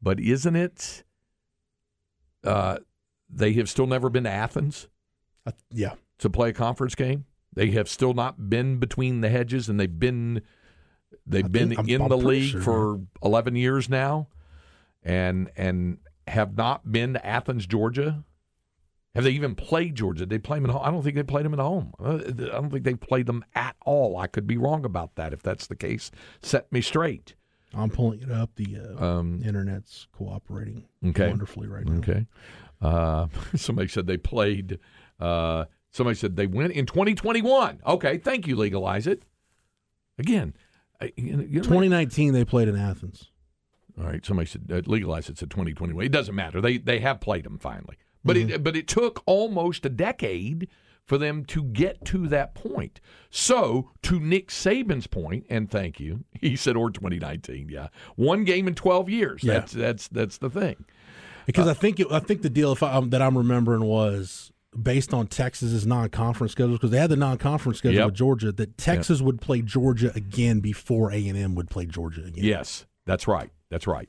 But 0.00 0.20
isn't 0.20 0.56
it? 0.56 1.04
Uh, 2.44 2.78
they 3.32 3.52
have 3.54 3.68
still 3.68 3.86
never 3.86 4.10
been 4.10 4.24
to 4.24 4.30
Athens. 4.30 4.88
Uh, 5.46 5.52
yeah, 5.70 5.94
to 6.18 6.30
play 6.30 6.50
a 6.50 6.52
conference 6.52 6.94
game. 6.94 7.24
They 7.54 7.70
have 7.72 7.88
still 7.88 8.14
not 8.14 8.48
been 8.48 8.78
between 8.78 9.20
the 9.20 9.28
hedges, 9.28 9.68
and 9.68 9.78
they've 9.80 9.98
been 9.98 10.42
they've 11.26 11.44
I 11.44 11.48
been 11.48 11.76
I'm- 11.76 11.88
in 11.88 12.02
I'm 12.02 12.08
the 12.08 12.16
league 12.18 12.50
sure, 12.52 12.60
for 12.60 13.00
eleven 13.22 13.56
years 13.56 13.88
now, 13.88 14.28
and 15.02 15.50
and 15.56 15.98
have 16.28 16.56
not 16.56 16.90
been 16.92 17.14
to 17.14 17.26
Athens, 17.26 17.66
Georgia. 17.66 18.24
Have 19.14 19.24
they 19.24 19.32
even 19.32 19.54
played 19.54 19.94
Georgia? 19.94 20.24
They 20.24 20.38
play 20.38 20.58
them 20.58 20.70
at 20.70 20.72
home. 20.72 20.82
I 20.84 20.90
don't 20.90 21.02
think 21.02 21.16
they 21.16 21.22
played 21.22 21.44
them 21.44 21.52
at 21.52 21.60
home. 21.60 21.92
I 22.00 22.12
don't 22.54 22.70
think 22.70 22.84
they 22.84 22.94
played 22.94 23.26
them 23.26 23.44
at 23.54 23.76
all. 23.84 24.16
I 24.16 24.26
could 24.26 24.46
be 24.46 24.56
wrong 24.56 24.86
about 24.86 25.16
that. 25.16 25.34
If 25.34 25.42
that's 25.42 25.66
the 25.66 25.76
case, 25.76 26.10
set 26.40 26.72
me 26.72 26.80
straight. 26.80 27.34
I'm 27.74 27.90
pulling 27.90 28.20
it 28.22 28.30
up. 28.30 28.54
The 28.56 28.78
uh, 28.98 29.04
Um, 29.04 29.42
internet's 29.44 30.06
cooperating 30.12 30.84
Okay. 31.06 31.28
wonderfully 31.28 31.68
right 31.68 31.86
now. 31.86 31.98
Okay. 31.98 32.26
Uh, 32.80 33.28
somebody 33.56 33.88
said 33.88 34.06
they 34.06 34.16
played. 34.16 34.78
Uh, 35.20 35.64
somebody 35.90 36.16
said 36.16 36.36
they 36.36 36.46
went 36.46 36.72
in 36.72 36.86
2021. 36.86 37.80
Okay, 37.86 38.18
thank 38.18 38.46
you. 38.46 38.56
Legalize 38.56 39.06
it. 39.06 39.24
Again, 40.18 40.54
you 41.16 41.36
know, 41.36 41.42
2019, 41.44 42.32
they 42.32 42.44
played 42.44 42.68
in 42.68 42.76
Athens. 42.76 43.30
All 43.98 44.04
right. 44.04 44.24
Somebody 44.24 44.46
said 44.48 44.70
uh, 44.72 44.82
legalize 44.86 45.28
it. 45.28 45.38
Said 45.38 45.50
2021. 45.50 46.04
It 46.04 46.12
doesn't 46.12 46.34
matter. 46.34 46.60
They 46.60 46.78
they 46.78 46.98
have 47.00 47.20
played 47.20 47.44
them 47.44 47.58
finally, 47.58 47.96
but 48.24 48.36
it 48.36 48.62
but 48.64 48.76
it 48.76 48.86
took 48.88 49.22
almost 49.26 49.84
a 49.84 49.90
decade 49.90 50.68
for 51.06 51.18
them 51.18 51.44
to 51.46 51.64
get 51.64 52.04
to 52.06 52.26
that 52.28 52.54
point. 52.54 53.00
So 53.30 53.90
to 54.02 54.20
Nick 54.20 54.48
Saban's 54.48 55.06
point, 55.06 55.46
and 55.50 55.70
thank 55.70 55.98
you, 56.00 56.24
he 56.40 56.56
said 56.56 56.76
or 56.76 56.90
2019. 56.90 57.68
Yeah, 57.68 57.88
one 58.16 58.44
game 58.44 58.68
in 58.68 58.74
12 58.74 59.08
years. 59.08 59.42
Yeah. 59.44 59.54
That's 59.54 59.72
that's 59.72 60.08
that's 60.08 60.38
the 60.38 60.50
thing. 60.50 60.84
Because 61.46 61.66
I 61.66 61.74
think 61.74 61.98
it, 61.98 62.06
I 62.10 62.20
think 62.20 62.42
the 62.42 62.50
deal 62.50 62.70
if 62.72 62.82
I, 62.84 62.92
um, 62.92 63.10
that 63.10 63.20
I'm 63.20 63.36
remembering 63.36 63.82
was 63.84 64.52
based 64.80 65.12
on 65.12 65.26
Texas's 65.26 65.84
non-conference 65.86 66.52
schedules 66.52 66.78
because 66.78 66.90
they 66.92 66.98
had 66.98 67.10
the 67.10 67.16
non-conference 67.16 67.78
schedule 67.78 67.96
Yep. 67.98 68.06
with 68.06 68.14
Georgia 68.14 68.52
that 68.52 68.78
Texas 68.78 69.20
would 69.20 69.40
play 69.40 69.60
Georgia 69.60 70.12
again 70.14 70.60
before 70.60 71.10
A 71.12 71.28
and 71.28 71.36
M 71.36 71.54
would 71.56 71.68
play 71.68 71.84
Georgia 71.84 72.22
again. 72.24 72.44
Yes, 72.44 72.86
that's 73.06 73.26
right. 73.26 73.50
That's 73.70 73.86
right. 73.88 74.08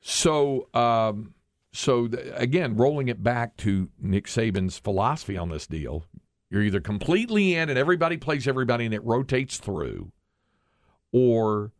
So, 0.00 0.68
um, 0.74 1.34
so 1.72 2.08
th- 2.08 2.32
again, 2.34 2.76
rolling 2.76 3.08
it 3.08 3.22
back 3.22 3.56
to 3.58 3.88
Nick 4.00 4.26
Saban's 4.26 4.78
philosophy 4.78 5.36
on 5.36 5.48
this 5.50 5.66
deal, 5.66 6.04
you're 6.50 6.62
either 6.62 6.80
completely 6.80 7.54
in 7.54 7.68
and 7.68 7.78
everybody 7.78 8.16
plays 8.16 8.48
everybody 8.48 8.84
and 8.84 8.94
it 8.94 9.04
rotates 9.04 9.58
through, 9.58 10.10
or 11.12 11.72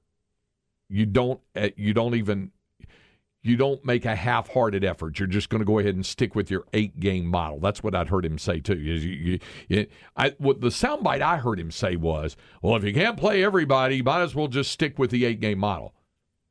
you 0.89 1.07
don't. 1.07 1.41
uh, 1.57 1.69
You 1.77 1.95
don't 1.95 2.15
even. 2.15 2.53
You 3.43 3.57
don't 3.57 3.83
make 3.87 4.05
a 4.05 4.15
half-hearted 4.15 4.85
effort. 4.85 5.19
You're 5.19 5.27
just 5.27 5.49
going 5.49 5.61
to 5.61 5.65
go 5.65 5.79
ahead 5.79 5.95
and 5.95 6.05
stick 6.05 6.35
with 6.35 6.51
your 6.51 6.65
eight-game 6.75 7.25
model. 7.25 7.59
That's 7.59 7.83
what 7.83 7.95
I'd 7.95 8.09
heard 8.09 8.27
him 8.27 8.37
say 8.37 8.61
too. 8.61 8.75
Is 8.75 9.03
you, 9.03 9.13
you, 9.13 9.39
you, 9.67 9.87
I, 10.15 10.35
what 10.37 10.61
the 10.61 10.69
soundbite 10.69 11.23
I 11.23 11.39
heard 11.39 11.59
him 11.59 11.71
say 11.71 11.97
was, 11.97 12.37
"Well, 12.61 12.77
if 12.77 12.85
you 12.85 12.93
can't 12.93 13.17
play 13.17 13.43
everybody, 13.43 13.97
you 13.97 14.05
might 14.05 14.21
as 14.21 14.35
well 14.35 14.49
just 14.49 14.71
stick 14.71 14.99
with 14.99 15.11
the 15.11 15.25
eight-game 15.25 15.59
model." 15.59 15.95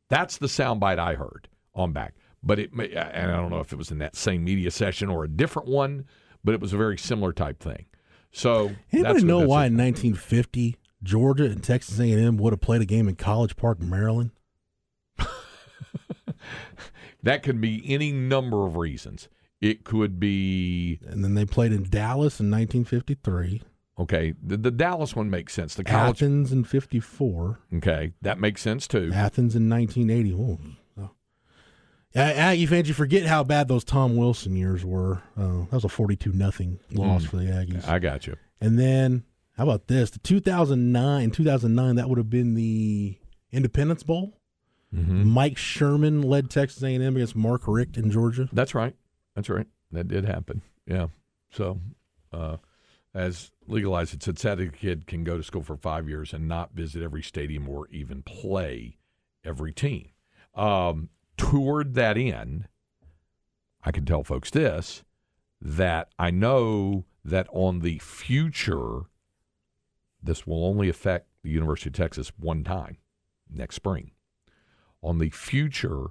That's 0.10 0.38
the 0.38 0.48
soundbite 0.48 0.98
I 0.98 1.14
heard 1.14 1.48
on 1.76 1.94
back. 1.94 2.16
But 2.42 2.60
it, 2.60 2.74
may, 2.74 2.92
and 2.92 3.32
I 3.32 3.36
don't 3.36 3.50
know 3.50 3.60
if 3.60 3.74
it 3.74 3.78
was 3.78 3.92
in 3.92 3.98
that 4.00 4.16
same 4.16 4.44
media 4.44 4.72
session 4.72 5.10
or 5.10 5.24
a 5.24 5.28
different 5.28 5.68
one, 5.68 6.06
but 6.44 6.54
it 6.54 6.62
was 6.62 6.74
a 6.74 6.78
very 6.78 6.98
similar 6.98 7.34
type 7.34 7.60
thing. 7.60 7.86
So 8.32 8.72
Anybody 8.92 9.24
know 9.24 9.40
why 9.40 9.66
in 9.66 9.78
1950 9.78 10.78
Georgia 11.02 11.46
and 11.46 11.64
Texas 11.64 12.00
A&M 12.00 12.38
would 12.38 12.54
have 12.54 12.62
played 12.62 12.82
a 12.82 12.86
game 12.86 13.08
in 13.08 13.16
College 13.16 13.56
Park, 13.56 13.82
Maryland? 13.82 14.32
that 17.24 17.44
could 17.44 17.60
be 17.60 17.84
any 17.86 18.12
number 18.12 18.66
of 18.66 18.78
reasons. 18.78 19.28
It 19.62 19.84
could 19.84 20.20
be 20.20 21.00
And 21.06 21.24
then 21.24 21.34
they 21.34 21.46
played 21.46 21.74
in 21.74 21.84
Dallas 21.84 22.40
in 22.40 22.50
1953, 22.50 23.62
okay. 24.00 24.34
The, 24.42 24.56
the 24.56 24.72
Dallas 24.72 25.16
one 25.16 25.30
makes 25.30 25.54
sense. 25.54 25.76
The 25.76 25.84
college, 25.84 26.22
Athens 26.22 26.54
in 26.54 26.64
54, 26.64 27.60
okay, 27.76 28.14
that 28.22 28.40
makes 28.40 28.62
sense 28.62 28.88
too. 28.88 29.12
Athens 29.14 29.56
in 29.56 29.70
1980. 29.70 30.34
Oh, 30.34 30.60
Aggie 32.16 32.66
fans, 32.66 32.88
you 32.88 32.94
forget 32.94 33.26
how 33.26 33.44
bad 33.44 33.68
those 33.68 33.84
Tom 33.84 34.16
Wilson 34.16 34.56
years 34.56 34.84
were. 34.84 35.22
Uh, 35.38 35.60
that 35.66 35.72
was 35.74 35.84
a 35.86 35.90
42 35.90 36.32
nothing 36.34 36.80
loss 36.92 37.26
for 37.26 37.38
the 37.38 37.44
Aggies. 37.46 37.88
I 37.88 38.00
got 38.00 38.26
you. 38.28 38.36
And 38.60 38.78
then 38.80 39.24
How 39.58 39.64
about 39.64 39.88
this? 39.88 40.10
The 40.12 40.20
2009, 40.20 41.32
2009, 41.32 41.96
that 41.96 42.10
would 42.10 42.18
have 42.18 42.30
been 42.30 42.56
the 42.56 43.18
Independence 43.52 44.04
Bowl. 44.04 44.36
Mike 44.92 45.56
Sherman 45.58 46.24
led 46.24 46.50
Texas 46.50 46.82
A&M 46.82 47.02
against 47.16 47.36
Mark 47.36 47.62
Richt 47.68 47.96
in 47.96 48.10
Georgia. 48.10 48.50
That's 48.52 48.74
right. 48.74 48.96
That's 49.36 49.48
right. 49.50 49.68
That 49.92 50.08
did 50.08 50.26
happen. 50.26 50.64
Yeah. 50.88 51.08
So, 51.52 51.80
uh, 52.34 52.58
as 53.14 53.52
legalized, 53.68 54.16
it 54.16 54.24
said 54.24 54.40
sad 54.40 54.60
a 54.60 54.70
kid 54.70 55.06
can 55.06 55.24
go 55.24 55.38
to 55.38 55.44
school 55.44 55.62
for 55.62 55.78
five 55.78 56.10
years 56.10 56.34
and 56.34 56.48
not 56.48 56.72
visit 56.74 57.04
every 57.04 57.22
stadium 57.22 57.70
or 57.70 57.88
even 57.92 58.24
play 58.24 58.98
every 59.46 59.72
team. 59.74 60.10
Um, 60.56 61.10
toward 61.40 61.96
that 61.96 62.18
end, 62.18 62.68
I 63.84 63.92
can 63.92 64.06
tell 64.06 64.24
folks 64.24 64.52
this 64.52 65.04
that 65.62 66.10
I 66.20 66.32
know 66.32 67.06
that 67.26 67.48
on 67.52 67.80
the 67.80 68.00
future, 68.00 69.02
this 70.22 70.46
will 70.46 70.66
only 70.66 70.90
affect 70.90 71.28
the 71.44 71.50
University 71.50 71.90
of 71.90 71.94
Texas 71.94 72.32
one 72.38 72.64
time 72.64 72.98
next 73.50 73.76
spring. 73.76 74.12
On 75.02 75.18
the 75.18 75.30
future 75.30 76.08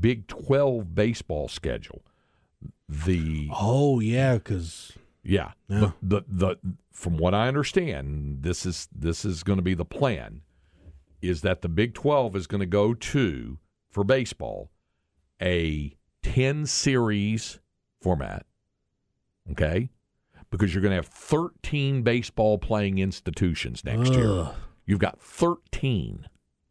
Big 0.00 0.28
12 0.28 0.94
baseball 0.94 1.48
schedule, 1.48 2.04
the 2.88 3.48
Oh 3.52 3.98
yeah, 4.00 4.34
because 4.34 4.92
yeah, 5.24 5.52
Yeah. 5.68 5.80
The, 5.80 5.94
the 6.02 6.24
the 6.28 6.56
from 6.92 7.16
what 7.16 7.34
I 7.34 7.48
understand, 7.48 8.42
this 8.42 8.66
is 8.66 8.88
this 8.94 9.24
is 9.24 9.42
going 9.42 9.58
to 9.58 9.62
be 9.62 9.74
the 9.74 9.84
plan 9.84 10.42
is 11.20 11.42
that 11.42 11.62
the 11.62 11.68
Big 11.68 11.94
12 11.94 12.36
is 12.36 12.46
going 12.46 12.60
to 12.60 12.66
go 12.66 12.94
to 12.94 13.58
for 13.92 14.02
baseball 14.02 14.70
a 15.40 15.96
10 16.22 16.66
series 16.66 17.60
format. 18.00 18.46
Okay? 19.50 19.90
Because 20.50 20.74
you're 20.74 20.82
going 20.82 20.90
to 20.90 20.96
have 20.96 21.06
13 21.06 22.02
baseball 22.02 22.58
playing 22.58 22.98
institutions 22.98 23.84
next 23.84 24.12
year. 24.12 24.50
You've 24.86 24.98
got 24.98 25.20
13. 25.20 26.26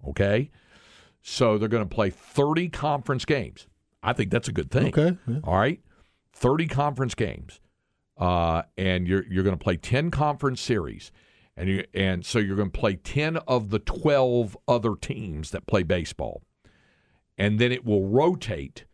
Okay? 0.09 0.51
So 1.21 1.57
they're 1.57 1.69
going 1.69 1.87
to 1.87 1.95
play 1.95 2.09
30 2.09 2.69
conference 2.69 3.25
games. 3.25 3.67
I 4.03 4.13
think 4.13 4.31
that's 4.31 4.47
a 4.47 4.51
good 4.51 4.71
thing. 4.71 4.87
Okay, 4.87 5.17
yeah. 5.27 5.39
All 5.43 5.55
right. 5.55 5.79
30 6.33 6.67
conference 6.67 7.13
games. 7.13 7.59
Uh, 8.17 8.63
and 8.77 9.07
you're 9.07 9.25
you're 9.29 9.43
going 9.43 9.57
to 9.57 9.63
play 9.63 9.77
10 9.77 10.11
conference 10.11 10.61
series. 10.61 11.11
And 11.55 11.69
you 11.69 11.85
and 11.93 12.25
so 12.25 12.39
you're 12.39 12.55
going 12.55 12.71
to 12.71 12.79
play 12.79 12.95
10 12.95 13.37
of 13.37 13.69
the 13.69 13.79
12 13.79 14.57
other 14.67 14.95
teams 14.95 15.51
that 15.51 15.67
play 15.67 15.83
baseball. 15.83 16.41
And 17.37 17.59
then 17.59 17.71
it 17.71 17.85
will 17.85 18.05
rotate 18.07 18.85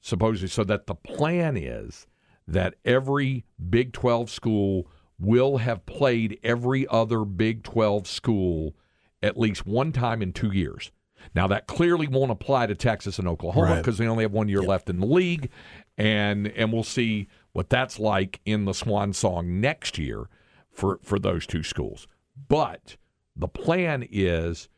supposedly 0.00 0.48
so 0.48 0.64
that 0.64 0.86
the 0.86 0.94
plan 0.94 1.56
is 1.56 2.06
that 2.46 2.74
every 2.84 3.44
Big 3.70 3.92
12 3.92 4.30
school 4.30 4.86
will 5.18 5.58
have 5.58 5.86
played 5.86 6.38
every 6.42 6.86
other 6.88 7.24
Big 7.24 7.62
12 7.62 8.06
school 8.06 8.74
at 9.22 9.38
least 9.38 9.66
one 9.66 9.92
time 9.92 10.20
in 10.20 10.32
2 10.32 10.52
years. 10.52 10.92
Now 11.34 11.46
that 11.46 11.66
clearly 11.66 12.06
won't 12.06 12.30
apply 12.30 12.66
to 12.66 12.74
Texas 12.74 13.18
and 13.18 13.26
Oklahoma 13.26 13.66
Right. 13.66 13.76
because 13.78 13.96
they 13.96 14.06
only 14.06 14.24
have 14.24 14.32
one 14.32 14.48
year 14.48 14.60
left 14.62 14.90
in 14.90 15.00
the 15.00 15.06
league 15.06 15.48
and 15.96 16.48
and 16.48 16.70
we'll 16.72 16.82
see 16.82 17.28
what 17.52 17.70
that's 17.70 17.98
like 17.98 18.40
in 18.44 18.66
the 18.66 18.74
swan 18.74 19.14
song 19.14 19.60
next 19.60 19.96
year 19.96 20.28
for 20.70 20.98
for 21.02 21.18
those 21.18 21.46
two 21.46 21.62
schools. 21.62 22.06
But 22.48 22.96
the 23.34 23.48
plan 23.48 24.06
is 24.10 24.68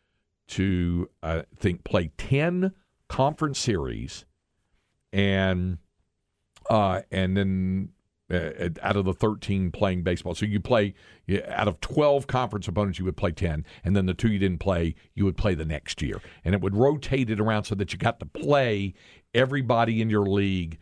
to 0.49 1.11
I 1.23 1.45
think 1.57 1.85
play 1.85 2.11
10 2.19 2.73
conference 3.09 3.59
series 3.59 4.25
and 5.13 5.79
uh, 6.69 7.03
and 7.11 7.37
then 7.37 7.91
uh, 8.31 8.69
out 8.83 8.97
of 8.97 9.05
the 9.05 9.13
13 9.13 9.71
playing 9.71 10.03
baseball. 10.03 10.35
So 10.35 10.47
you 10.47 10.61
play 10.61 10.95
out 11.49 11.69
of 11.69 11.81
12 11.81 12.27
conference 12.27 12.67
opponents, 12.67 12.99
you 12.99 13.05
would 13.05 13.17
play 13.17 13.31
10, 13.31 13.65
and 13.85 13.97
then 13.97 14.07
the 14.07 14.15
two 14.15 14.29
you 14.29 14.39
didn't 14.39 14.59
play, 14.59 14.95
you 15.15 15.25
would 15.25 15.37
play 15.37 15.55
the 15.55 15.65
next 15.65 16.03
year. 16.03 16.21
And 16.45 16.55
it 16.55 16.61
would 16.61 16.75
rotate 16.75 17.31
it 17.31 17.41
around 17.41 17.65
so 17.65 17.75
that 17.77 17.93
you 17.93 17.99
got 17.99 18.19
to 18.21 18.27
play 18.27 18.95
everybody 19.33 20.03
in 20.03 20.11
your 20.11 20.27
league 20.27 20.79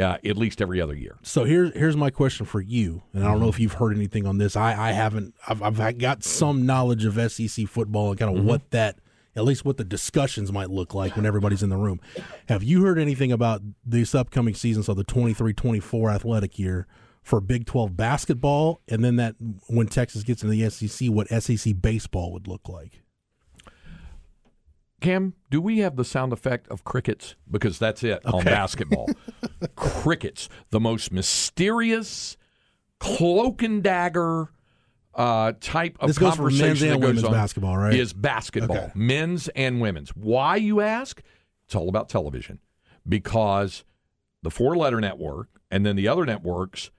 uh, 0.00 0.18
at 0.24 0.36
least 0.36 0.60
every 0.62 0.80
other 0.80 0.94
year. 0.94 1.18
So 1.22 1.44
here's 1.44 1.72
here's 1.74 1.96
my 1.96 2.10
question 2.10 2.46
for 2.46 2.60
you, 2.60 3.02
and 3.12 3.24
I 3.24 3.28
don't 3.28 3.40
know 3.40 3.48
if 3.48 3.60
you've 3.60 3.74
heard 3.74 3.94
anything 3.96 4.26
on 4.26 4.38
this. 4.38 4.56
I 4.56 4.88
I 4.88 4.92
haven't. 4.92 5.34
I've 5.46 5.62
I've 5.62 5.98
got 5.98 6.24
some 6.24 6.66
knowledge 6.66 7.04
of 7.04 7.30
SEC 7.30 7.66
football 7.68 8.10
and 8.10 8.18
kind 8.18 8.36
of 8.36 8.44
what 8.44 8.70
that, 8.70 8.98
at 9.36 9.44
least 9.44 9.64
what 9.64 9.76
the 9.76 9.84
discussions 9.84 10.52
might 10.52 10.70
look 10.70 10.94
like 10.94 11.16
when 11.16 11.26
everybody's 11.26 11.62
in 11.62 11.70
the 11.70 11.76
room. 11.76 12.00
Have 12.48 12.62
you 12.62 12.82
heard 12.84 12.98
anything 12.98 13.32
about 13.32 13.62
this 13.84 14.14
upcoming 14.14 14.54
season, 14.54 14.82
so 14.82 14.94
the 14.94 15.04
23-24 15.04 16.14
athletic 16.14 16.58
year 16.58 16.86
for 17.22 17.40
Big 17.40 17.66
Twelve 17.66 17.96
basketball, 17.96 18.80
and 18.88 19.04
then 19.04 19.16
that 19.16 19.36
when 19.68 19.86
Texas 19.86 20.22
gets 20.22 20.42
into 20.42 20.56
the 20.56 20.70
SEC, 20.70 21.08
what 21.10 21.28
SEC 21.28 21.74
baseball 21.80 22.32
would 22.32 22.48
look 22.48 22.68
like? 22.68 23.02
Cam, 25.00 25.34
do 25.50 25.60
we 25.60 25.78
have 25.78 25.96
the 25.96 26.04
sound 26.04 26.32
effect 26.32 26.68
of 26.68 26.84
crickets? 26.84 27.34
Because 27.50 27.78
that's 27.78 28.02
it 28.02 28.24
on 28.26 28.44
basketball. 28.44 29.08
crickets, 29.76 30.48
the 30.70 30.80
most 30.80 31.10
mysterious 31.12 32.36
cloak 32.98 33.62
and 33.62 33.82
dagger 33.82 34.50
uh, 35.14 35.52
type 35.60 35.96
of 36.00 36.08
This 36.08 36.18
goes 36.18 36.34
for 36.34 36.42
conversation 36.42 36.66
men's 36.66 36.82
and 36.82 36.90
that 36.92 36.96
goes 37.00 37.06
women's 37.08 37.24
on 37.24 37.32
basketball, 37.32 37.76
right? 37.76 37.94
Is 37.94 38.12
basketball, 38.12 38.76
Okay. 38.76 38.92
men's 38.94 39.48
and 39.48 39.80
women's. 39.80 40.10
Why, 40.10 40.56
you 40.56 40.80
ask? 40.80 41.22
It's 41.66 41.74
all 41.74 41.88
about 41.88 42.08
television. 42.08 42.58
Because 43.08 43.84
the 44.42 44.50
four 44.50 44.76
letter 44.76 45.00
network 45.00 45.48
and 45.70 45.84
then 45.84 45.96
the 45.96 46.08
other 46.08 46.24
networks 46.26 46.90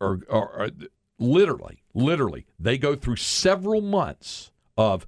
are, 0.00 0.20
are, 0.30 0.52
are 0.60 0.70
literally, 1.18 1.82
literally, 1.94 2.46
they 2.58 2.78
go 2.78 2.96
through 2.96 3.16
several 3.16 3.80
months 3.80 4.50
of, 4.76 5.06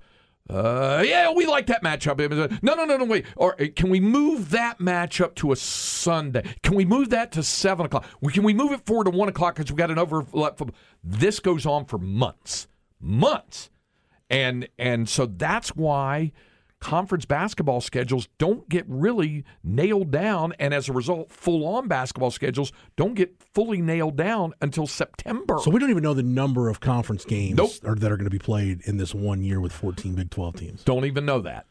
uh, 0.51 1.03
yeah, 1.07 1.31
we 1.31 1.47
like 1.47 1.67
that 1.67 1.83
matchup. 1.83 2.19
No, 2.63 2.75
no, 2.75 2.85
no, 2.85 2.97
no, 2.97 3.05
wait. 3.05 3.25
Or 3.37 3.61
uh, 3.61 3.67
can 3.75 3.89
we 3.89 4.01
move 4.01 4.51
that 4.51 4.79
matchup 4.79 5.35
to 5.37 5.53
a 5.53 5.57
Sunday? 5.57 6.43
Can 6.63 6.75
we 6.75 6.85
move 6.85 7.11
that 7.11 7.31
to 7.33 7.43
seven 7.43 7.87
o'clock? 7.87 8.05
Can 8.33 8.43
we 8.43 8.53
move 8.53 8.73
it 8.73 8.85
forward 8.85 9.05
to 9.05 9.11
one 9.11 9.29
o'clock 9.29 9.55
because 9.55 9.71
we 9.71 9.77
got 9.77 9.91
an 9.91 9.99
overlap? 9.99 10.59
For, 10.59 10.67
this 11.05 11.39
goes 11.39 11.67
on 11.67 11.85
for 11.85 11.99
months, 11.99 12.67
months, 13.01 13.71
and 14.29 14.69
and 14.79 15.09
so 15.09 15.27
that's 15.27 15.77
why 15.77 16.33
conference 16.81 17.25
basketball 17.27 17.81
schedules 17.81 18.29
don't 18.39 18.69
get 18.69 18.85
really 18.89 19.45
nailed 19.63 20.11
down, 20.11 20.53
and 20.59 20.73
as 20.75 20.89
a 20.89 20.93
result, 20.93 21.31
full 21.31 21.67
on 21.67 21.89
basketball 21.89 22.31
schedules 22.31 22.73
don't 22.97 23.15
get 23.15 23.35
fully 23.55 23.81
nailed 23.83 24.17
down 24.17 24.55
until 24.61 24.87
September. 24.87 25.59
So 25.63 25.71
we 25.71 25.79
don't 25.79 25.91
even 25.91 26.03
know 26.03 26.15
the 26.15 26.23
number 26.23 26.69
of 26.69 26.81
conference 26.81 27.25
games 27.25 27.57
Nope. 27.57 27.71
that 28.01 28.11
are 28.11 28.17
going 28.17 28.25
to 28.25 28.31
be 28.31 28.39
played 28.39 28.81
in 28.85 28.97
this 28.97 29.15
one 29.15 29.43
year 29.43 29.61
with 29.61 29.73
14 29.73 30.15
Big 30.15 30.31
12 30.31 30.57
teams. 30.57 30.85
don't 30.85 31.05
even 31.05 31.25
know 31.25 31.41
that. 31.41 31.67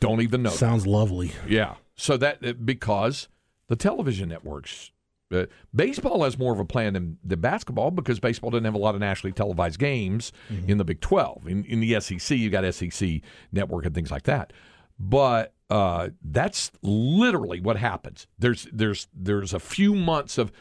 Don't 0.00 0.20
even 0.20 0.42
know. 0.42 0.50
that. 0.50 0.56
Sounds 0.58 0.86
lovely. 0.86 1.32
Yeah. 1.48 1.74
So 1.94 2.16
that 2.16 2.44
uh, 2.44 2.52
because 2.54 3.28
the 3.68 3.76
television 3.76 4.28
networks, 4.28 4.90
uh, 5.32 5.46
baseball 5.74 6.22
has 6.24 6.38
more 6.38 6.52
of 6.52 6.60
a 6.60 6.64
plan 6.64 6.92
than, 6.92 7.18
than 7.24 7.40
basketball 7.40 7.90
because 7.90 8.20
baseball 8.20 8.50
doesn't 8.50 8.64
have 8.64 8.74
a 8.74 8.78
lot 8.78 8.94
of 8.94 9.00
nationally 9.00 9.32
televised 9.32 9.78
games 9.78 10.32
in 10.68 10.78
the 10.78 10.84
Big 10.84 11.00
Twelve. 11.00 11.46
In, 11.46 11.64
in 11.64 11.80
the 11.80 12.00
SEC, 12.00 12.36
you 12.38 12.50
got 12.50 12.72
SEC 12.74 13.20
network 13.52 13.84
and 13.86 13.94
things 13.94 14.10
like 14.10 14.24
that. 14.24 14.52
But 14.98 15.52
uh, 15.68 16.10
that's 16.22 16.70
literally 16.82 17.60
what 17.60 17.76
happens. 17.76 18.26
There's 18.38 18.68
there's 18.72 19.08
there's 19.14 19.52
a 19.52 19.60
few 19.60 19.94
months 19.94 20.38
of 20.38 20.52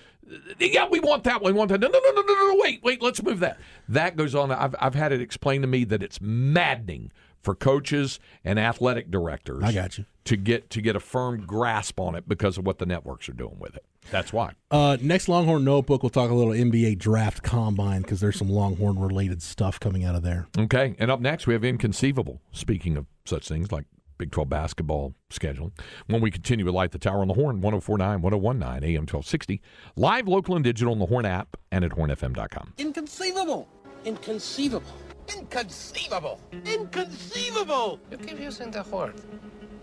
yeah, 0.60 0.88
we 0.90 1.00
want 1.00 1.24
that 1.26 1.42
one, 1.42 1.54
we 1.54 1.58
want 1.60 1.70
that. 1.70 1.80
No, 1.80 1.88
no, 1.88 2.00
no, 2.00 2.12
no, 2.12 2.22
no, 2.22 2.34
no, 2.34 2.58
wait, 2.60 2.82
wait, 2.84 3.02
let's 3.02 3.22
move 3.22 3.40
that. 3.42 3.60
That 3.88 4.16
goes 4.16 4.34
on. 4.34 4.52
I've 4.52 4.76
I've 4.80 4.96
had 4.96 5.12
it 5.12 5.22
explained 5.22 5.64
to 5.64 5.68
me 5.68 5.84
that 5.86 6.02
it's 6.02 6.20
maddening 6.20 7.12
for 7.46 7.56
coaches 7.56 8.20
and 8.44 8.60
athletic 8.60 9.10
directors 9.12 9.64
I 9.64 9.72
got 9.72 9.98
you. 9.98 10.06
to 10.26 10.36
get 10.36 10.70
to 10.72 10.82
get 10.82 10.96
a 10.96 11.00
firm 11.00 11.46
grasp 11.46 12.00
on 12.00 12.16
it 12.16 12.28
because 12.28 12.58
of 12.58 12.66
what 12.66 12.80
the 12.80 12.86
networks 12.86 13.30
are 13.30 13.34
doing 13.34 13.58
with 13.60 13.76
it. 13.76 13.86
That's 14.12 14.34
why. 14.34 14.54
Uh, 14.70 14.98
next 15.00 15.30
Longhorn 15.30 15.64
Notebook, 15.64 16.04
we'll 16.04 16.10
talk 16.10 16.30
a 16.30 16.34
little 16.34 16.54
NBA 16.54 16.98
draft 16.98 17.44
combine 17.44 18.02
because 18.02 18.20
there's 18.20 18.38
some 18.38 18.50
Longhorn 18.50 19.00
related 19.00 19.42
stuff 19.42 19.80
coming 19.80 20.04
out 20.04 20.16
of 20.16 20.24
there. 20.24 20.48
Okay, 20.58 20.96
and 21.00 21.10
up 21.10 21.22
next 21.22 21.48
we 21.48 21.54
have 21.54 21.64
inconceivable. 21.64 22.42
Speaking 22.52 22.98
of 22.98 23.06
such 23.26 23.48
things 23.48 23.72
like 23.72 23.86
Big 24.18 24.32
12 24.32 24.50
basketball 24.50 25.14
scheduling, 25.30 25.72
when 26.08 26.22
we 26.22 26.32
continue 26.32 26.66
with 26.66 26.74
Light 26.74 26.92
the 26.92 27.00
Tower 27.00 27.22
on 27.22 27.28
the 27.28 27.34
Horn, 27.34 27.62
1049, 27.62 28.22
1019, 28.22 28.84
AM 28.90 29.02
1260, 29.02 29.62
live, 29.96 30.28
local, 30.28 30.56
and 30.56 30.64
digital 30.64 30.94
on 30.94 31.00
the 31.00 31.06
Horn 31.08 31.26
app 31.26 31.58
and 31.72 31.84
at 31.86 31.92
hornfm.com. 31.92 32.74
Inconceivable. 32.78 33.68
Inconceivable. 34.06 34.94
Inconceivable. 35.34 36.40
Inconceivable. 36.66 38.00
You 38.12 38.18
keep 38.18 38.40
using 38.40 38.72
the 38.72 38.84
word. 38.84 39.16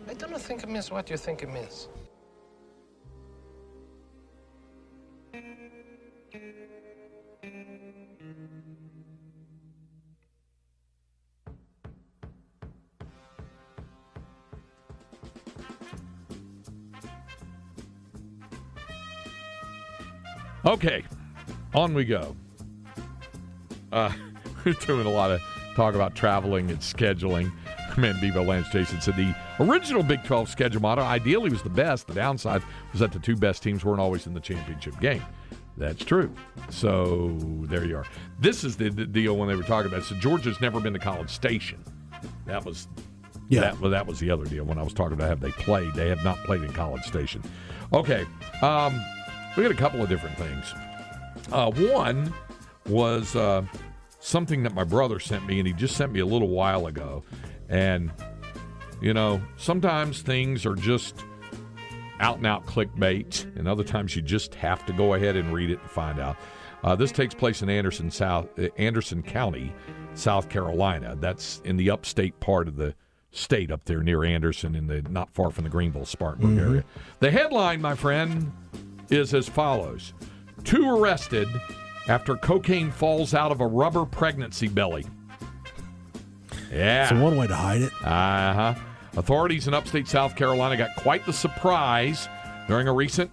I 0.09 0.15
do 0.15 0.27
not 0.27 0.41
think 0.41 0.63
it 0.63 0.69
means 0.69 0.91
what 0.91 1.09
you 1.11 1.17
think 1.17 1.43
it 1.43 1.49
means. 1.49 1.89
Okay, 20.65 21.03
on 21.75 21.93
we 21.93 22.05
go. 22.05 22.37
Uh, 23.91 24.13
we're 24.65 24.73
doing 24.73 25.07
a 25.07 25.11
lot 25.11 25.31
of 25.31 25.41
talk 25.75 25.95
about 25.95 26.15
traveling 26.15 26.71
and 26.71 26.81
scheduling. 26.81 27.51
Man, 27.97 28.19
Bevo 28.21 28.43
Lance 28.43 28.69
Jason 28.71 29.01
said 29.01 29.17
the 29.17 29.35
original 29.61 30.03
Big 30.03 30.25
12 30.25 30.49
schedule 30.49 30.81
model 30.81 31.05
ideally 31.05 31.51
was 31.51 31.63
the 31.63 31.71
best. 31.71 32.07
The 32.07 32.15
downside 32.15 32.63
was 32.93 33.01
that 33.01 33.13
the 33.13 33.19
two 33.19 33.37
best 33.37 33.63
teams 33.63 33.85
weren't 33.85 34.01
always 34.01 34.27
in 34.27 34.35
the 34.35 34.41
championship 34.41 34.99
game. 35.01 35.23
That's 35.77 36.05
true. 36.05 36.35
So 36.71 37.37
there 37.63 37.85
you 37.85 37.97
are. 37.97 38.05
This 38.39 38.65
is 38.65 38.77
the, 38.77 38.91
the 38.91 39.07
deal 39.07 39.37
when 39.37 39.49
they 39.49 39.57
were 39.57 39.63
talking 39.63 39.91
about. 39.91 40.05
So 40.05 40.15
Georgia's 40.17 40.61
never 40.61 40.81
been 40.81 40.93
to 40.93 40.99
College 40.99 41.31
Station. 41.31 41.83
That 42.47 42.65
was 42.65 42.89
Yeah. 43.49 43.61
That, 43.61 43.81
well, 43.81 43.91
that 43.91 44.07
was 44.07 44.19
the 44.21 44.31
other 44.31 44.45
deal 44.45 44.65
when 44.65 44.79
I 44.79 44.83
was 44.83 44.93
talking 44.93 45.15
about 45.15 45.29
have 45.29 45.41
they 45.41 45.51
played. 45.51 45.95
They 45.95 46.09
have 46.09 46.25
not 46.25 46.37
played 46.45 46.63
in 46.63 46.73
College 46.73 47.05
Station. 47.05 47.43
Okay, 47.93 48.25
um, 48.63 48.99
we 49.57 49.63
got 49.63 49.73
a 49.73 49.77
couple 49.77 50.03
of 50.03 50.09
different 50.09 50.37
things. 50.39 50.73
Uh, 51.51 51.71
one 51.93 52.33
was 52.89 53.37
uh, 53.37 53.63
something 54.23 54.63
that 54.63 54.75
my 54.75 54.85
brother 54.85 55.19
sent 55.19 55.47
me, 55.47 55.59
and 55.59 55.67
he 55.67 55.75
just 55.75 55.97
sent 55.97 56.13
me 56.13 56.21
a 56.21 56.27
little 56.27 56.49
while 56.49 56.87
ago. 56.87 57.23
And 57.69 58.11
you 59.01 59.13
know, 59.13 59.43
sometimes 59.57 60.23
things 60.23 60.65
are 60.65 60.77
just 60.77 61.25
out 62.21 62.39
and 62.39 62.47
out 62.47 62.65
clickbait, 62.67 63.45
and 63.57 63.67
other 63.67 63.85
times 63.85 64.15
you 64.15 64.23
just 64.23 64.55
have 64.55 64.87
to 64.87 64.93
go 64.93 65.15
ahead 65.15 65.37
and 65.37 65.53
read 65.53 65.71
it 65.71 65.81
and 65.81 65.91
find 65.91 66.21
out. 66.21 66.37
Uh, 66.85 66.97
this 66.97 67.13
takes 67.13 67.35
place 67.35 67.63
in 67.63 67.69
Anderson, 67.69 68.11
South 68.11 68.49
uh, 68.59 68.69
Anderson 68.77 69.23
County, 69.23 69.73
South 70.15 70.49
Carolina. 70.49 71.17
That's 71.21 71.61
in 71.65 71.77
the 71.77 71.91
upstate 71.91 72.39
part 72.41 72.69
of 72.69 72.77
the 72.77 72.95
state 73.33 73.71
up 73.71 73.85
there 73.85 74.03
near 74.03 74.25
Anderson, 74.25 74.75
in 74.77 74.87
the 74.87 75.03
not 75.03 75.31
far 75.31 75.51
from 75.51 75.65
the 75.65 75.71
Greenville 75.71 76.05
Spartanburg 76.05 76.59
area. 76.59 76.85
The 77.21 77.31
headline, 77.31 77.81
my 77.81 77.95
friend, 77.95 78.53
is 79.11 79.35
as 79.35 79.49
follows: 79.49 80.13
Two 80.65 80.89
arrested 80.97 81.49
after 82.09 82.37
cocaine 82.37 82.91
falls 82.91 83.35
out 83.35 83.53
of 83.53 83.61
a 83.61 83.67
rubber 83.67 84.05
pregnancy 84.05 84.69
belly. 84.69 85.05
Yeah. 86.73 87.09
So 87.09 87.23
one 87.23 87.37
way 87.37 87.47
to 87.47 87.55
hide 87.55 87.83
it. 87.83 87.93
Uh 88.03 88.55
huh. 88.55 88.75
Authorities 89.17 89.69
in 89.69 89.75
upstate 89.75 90.09
South 90.09 90.35
Carolina 90.37 90.77
got 90.77 90.97
quite 90.97 91.27
the 91.27 91.33
surprise 91.33 92.29
during 92.67 92.89
a 92.89 92.93
recent 92.93 93.31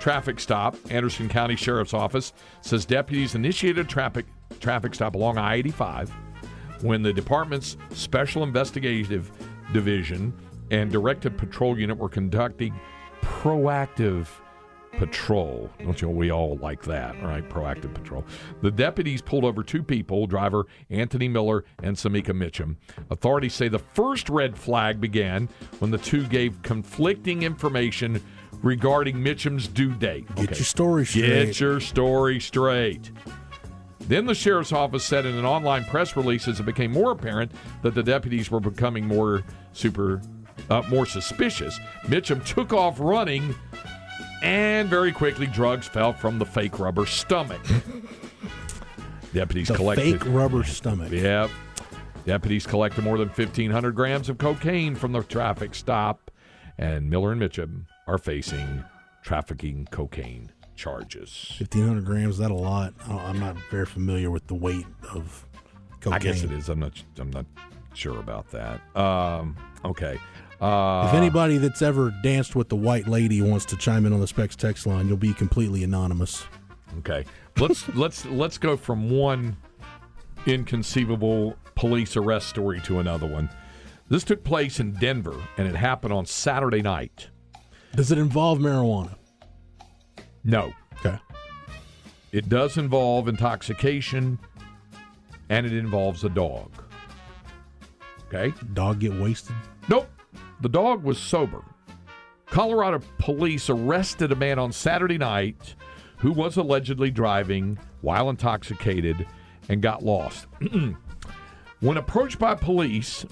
traffic 0.00 0.40
stop. 0.40 0.76
Anderson 0.90 1.28
County 1.28 1.54
Sheriff's 1.54 1.94
Office 1.94 2.32
says 2.62 2.84
deputies 2.84 3.34
initiated 3.34 3.86
a 3.86 3.88
traffic 3.88 4.26
traffic 4.58 4.94
stop 4.94 5.14
along 5.14 5.38
I-85 5.38 6.10
when 6.82 7.02
the 7.02 7.12
department's 7.12 7.76
Special 7.90 8.42
Investigative 8.42 9.30
Division 9.72 10.32
and 10.70 10.90
Directed 10.90 11.38
Patrol 11.38 11.78
Unit 11.78 11.96
were 11.96 12.08
conducting 12.08 12.78
proactive 13.22 14.26
patrol. 15.00 15.70
Don't 15.78 15.98
you 16.02 16.08
know, 16.08 16.14
we 16.14 16.30
all 16.30 16.58
like 16.58 16.82
that, 16.82 17.20
right? 17.22 17.48
Proactive 17.48 17.94
patrol. 17.94 18.22
The 18.60 18.70
deputies 18.70 19.22
pulled 19.22 19.44
over 19.44 19.62
two 19.62 19.82
people, 19.82 20.26
driver 20.26 20.66
Anthony 20.90 21.26
Miller 21.26 21.64
and 21.82 21.96
Samika 21.96 22.32
Mitchum. 22.32 22.76
Authorities 23.08 23.54
say 23.54 23.68
the 23.68 23.78
first 23.78 24.28
red 24.28 24.58
flag 24.58 25.00
began 25.00 25.48
when 25.78 25.90
the 25.90 25.96
two 25.96 26.26
gave 26.26 26.60
conflicting 26.60 27.44
information 27.44 28.22
regarding 28.62 29.16
Mitchum's 29.16 29.68
due 29.68 29.94
date. 29.94 30.26
Get 30.34 30.50
your 30.50 30.66
story 30.66 31.06
straight. 31.06 31.46
Get 31.46 31.60
your 31.60 31.80
story 31.80 32.38
straight. 32.38 33.10
Then 34.00 34.26
the 34.26 34.34
sheriff's 34.34 34.72
office 34.72 35.02
said 35.02 35.24
in 35.24 35.34
an 35.34 35.46
online 35.46 35.86
press 35.86 36.14
release 36.14 36.46
as 36.46 36.60
it 36.60 36.66
became 36.66 36.92
more 36.92 37.12
apparent 37.12 37.52
that 37.80 37.94
the 37.94 38.02
deputies 38.02 38.50
were 38.50 38.60
becoming 38.60 39.06
more 39.06 39.44
super 39.72 40.20
uh, 40.68 40.82
more 40.90 41.06
suspicious. 41.06 41.80
Mitchum 42.02 42.44
took 42.44 42.74
off 42.74 43.00
running 43.00 43.54
and 44.42 44.88
very 44.88 45.12
quickly 45.12 45.46
drugs 45.46 45.88
fell 45.88 46.12
from 46.12 46.38
the 46.38 46.46
fake 46.46 46.78
rubber 46.78 47.06
stomach. 47.06 47.60
Deputies 49.32 49.68
The 49.68 49.74
collected 49.74 50.20
fake 50.20 50.32
rubber 50.32 50.64
stomach. 50.64 51.12
Yep. 51.12 51.50
Deputies 52.26 52.66
collected 52.66 53.04
more 53.04 53.18
than 53.18 53.28
1,500 53.28 53.92
grams 53.94 54.28
of 54.28 54.38
cocaine 54.38 54.94
from 54.94 55.12
the 55.12 55.22
traffic 55.22 55.74
stop, 55.74 56.30
and 56.78 57.08
Miller 57.08 57.32
and 57.32 57.40
Mitchum 57.40 57.86
are 58.06 58.18
facing 58.18 58.84
trafficking 59.22 59.86
cocaine 59.90 60.52
charges. 60.74 61.54
1,500 61.58 62.04
grams, 62.04 62.38
that 62.38 62.50
a 62.50 62.54
lot? 62.54 62.94
I'm 63.08 63.38
not 63.38 63.56
very 63.70 63.86
familiar 63.86 64.30
with 64.30 64.46
the 64.48 64.54
weight 64.54 64.86
of 65.12 65.46
cocaine. 66.00 66.12
I 66.12 66.18
guess 66.18 66.42
it 66.42 66.50
is. 66.50 66.68
I'm 66.68 66.80
not. 66.80 67.02
I'm 67.18 67.30
not 67.30 67.46
sure 67.94 68.18
about 68.18 68.50
that. 68.50 68.80
Um, 68.96 69.56
okay. 69.84 70.18
Uh, 70.60 71.06
If 71.08 71.14
anybody 71.14 71.56
that's 71.58 71.80
ever 71.80 72.10
danced 72.22 72.54
with 72.54 72.68
the 72.68 72.76
white 72.76 73.08
lady 73.08 73.40
wants 73.40 73.64
to 73.66 73.76
chime 73.76 74.04
in 74.04 74.12
on 74.12 74.20
the 74.20 74.26
Specs 74.26 74.54
text 74.56 74.86
line, 74.86 75.08
you'll 75.08 75.16
be 75.16 75.32
completely 75.32 75.82
anonymous. 75.84 76.44
Okay. 76.98 77.24
Let's 77.58 77.88
let's 77.94 78.26
let's 78.26 78.58
go 78.58 78.76
from 78.76 79.08
one 79.10 79.56
inconceivable 80.46 81.56
police 81.74 82.16
arrest 82.16 82.48
story 82.48 82.80
to 82.82 82.98
another 82.98 83.26
one. 83.26 83.48
This 84.08 84.24
took 84.24 84.42
place 84.44 84.80
in 84.80 84.92
Denver, 84.94 85.36
and 85.56 85.68
it 85.68 85.76
happened 85.76 86.12
on 86.12 86.26
Saturday 86.26 86.82
night. 86.82 87.28
Does 87.94 88.10
it 88.10 88.18
involve 88.18 88.58
marijuana? 88.58 89.16
No, 90.42 90.72
Okay. 90.98 91.16
it 92.32 92.48
does 92.48 92.76
involve 92.76 93.28
intoxication, 93.28 94.38
and 95.48 95.64
it 95.66 95.72
involves 95.72 96.24
a 96.24 96.28
dog. 96.28 96.70
Okay. 98.28 98.52
Dog 98.74 98.98
get 99.00 99.12
wasted? 99.14 99.54
Nope. 99.88 100.08
The 100.60 100.68
dog 100.68 101.02
was 101.02 101.18
sober. 101.18 101.64
Colorado 102.46 103.00
police 103.18 103.70
arrested 103.70 104.32
a 104.32 104.36
man 104.36 104.58
on 104.58 104.72
Saturday 104.72 105.18
night 105.18 105.74
who 106.18 106.32
was 106.32 106.56
allegedly 106.56 107.10
driving 107.10 107.78
while 108.02 108.28
intoxicated 108.28 109.26
and 109.68 109.80
got 109.80 110.04
lost. 110.04 110.46
when 111.80 111.96
approached 111.96 112.38
by 112.38 112.54
police, 112.54 113.24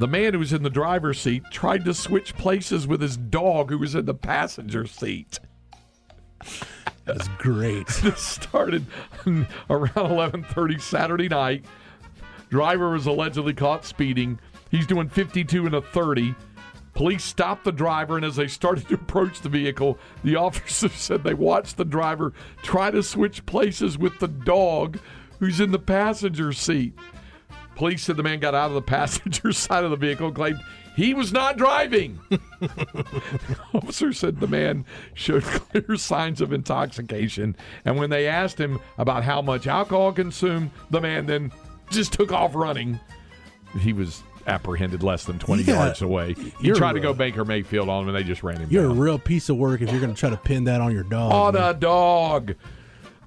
the 0.00 0.08
man 0.08 0.32
who 0.32 0.40
was 0.40 0.52
in 0.52 0.62
the 0.62 0.70
driver's 0.70 1.20
seat 1.20 1.44
tried 1.50 1.84
to 1.84 1.94
switch 1.94 2.34
places 2.34 2.86
with 2.86 3.00
his 3.00 3.16
dog 3.16 3.70
who 3.70 3.78
was 3.78 3.94
in 3.94 4.06
the 4.06 4.14
passenger 4.14 4.86
seat. 4.86 5.38
That's 7.04 7.28
great. 7.38 7.88
This 8.02 8.20
started 8.20 8.86
around 9.70 9.94
11:30 9.94 10.80
Saturday 10.80 11.28
night. 11.28 11.64
Driver 12.50 12.90
was 12.90 13.06
allegedly 13.06 13.54
caught 13.54 13.84
speeding. 13.84 14.40
He's 14.74 14.88
doing 14.88 15.08
52 15.08 15.66
and 15.66 15.74
a 15.76 15.80
30. 15.80 16.34
Police 16.94 17.22
stopped 17.22 17.62
the 17.62 17.70
driver, 17.70 18.16
and 18.16 18.24
as 18.24 18.34
they 18.34 18.48
started 18.48 18.88
to 18.88 18.94
approach 18.94 19.40
the 19.40 19.48
vehicle, 19.48 20.00
the 20.24 20.34
officer 20.34 20.88
said 20.88 21.22
they 21.22 21.32
watched 21.32 21.76
the 21.76 21.84
driver 21.84 22.32
try 22.60 22.90
to 22.90 23.00
switch 23.00 23.46
places 23.46 23.96
with 23.96 24.18
the 24.18 24.26
dog 24.26 24.98
who's 25.38 25.60
in 25.60 25.70
the 25.70 25.78
passenger 25.78 26.52
seat. 26.52 26.92
Police 27.76 28.02
said 28.02 28.16
the 28.16 28.24
man 28.24 28.40
got 28.40 28.56
out 28.56 28.66
of 28.66 28.74
the 28.74 28.82
passenger 28.98 29.52
side 29.52 29.84
of 29.84 29.92
the 29.92 29.96
vehicle 29.96 30.26
and 30.26 30.34
claimed 30.34 30.60
he 30.96 31.14
was 31.14 31.32
not 31.32 31.56
driving. 31.56 32.18
Officer 33.74 34.12
said 34.12 34.40
the 34.40 34.48
man 34.48 34.84
showed 35.14 35.42
clear 35.44 35.96
signs 35.96 36.40
of 36.40 36.52
intoxication. 36.52 37.54
And 37.84 37.96
when 37.96 38.10
they 38.10 38.26
asked 38.26 38.58
him 38.58 38.80
about 38.98 39.22
how 39.22 39.40
much 39.40 39.68
alcohol 39.68 40.12
consumed, 40.12 40.72
the 40.90 41.00
man 41.00 41.26
then 41.26 41.52
just 41.90 42.12
took 42.12 42.32
off 42.32 42.56
running. 42.56 42.98
He 43.78 43.92
was 43.92 44.24
apprehended 44.46 45.02
less 45.02 45.24
than 45.24 45.38
20 45.38 45.62
You 45.62 45.66
got- 45.66 45.84
yards 45.84 46.02
away. 46.02 46.34
He 46.34 46.52
you're 46.60 46.76
tried 46.76 46.94
to 46.94 47.00
go 47.00 47.12
Baker 47.14 47.44
Mayfield 47.44 47.88
on 47.88 48.02
him, 48.02 48.08
and 48.08 48.16
they 48.16 48.22
just 48.24 48.42
ran 48.42 48.58
him 48.58 48.68
You're 48.70 48.86
a 48.86 48.94
real 48.94 49.18
piece 49.18 49.48
of 49.48 49.56
work 49.56 49.80
if 49.82 49.90
you're 49.90 50.00
going 50.00 50.14
to 50.14 50.18
try 50.18 50.30
to 50.30 50.36
pin 50.36 50.64
that 50.64 50.80
on 50.80 50.92
your 50.92 51.04
dog. 51.04 51.32
on 51.32 51.54
man. 51.54 51.62
a 51.70 51.74
dog. 51.74 52.54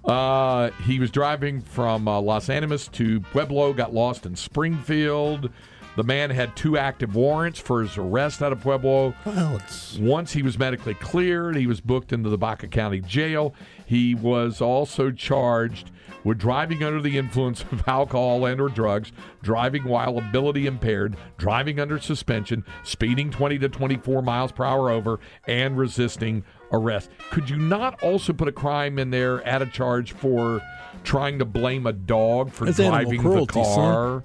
Uh, 0.05 0.70
he 0.86 0.99
was 0.99 1.11
driving 1.11 1.61
from 1.61 2.07
uh, 2.07 2.20
Las 2.22 2.49
Animas 2.49 2.88
to 2.89 3.20
Pueblo, 3.20 3.74
got 3.74 3.93
lost 3.93 4.26
in 4.26 4.36
Springfield. 4.36 5.49
The 5.97 6.03
man 6.03 6.30
had 6.30 6.55
two 6.55 6.78
active 6.78 7.15
warrants 7.15 7.59
for 7.59 7.82
his 7.82 7.97
arrest 7.97 8.41
out 8.43 8.51
of 8.53 8.61
Pueblo. 8.61 9.13
Well, 9.26 9.59
Once 9.99 10.32
he 10.32 10.43
was 10.43 10.57
medically 10.59 10.93
cleared, 10.93 11.55
he 11.57 11.65
was 11.68 11.82
booked 11.82 12.13
into 12.13 12.30
the 12.30 12.38
Baca 12.38 12.68
County 12.68 13.01
Jail. 13.01 13.53
He 13.86 14.13
was 14.15 14.61
also 14.61 15.09
charged 15.11 15.89
with 16.28 16.38
driving 16.38 16.84
under 16.84 17.01
the 17.01 17.17
influence 17.17 17.61
of 17.71 17.82
alcohol 17.88 18.45
and 18.45 18.59
or 18.59 18.67
drugs, 18.67 19.13
driving 19.41 19.86
while 19.86 20.17
ability 20.17 20.67
impaired, 20.67 21.15
driving 21.38 21.80
under 21.80 21.97
suspension, 21.97 22.65
speeding 22.84 23.32
20 23.32 23.57
to 23.59 23.69
24 23.69 24.21
miles 24.21 24.51
per 24.51 24.65
hour 24.65 24.89
over, 24.89 25.21
and 25.47 25.78
resisting 25.78 26.43
arrest. 26.73 27.09
Could 27.32 27.49
you 27.49 27.55
not 27.55 28.03
also 28.03 28.34
put 28.34 28.49
a 28.49 28.51
crime 28.51 28.99
in 28.99 29.09
there, 29.09 29.47
add 29.47 29.61
a 29.61 29.67
charge 29.67 30.11
for 30.11 30.61
trying 31.05 31.39
to 31.39 31.45
blame 31.45 31.88
a 31.88 31.93
dog 31.93 32.51
for 32.51 32.65
That's 32.65 32.75
driving 32.75 33.21
cruelty, 33.21 33.61
the 33.61 33.63
son. 33.63 33.75
car? 33.75 34.23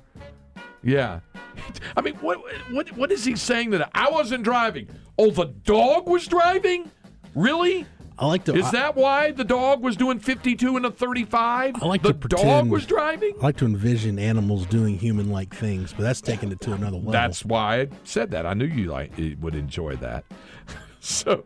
Yeah. 0.83 1.21
I 1.97 2.01
mean, 2.01 2.15
what 2.17 2.41
what 2.73 2.91
what 2.97 3.13
is 3.13 3.25
he 3.25 3.37
saying 3.37 3.71
that 3.71 3.89
I 3.95 4.11
wasn't 4.11 4.43
driving? 4.43 4.89
Oh, 5.17 5.31
the 5.31 5.45
dog 5.45 6.09
was 6.09 6.27
driving? 6.27 6.91
Really? 7.37 7.87
I 8.19 8.27
like 8.27 8.45
to. 8.45 8.55
Is 8.55 8.67
I, 8.67 8.71
that 8.73 8.97
why 8.97 9.31
the 9.33 9.45
dog 9.45 9.83
was 9.83 9.97
doing 9.97 10.19
52 10.19 10.77
and 10.77 10.87
a 10.87 10.91
35? 10.91 11.83
I 11.83 11.87
like 11.87 12.03
the 12.03 12.13
to 12.13 12.29
dog 12.29 12.41
pretend- 12.41 12.71
was 12.71 12.87
driving? 12.87 13.35
I 13.41 13.45
like 13.45 13.57
to 13.59 13.65
envision 13.65 14.19
animals 14.19 14.67
doing 14.67 14.99
human-like 14.99 15.55
things, 15.55 15.93
but 15.93 16.03
that's 16.03 16.21
taking 16.21 16.53
it 16.53 16.61
to 16.63 16.73
another 16.73 16.97
level. 16.97 17.13
That's 17.13 17.45
why 17.45 17.81
I 17.81 17.89
said 18.05 18.31
that. 18.33 18.47
I 18.47 18.55
knew 18.55 18.67
you 18.67 18.91
like 18.91 19.13
would 19.41 19.55
enjoy 19.55 19.97
that. 19.97 20.25
so, 21.01 21.45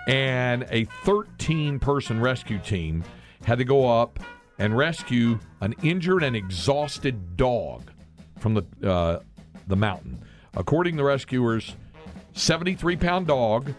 And 0.08 0.68
a 0.70 0.86
13 1.04 1.80
person 1.80 2.20
rescue 2.20 2.60
team 2.60 3.04
had 3.46 3.58
to 3.58 3.64
go 3.64 3.88
up 3.88 4.20
and 4.60 4.78
rescue 4.78 5.40
an 5.62 5.74
injured 5.82 6.22
and 6.24 6.36
exhausted 6.36 7.36
dog 7.36 7.92
from 8.38 8.54
the, 8.54 8.64
uh, 8.88 9.22
the 9.68 9.76
mountain. 9.76 10.24
According 10.60 10.96
to 10.96 10.98
the 10.98 11.04
rescuers, 11.06 11.76
73 12.34 12.98
pound 12.98 13.28
dog 13.28 13.74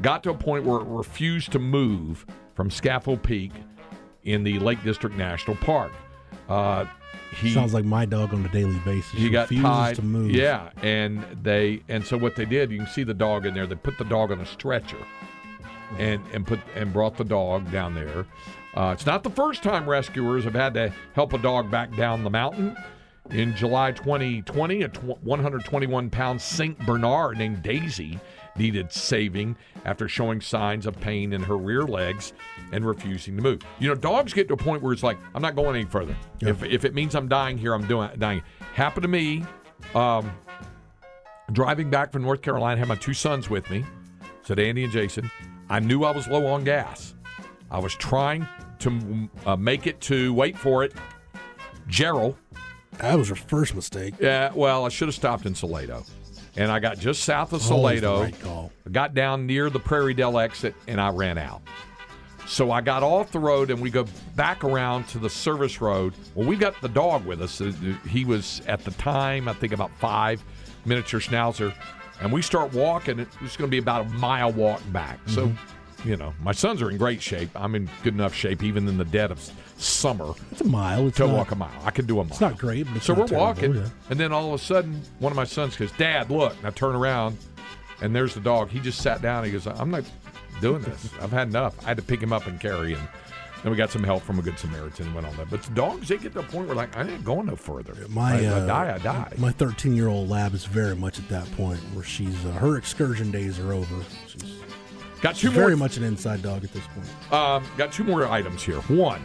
got 0.00 0.22
to 0.22 0.30
a 0.30 0.34
point 0.34 0.64
where 0.64 0.80
it 0.80 0.86
refused 0.86 1.52
to 1.52 1.58
move 1.58 2.24
from 2.54 2.70
Scafell 2.70 3.22
Pike 3.22 3.62
in 4.24 4.42
the 4.42 4.58
Lake 4.58 4.82
District 4.82 5.14
National 5.14 5.56
Park. 5.56 5.92
Uh, 6.48 6.86
he 7.38 7.52
Sounds 7.52 7.74
like 7.74 7.84
my 7.84 8.06
dog 8.06 8.32
on 8.32 8.44
a 8.44 8.48
daily 8.48 8.78
basis. 8.78 9.12
he 9.12 9.28
got 9.28 9.42
refuses 9.50 9.62
tied. 9.64 9.96
to 9.96 10.02
move. 10.02 10.30
Yeah, 10.30 10.70
and 10.82 11.22
they 11.42 11.82
and 11.88 12.04
so 12.04 12.16
what 12.16 12.34
they 12.34 12.46
did, 12.46 12.70
you 12.70 12.78
can 12.78 12.86
see 12.86 13.04
the 13.04 13.14
dog 13.14 13.44
in 13.44 13.52
there. 13.52 13.66
They 13.66 13.76
put 13.76 13.98
the 13.98 14.04
dog 14.04 14.32
on 14.32 14.40
a 14.40 14.46
stretcher, 14.46 14.96
and 15.98 16.22
and 16.32 16.46
put 16.46 16.60
and 16.74 16.92
brought 16.94 17.18
the 17.18 17.24
dog 17.24 17.70
down 17.70 17.94
there. 17.94 18.24
Uh, 18.74 18.92
it's 18.94 19.04
not 19.06 19.22
the 19.22 19.30
first 19.30 19.62
time 19.62 19.88
rescuers 19.88 20.44
have 20.44 20.54
had 20.54 20.72
to 20.74 20.92
help 21.14 21.34
a 21.34 21.38
dog 21.38 21.70
back 21.70 21.94
down 21.94 22.24
the 22.24 22.30
mountain. 22.30 22.74
In 23.30 23.54
July 23.54 23.92
2020, 23.92 24.82
a 24.82 24.88
121 24.88 26.10
pound 26.10 26.40
St. 26.40 26.78
Bernard 26.84 27.38
named 27.38 27.62
Daisy 27.62 28.18
needed 28.56 28.92
saving 28.92 29.56
after 29.84 30.08
showing 30.08 30.40
signs 30.40 30.84
of 30.84 30.98
pain 31.00 31.32
in 31.32 31.42
her 31.42 31.56
rear 31.56 31.82
legs 31.82 32.32
and 32.72 32.84
refusing 32.84 33.36
to 33.36 33.42
move. 33.42 33.62
You 33.78 33.88
know, 33.88 33.94
dogs 33.94 34.32
get 34.32 34.48
to 34.48 34.54
a 34.54 34.56
point 34.56 34.82
where 34.82 34.92
it's 34.92 35.04
like, 35.04 35.16
I'm 35.34 35.42
not 35.42 35.54
going 35.54 35.76
any 35.76 35.84
further. 35.84 36.16
If, 36.40 36.64
if 36.64 36.84
it 36.84 36.92
means 36.92 37.14
I'm 37.14 37.28
dying 37.28 37.56
here, 37.56 37.72
I'm 37.72 37.86
doing 37.86 38.10
dying. 38.18 38.42
Happened 38.74 39.02
to 39.02 39.08
me 39.08 39.44
um, 39.94 40.30
driving 41.52 41.88
back 41.88 42.12
from 42.12 42.22
North 42.22 42.42
Carolina, 42.42 42.78
had 42.78 42.88
my 42.88 42.96
two 42.96 43.14
sons 43.14 43.48
with 43.48 43.68
me, 43.70 43.84
said 44.42 44.58
Andy 44.58 44.84
and 44.84 44.92
Jason. 44.92 45.30
I 45.68 45.78
knew 45.78 46.04
I 46.04 46.10
was 46.10 46.26
low 46.28 46.46
on 46.46 46.64
gas. 46.64 47.14
I 47.70 47.78
was 47.78 47.94
trying 47.94 48.46
to 48.80 49.30
uh, 49.46 49.56
make 49.56 49.86
it 49.86 50.00
to, 50.02 50.34
wait 50.34 50.58
for 50.58 50.82
it, 50.82 50.94
Jarrell. 51.88 52.34
That 52.98 53.16
was 53.16 53.28
your 53.28 53.36
first 53.36 53.74
mistake. 53.74 54.14
Yeah, 54.20 54.52
well, 54.54 54.84
I 54.84 54.88
should 54.88 55.08
have 55.08 55.14
stopped 55.14 55.46
in 55.46 55.54
Salado. 55.54 56.04
And 56.56 56.70
I 56.70 56.80
got 56.80 56.98
just 56.98 57.22
south 57.24 57.52
of 57.52 57.62
Salado. 57.62 58.22
right 58.22 58.70
got 58.92 59.14
down 59.14 59.46
near 59.46 59.70
the 59.70 59.78
Prairie 59.78 60.14
Dell 60.14 60.38
exit 60.38 60.74
and 60.88 61.00
I 61.00 61.10
ran 61.10 61.38
out. 61.38 61.62
So 62.46 62.72
I 62.72 62.80
got 62.80 63.04
off 63.04 63.30
the 63.30 63.38
road 63.38 63.70
and 63.70 63.80
we 63.80 63.90
go 63.90 64.04
back 64.34 64.64
around 64.64 65.06
to 65.08 65.18
the 65.18 65.30
service 65.30 65.80
road. 65.80 66.14
Well, 66.34 66.48
we 66.48 66.56
got 66.56 66.78
the 66.82 66.88
dog 66.88 67.24
with 67.24 67.40
us. 67.40 67.60
Uh, 67.60 67.72
He 68.08 68.24
was 68.24 68.60
at 68.66 68.84
the 68.84 68.90
time, 68.92 69.46
I 69.48 69.52
think, 69.52 69.72
about 69.72 69.92
five 70.00 70.42
miniature 70.84 71.20
schnauzer. 71.20 71.72
And 72.20 72.32
we 72.32 72.42
start 72.42 72.72
walking. 72.74 73.20
It's 73.20 73.56
going 73.56 73.68
to 73.68 73.74
be 73.74 73.78
about 73.78 74.06
a 74.06 74.08
mile 74.10 74.52
walk 74.52 74.82
back. 74.92 75.20
So, 75.26 75.52
you 76.04 76.16
know, 76.16 76.32
my 76.42 76.52
sons 76.52 76.80
are 76.82 76.90
in 76.90 76.96
great 76.96 77.20
shape. 77.22 77.50
I'm 77.54 77.74
in 77.74 77.88
good 78.02 78.14
enough 78.14 78.34
shape, 78.34 78.62
even 78.62 78.88
in 78.88 78.96
the 78.98 79.04
dead 79.04 79.30
of 79.30 79.38
summer, 79.76 80.32
It's 80.50 80.60
a 80.60 80.64
mile. 80.64 81.08
It's 81.08 81.16
to 81.18 81.26
not, 81.26 81.36
walk 81.36 81.50
a 81.52 81.54
mile. 81.54 81.70
I 81.84 81.90
can 81.90 82.06
do 82.06 82.20
a 82.20 82.24
mile. 82.24 82.30
It's 82.32 82.40
not 82.40 82.58
great, 82.58 82.86
but 82.86 82.96
it's 82.96 83.06
So 83.06 83.14
we're 83.14 83.26
terrible, 83.26 83.46
walking, 83.46 83.74
yeah. 83.74 83.88
and 84.10 84.20
then 84.20 84.32
all 84.32 84.52
of 84.52 84.60
a 84.60 84.62
sudden, 84.64 85.00
one 85.18 85.32
of 85.32 85.36
my 85.36 85.44
sons 85.44 85.76
goes, 85.76 85.92
"Dad, 85.92 86.30
look!" 86.30 86.56
And 86.58 86.66
I 86.66 86.70
turn 86.70 86.94
around, 86.94 87.38
and 88.02 88.14
there's 88.14 88.34
the 88.34 88.40
dog. 88.40 88.70
He 88.70 88.78
just 88.80 89.00
sat 89.00 89.22
down. 89.22 89.44
He 89.44 89.50
goes, 89.50 89.66
"I'm 89.66 89.90
not 89.90 90.04
doing 90.60 90.82
this. 90.82 91.08
I've 91.20 91.32
had 91.32 91.48
enough." 91.48 91.82
I 91.84 91.88
had 91.88 91.96
to 91.96 92.02
pick 92.02 92.20
him 92.22 92.32
up 92.32 92.46
and 92.46 92.60
carry 92.60 92.94
him. 92.94 93.08
Then 93.62 93.72
we 93.72 93.76
got 93.76 93.90
some 93.90 94.02
help 94.02 94.22
from 94.22 94.38
a 94.38 94.42
good 94.42 94.58
Samaritan 94.58 95.06
and 95.06 95.14
went 95.14 95.26
on 95.26 95.36
that. 95.36 95.50
But 95.50 95.62
the 95.62 95.74
dogs, 95.74 96.08
they 96.08 96.16
get 96.16 96.32
to 96.32 96.40
a 96.40 96.42
point 96.42 96.66
where 96.66 96.76
like 96.76 96.96
I 96.96 97.02
ain't 97.06 97.24
going 97.24 97.46
no 97.46 97.56
further. 97.56 97.94
My 98.08 98.38
I, 98.38 98.44
I 98.44 98.46
uh, 98.46 98.66
die, 98.66 98.94
I 98.94 98.98
die. 98.98 99.32
My 99.38 99.50
13 99.52 99.94
year 99.94 100.08
old 100.08 100.28
lab 100.30 100.54
is 100.54 100.64
very 100.64 100.96
much 100.96 101.18
at 101.18 101.28
that 101.28 101.50
point 101.52 101.78
where 101.94 102.04
she's 102.04 102.44
uh, 102.46 102.52
her 102.52 102.76
excursion 102.78 103.30
days 103.30 103.58
are 103.58 103.72
over. 103.74 103.94
She's, 104.28 104.42
got 105.22 105.34
two 105.34 105.48
she's 105.48 105.54
more. 105.56 105.64
very 105.64 105.76
much 105.76 105.96
an 105.96 106.04
inside 106.04 106.42
dog 106.42 106.64
at 106.64 106.72
this 106.72 106.84
point. 106.94 107.32
Um, 107.32 107.64
got 107.76 107.92
two 107.92 108.04
more 108.04 108.26
items 108.26 108.62
here. 108.62 108.80
One, 108.82 109.22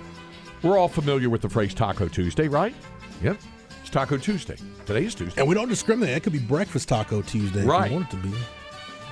we're 0.63 0.77
all 0.77 0.87
familiar 0.87 1.29
with 1.29 1.41
the 1.41 1.49
phrase 1.49 1.73
Taco 1.73 2.07
Tuesday, 2.07 2.47
right? 2.47 2.75
Yep, 3.23 3.37
it's 3.81 3.89
Taco 3.89 4.17
Tuesday. 4.17 4.57
Today 4.85 5.05
is 5.05 5.15
Tuesday. 5.15 5.39
And 5.39 5.47
we 5.47 5.55
don't 5.55 5.69
discriminate. 5.69 6.15
It 6.17 6.23
could 6.23 6.33
be 6.33 6.39
breakfast 6.39 6.89
taco 6.89 7.21
Tuesday 7.21 7.61
if 7.61 7.65
Right. 7.67 7.89
you 7.91 7.97
want 7.97 8.13
it 8.13 8.17
to 8.17 8.27
be. 8.27 8.33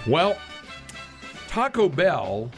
Well, 0.07 0.37
Taco 1.47 1.87
Bell 1.87 2.49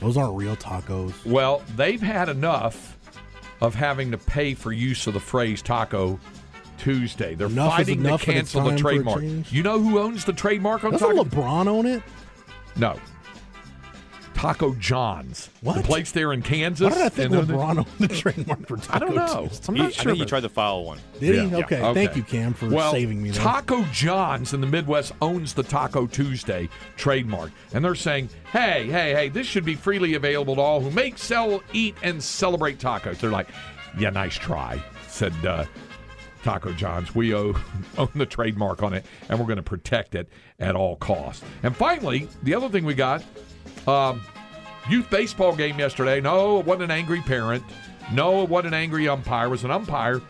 Those 0.00 0.16
aren't 0.16 0.36
real 0.36 0.56
tacos. 0.56 1.12
Well, 1.24 1.62
they've 1.76 2.02
had 2.02 2.28
enough 2.28 2.98
of 3.60 3.74
having 3.74 4.10
to 4.10 4.18
pay 4.18 4.52
for 4.54 4.72
use 4.72 5.06
of 5.06 5.14
the 5.14 5.20
phrase 5.20 5.62
Taco 5.62 6.18
Tuesday. 6.76 7.34
They're 7.34 7.46
Enough 7.46 7.72
fighting 7.76 8.02
to 8.02 8.08
enough 8.08 8.28
and 8.28 8.36
it's 8.38 8.52
cancel 8.52 8.62
the 8.64 8.70
time 8.70 8.78
for 8.78 8.88
a 8.88 8.92
trademark. 9.22 9.52
You 9.52 9.62
know 9.62 9.78
who 9.80 9.98
owns 9.98 10.24
the 10.24 10.32
trademark 10.32 10.84
on 10.84 10.90
Doesn't 10.92 11.08
Taco? 11.16 11.24
LeBron 11.24 11.66
own 11.68 11.86
it? 11.86 12.02
No. 12.76 12.98
Taco 14.34 14.74
John's. 14.74 15.48
What? 15.62 15.76
The 15.76 15.82
place 15.84 16.10
there 16.10 16.32
in 16.32 16.42
Kansas. 16.42 16.90
Why 16.90 16.94
did 16.94 17.02
I 17.04 17.08
think 17.08 17.32
And- 17.32 17.48
LeBron 17.48 17.78
owned 17.78 17.86
the 17.98 18.08
trademark 18.08 18.66
for 18.66 18.76
taco 18.76 18.92
I 18.94 18.98
don't 18.98 19.14
know. 19.14 19.46
Tuesday? 19.48 19.64
I'm 19.68 19.74
He- 19.76 19.82
not 19.82 19.98
I 20.00 20.02
think 20.04 20.18
he 20.18 20.24
tried 20.26 20.40
to 20.42 20.48
file 20.48 20.84
one. 20.84 20.98
Did 21.20 21.34
he? 21.36 21.46
Yeah. 21.46 21.56
Okay. 21.64 21.94
Thank 21.94 22.16
you, 22.16 22.22
Cam, 22.24 22.52
for 22.52 22.68
well, 22.68 22.92
saving 22.92 23.22
me 23.22 23.30
there. 23.30 23.40
Taco 23.42 23.82
John's 23.84 24.52
in 24.52 24.60
the 24.60 24.66
Midwest 24.66 25.12
owns 25.22 25.54
the 25.54 25.62
Taco 25.62 26.06
Tuesday 26.06 26.68
trademark. 26.96 27.52
And 27.72 27.82
they're 27.84 27.94
saying, 27.94 28.28
hey, 28.52 28.86
hey, 28.90 29.14
hey, 29.14 29.28
this 29.30 29.46
should 29.46 29.64
be 29.64 29.76
freely 29.76 30.14
available 30.14 30.56
to 30.56 30.60
all 30.60 30.80
who 30.80 30.90
make, 30.90 31.16
sell, 31.16 31.62
eat, 31.72 31.94
and 32.02 32.22
celebrate 32.22 32.78
tacos. 32.78 33.18
They're 33.20 33.30
like, 33.30 33.48
yeah, 33.98 34.10
nice 34.10 34.34
try, 34.34 34.82
said 35.06 35.32
uh, 35.46 35.64
Taco 36.44 36.72
John's. 36.72 37.14
We 37.14 37.34
owe, 37.34 37.56
own 37.98 38.10
the 38.14 38.26
trademark 38.26 38.82
on 38.82 38.92
it, 38.92 39.04
and 39.28 39.38
we're 39.38 39.46
going 39.46 39.56
to 39.56 39.62
protect 39.62 40.14
it 40.14 40.28
at 40.60 40.76
all 40.76 40.96
costs. 40.96 41.42
And 41.62 41.74
finally, 41.74 42.28
the 42.42 42.54
other 42.54 42.68
thing 42.68 42.84
we 42.84 42.94
got 42.94 43.24
um, 43.88 44.20
youth 44.88 45.10
baseball 45.10 45.56
game 45.56 45.78
yesterday. 45.78 46.20
No, 46.20 46.60
it 46.60 46.66
wasn't 46.66 46.84
an 46.84 46.90
angry 46.90 47.22
parent. 47.22 47.64
No, 48.12 48.42
it 48.42 48.48
wasn't 48.48 48.74
an 48.74 48.80
angry 48.80 49.08
umpire. 49.08 49.46
It 49.46 49.50
was 49.50 49.64
an 49.64 49.70
umpire 49.70 50.20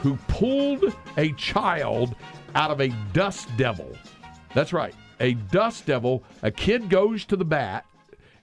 who 0.00 0.16
pulled 0.28 0.84
a 1.16 1.32
child 1.32 2.14
out 2.54 2.70
of 2.70 2.80
a 2.80 2.88
dust 3.12 3.48
devil. 3.56 3.90
That's 4.54 4.72
right, 4.72 4.94
a 5.18 5.34
dust 5.34 5.86
devil. 5.86 6.22
A 6.42 6.50
kid 6.50 6.88
goes 6.88 7.24
to 7.26 7.36
the 7.36 7.44
bat, 7.44 7.84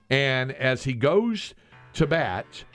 and 0.10 0.52
as 0.52 0.84
he 0.84 0.94
goes 0.94 1.54
to 1.94 2.06
bat, 2.06 2.66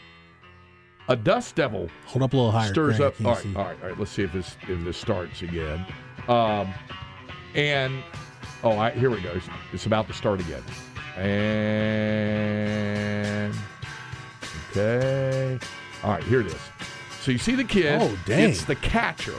a 1.09 1.17
dust 1.17 1.55
devil 1.55 1.89
Hold 2.07 2.23
up 2.23 2.33
a 2.33 2.37
little 2.37 2.51
higher. 2.51 2.69
stirs 2.69 2.97
Craig, 2.97 3.09
up. 3.09 3.15
All 3.25 3.33
right, 3.35 3.43
see. 3.43 3.55
all 3.55 3.65
right, 3.65 3.77
all 3.83 3.89
right. 3.89 3.99
Let's 3.99 4.11
see 4.11 4.23
if 4.23 4.33
this 4.33 4.57
if 4.69 4.85
this 4.85 4.97
starts 4.97 5.43
again. 5.43 5.85
Um, 6.29 6.73
and 7.55 8.03
oh, 8.65 8.77
I, 8.79 8.91
here 8.91 9.11
we 9.11 9.21
go. 9.21 9.31
It's, 9.31 9.47
it's 9.73 9.87
about 9.87 10.07
to 10.09 10.13
start 10.13 10.41
again. 10.41 10.63
And 11.17 11.27
okay, 14.71 15.59
all 16.03 16.11
right. 16.11 16.25
Here 16.25 16.41
it 16.41 16.49
is. 16.49 16.61
So 17.21 17.31
you 17.31 17.39
see 17.39 17.55
the 17.55 17.65
kid. 17.65 18.01
Oh, 18.01 18.19
dang. 18.27 18.51
It's 18.51 18.65
the 18.65 18.77
catcher, 18.77 19.35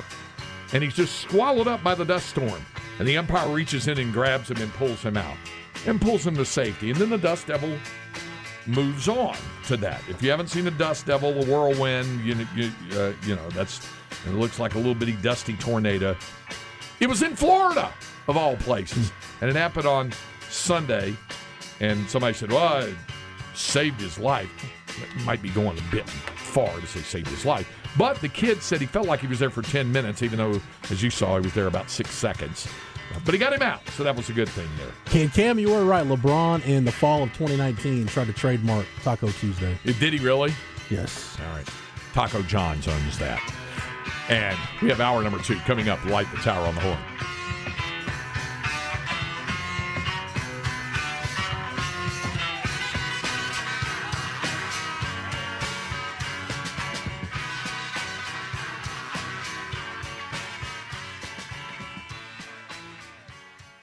and 0.74 0.84
he's 0.84 0.96
just 0.96 1.20
swallowed 1.22 1.68
up 1.68 1.84
by 1.84 1.96
the 1.96 2.06
dust 2.06 2.30
storm. 2.30 2.66
And 3.00 3.08
the 3.08 3.16
umpire 3.18 3.48
reaches 3.54 3.88
in 3.88 4.00
and 4.00 4.12
grabs 4.12 4.50
him 4.50 4.58
and 4.58 4.74
pulls 4.74 5.04
him 5.04 5.18
out, 5.18 5.38
and 5.86 6.02
pulls 6.02 6.26
him 6.26 6.36
to 6.38 6.46
safety. 6.46 6.90
And 6.90 7.00
then 7.00 7.12
the 7.12 7.18
dust 7.18 7.46
devil 7.48 7.78
moves 8.68 9.08
on 9.08 9.36
to 9.66 9.78
that. 9.78 10.02
If 10.10 10.22
you 10.22 10.30
haven't 10.30 10.48
seen 10.48 10.66
the 10.66 10.72
dust 10.72 11.06
devil, 11.06 11.34
the 11.34 11.52
whirlwind, 11.52 12.24
you 12.24 12.36
you, 12.56 12.72
uh, 12.94 13.14
you 13.24 13.36
know 13.36 13.50
that's 13.52 13.88
it 14.26 14.34
looks 14.34 14.60
like 14.60 14.76
a 14.76 14.78
little 14.78 14.96
bitty 14.96 15.14
dusty 15.22 15.54
tornado. 15.54 16.16
It 17.00 17.08
was 17.08 17.22
in 17.22 17.36
Florida, 17.36 17.94
of 18.28 18.38
all 18.38 18.56
places, 18.58 19.12
and 19.42 19.50
it 19.50 19.56
happened 19.56 19.86
on 19.86 20.12
Sunday. 20.50 21.16
And 21.80 22.10
somebody 22.10 22.34
said, 22.34 22.52
"Well, 22.52 22.86
it 22.86 22.96
saved 23.54 24.02
his 24.02 24.18
life." 24.18 24.50
It 24.88 25.26
might 25.26 25.44
be 25.44 25.50
going 25.50 25.78
a 25.78 25.92
bit 25.92 26.10
far 26.10 26.74
to 26.80 26.88
say 26.88 27.02
saved 27.02 27.28
his 27.28 27.46
life, 27.46 27.72
but 27.98 28.20
the 28.20 28.30
kid 28.30 28.64
said 28.64 28.82
he 28.82 28.88
felt 28.88 29.06
like 29.06 29.20
he 29.20 29.28
was 29.28 29.38
there 29.38 29.52
for 29.52 29.62
ten 29.62 29.92
minutes, 29.92 30.24
even 30.24 30.40
though, 30.40 30.60
as 30.90 31.04
you 31.04 31.12
saw, 31.12 31.38
he 31.38 31.44
was 31.44 31.54
there 31.54 31.68
about 31.68 31.90
six 31.92 32.10
seconds. 32.10 32.68
But 33.26 33.34
he 33.34 33.40
got 33.40 33.54
him 33.54 33.62
out, 33.62 33.88
so 33.90 34.04
that 34.04 34.16
was 34.16 34.30
a 34.30 34.34
good 34.34 34.50
thing 34.50 34.68
there. 34.78 34.92
Cam, 35.06 35.30
Cam, 35.30 35.60
you 35.60 35.70
were 35.72 35.84
right. 35.84 36.06
LeBron 36.06 36.66
in 36.66 36.86
the 36.86 36.92
fall 36.92 37.24
of 37.24 37.30
2019 37.34 38.08
tried 38.08 38.28
to 38.28 38.34
trademark 38.34 38.86
Taco 39.04 39.30
Tuesday. 39.30 39.78
Did 39.84 40.14
he 40.14 40.20
really? 40.20 40.54
Yes. 40.90 41.38
All 41.42 41.56
right. 41.56 41.68
Taco 42.14 42.42
John's 42.44 42.88
owns 42.88 43.18
that. 43.20 43.42
And 44.30 44.58
we 44.82 44.90
have 44.90 45.00
hour 45.00 45.22
number 45.24 45.40
two 45.40 45.58
coming 45.60 45.90
up, 45.90 46.04
Light 46.06 46.28
the 46.32 46.38
Tower 46.38 46.66
on 46.68 46.76
the 46.76 46.82
Horn. 46.82 46.98